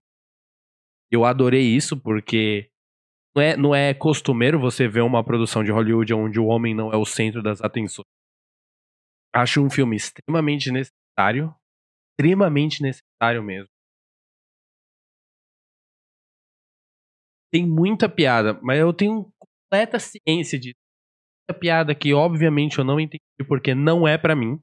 [1.11, 2.70] Eu adorei isso porque
[3.35, 6.91] não é, não é costumeiro você ver uma produção de Hollywood onde o homem não
[6.91, 8.07] é o centro das atenções.
[9.33, 11.55] Acho um filme extremamente necessário.
[12.19, 13.69] Extremamente necessário mesmo.
[17.53, 20.73] Tem muita piada, mas eu tenho completa ciência de
[21.49, 24.59] a piada que, obviamente, eu não entendi porque não é para mim.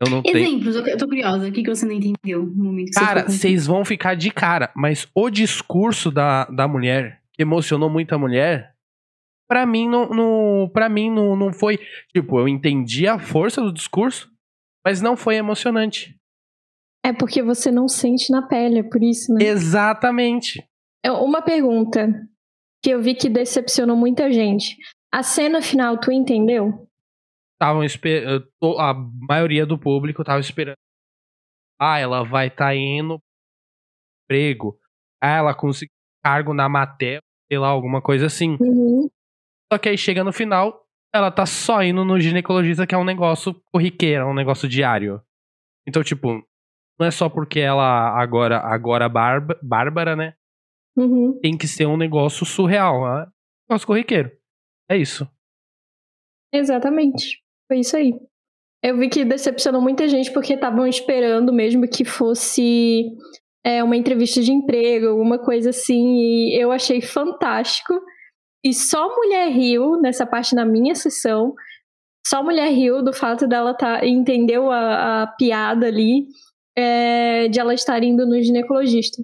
[0.00, 0.88] Eu não Exemplos, tenho...
[0.88, 1.48] eu tô curiosa.
[1.48, 4.72] O que, que você não entendeu no momento que Cara, vocês vão ficar de cara,
[4.76, 8.74] mas o discurso da, da mulher, emocionou muito a mulher,
[9.48, 11.78] para mim não, não para mim não, não foi,
[12.12, 14.30] tipo, eu entendi a força do discurso,
[14.84, 16.16] mas não foi emocionante.
[17.04, 19.44] É porque você não sente na pele, é por isso, né?
[19.44, 20.66] Exatamente.
[21.04, 22.08] É, uma pergunta
[22.82, 24.76] que eu vi que decepcionou muita gente.
[25.12, 26.88] A cena final, tu entendeu?
[27.52, 28.48] Estavam esperando.
[28.78, 28.94] A
[29.28, 30.76] maioria do público tava esperando.
[31.78, 33.18] Ah, ela vai estar tá indo
[34.24, 34.78] emprego.
[35.22, 35.93] Ah, ela conseguiu
[36.24, 37.20] cargo na matéria,
[37.50, 38.56] sei lá, alguma coisa assim.
[38.60, 39.08] Uhum.
[39.70, 40.84] Só que aí chega no final,
[41.14, 45.20] ela tá só indo no ginecologista, que é um negócio corriqueiro, é um negócio diário.
[45.86, 46.42] Então, tipo,
[46.98, 50.34] não é só porque ela agora, agora Bárbara, né?
[50.96, 51.38] Uhum.
[51.40, 53.26] Tem que ser um negócio surreal, né?
[53.26, 54.30] um negócio corriqueiro.
[54.88, 55.28] É isso.
[56.52, 57.42] Exatamente.
[57.66, 58.14] Foi isso aí.
[58.82, 63.10] Eu vi que decepcionou muita gente porque estavam esperando mesmo que fosse
[63.64, 67.94] é, uma entrevista de emprego, alguma coisa assim, e eu achei fantástico.
[68.62, 71.54] E só mulher riu nessa parte na minha sessão.
[72.26, 76.26] Só mulher riu do fato dela tá, entendeu a, a piada ali
[76.76, 79.22] é, de ela estar indo no ginecologista.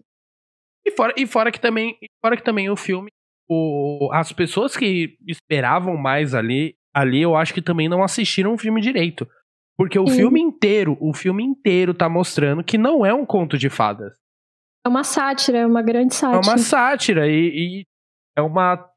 [0.87, 3.11] E fora, e fora que também, fora que também o filme,
[3.49, 8.59] o, as pessoas que esperavam mais ali, ali eu acho que também não assistiram o
[8.59, 9.29] filme direito.
[9.77, 10.17] Porque o Sim.
[10.17, 14.12] filme inteiro, o filme inteiro tá mostrando que não é um conto de fadas.
[14.85, 16.39] É uma sátira, é uma grande sátira.
[16.39, 17.86] É uma sátira e, e
[18.36, 18.89] é uma,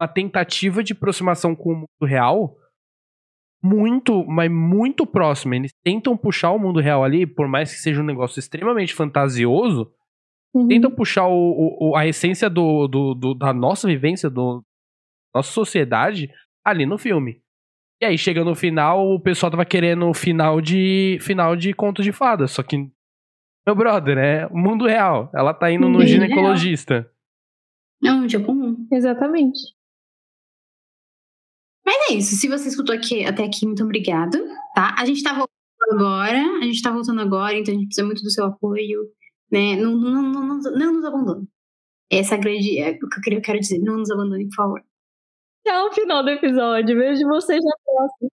[0.00, 2.56] uma tentativa de aproximação com o mundo real
[3.62, 5.56] muito, mas muito próxima.
[5.56, 9.92] Eles tentam puxar o mundo real ali, por mais que seja um negócio extremamente fantasioso,
[10.54, 10.68] Uhum.
[10.68, 14.60] Tentam puxar o, o, a essência do, do, do, da nossa vivência, da
[15.34, 16.30] nossa sociedade,
[16.64, 17.40] ali no filme.
[18.00, 22.12] E aí, chega no final, o pessoal tava querendo final de final de conto de
[22.12, 22.50] fadas.
[22.50, 22.90] Só que,
[23.66, 25.30] meu brother, é o mundo real.
[25.34, 27.08] Ela tá indo no ginecologista.
[28.02, 28.86] Não, um dia comum.
[28.92, 29.60] Exatamente.
[31.86, 32.34] Mas é isso.
[32.36, 34.38] Se você escutou aqui, até aqui, muito obrigado,
[34.74, 34.94] tá?
[34.98, 35.52] A gente tá voltando
[35.92, 36.38] agora.
[36.60, 39.08] A gente tá voltando agora, então a gente precisa muito do seu apoio,
[39.50, 39.76] né?
[39.76, 41.48] Não, não, não, não, não nos abandone.
[42.10, 42.78] Essa é a grande.
[42.80, 43.78] É o que eu quero dizer.
[43.78, 44.84] Não nos abandone, por favor.
[45.64, 46.98] Tchau, final do episódio.
[46.98, 48.30] Vejo vocês na próxima.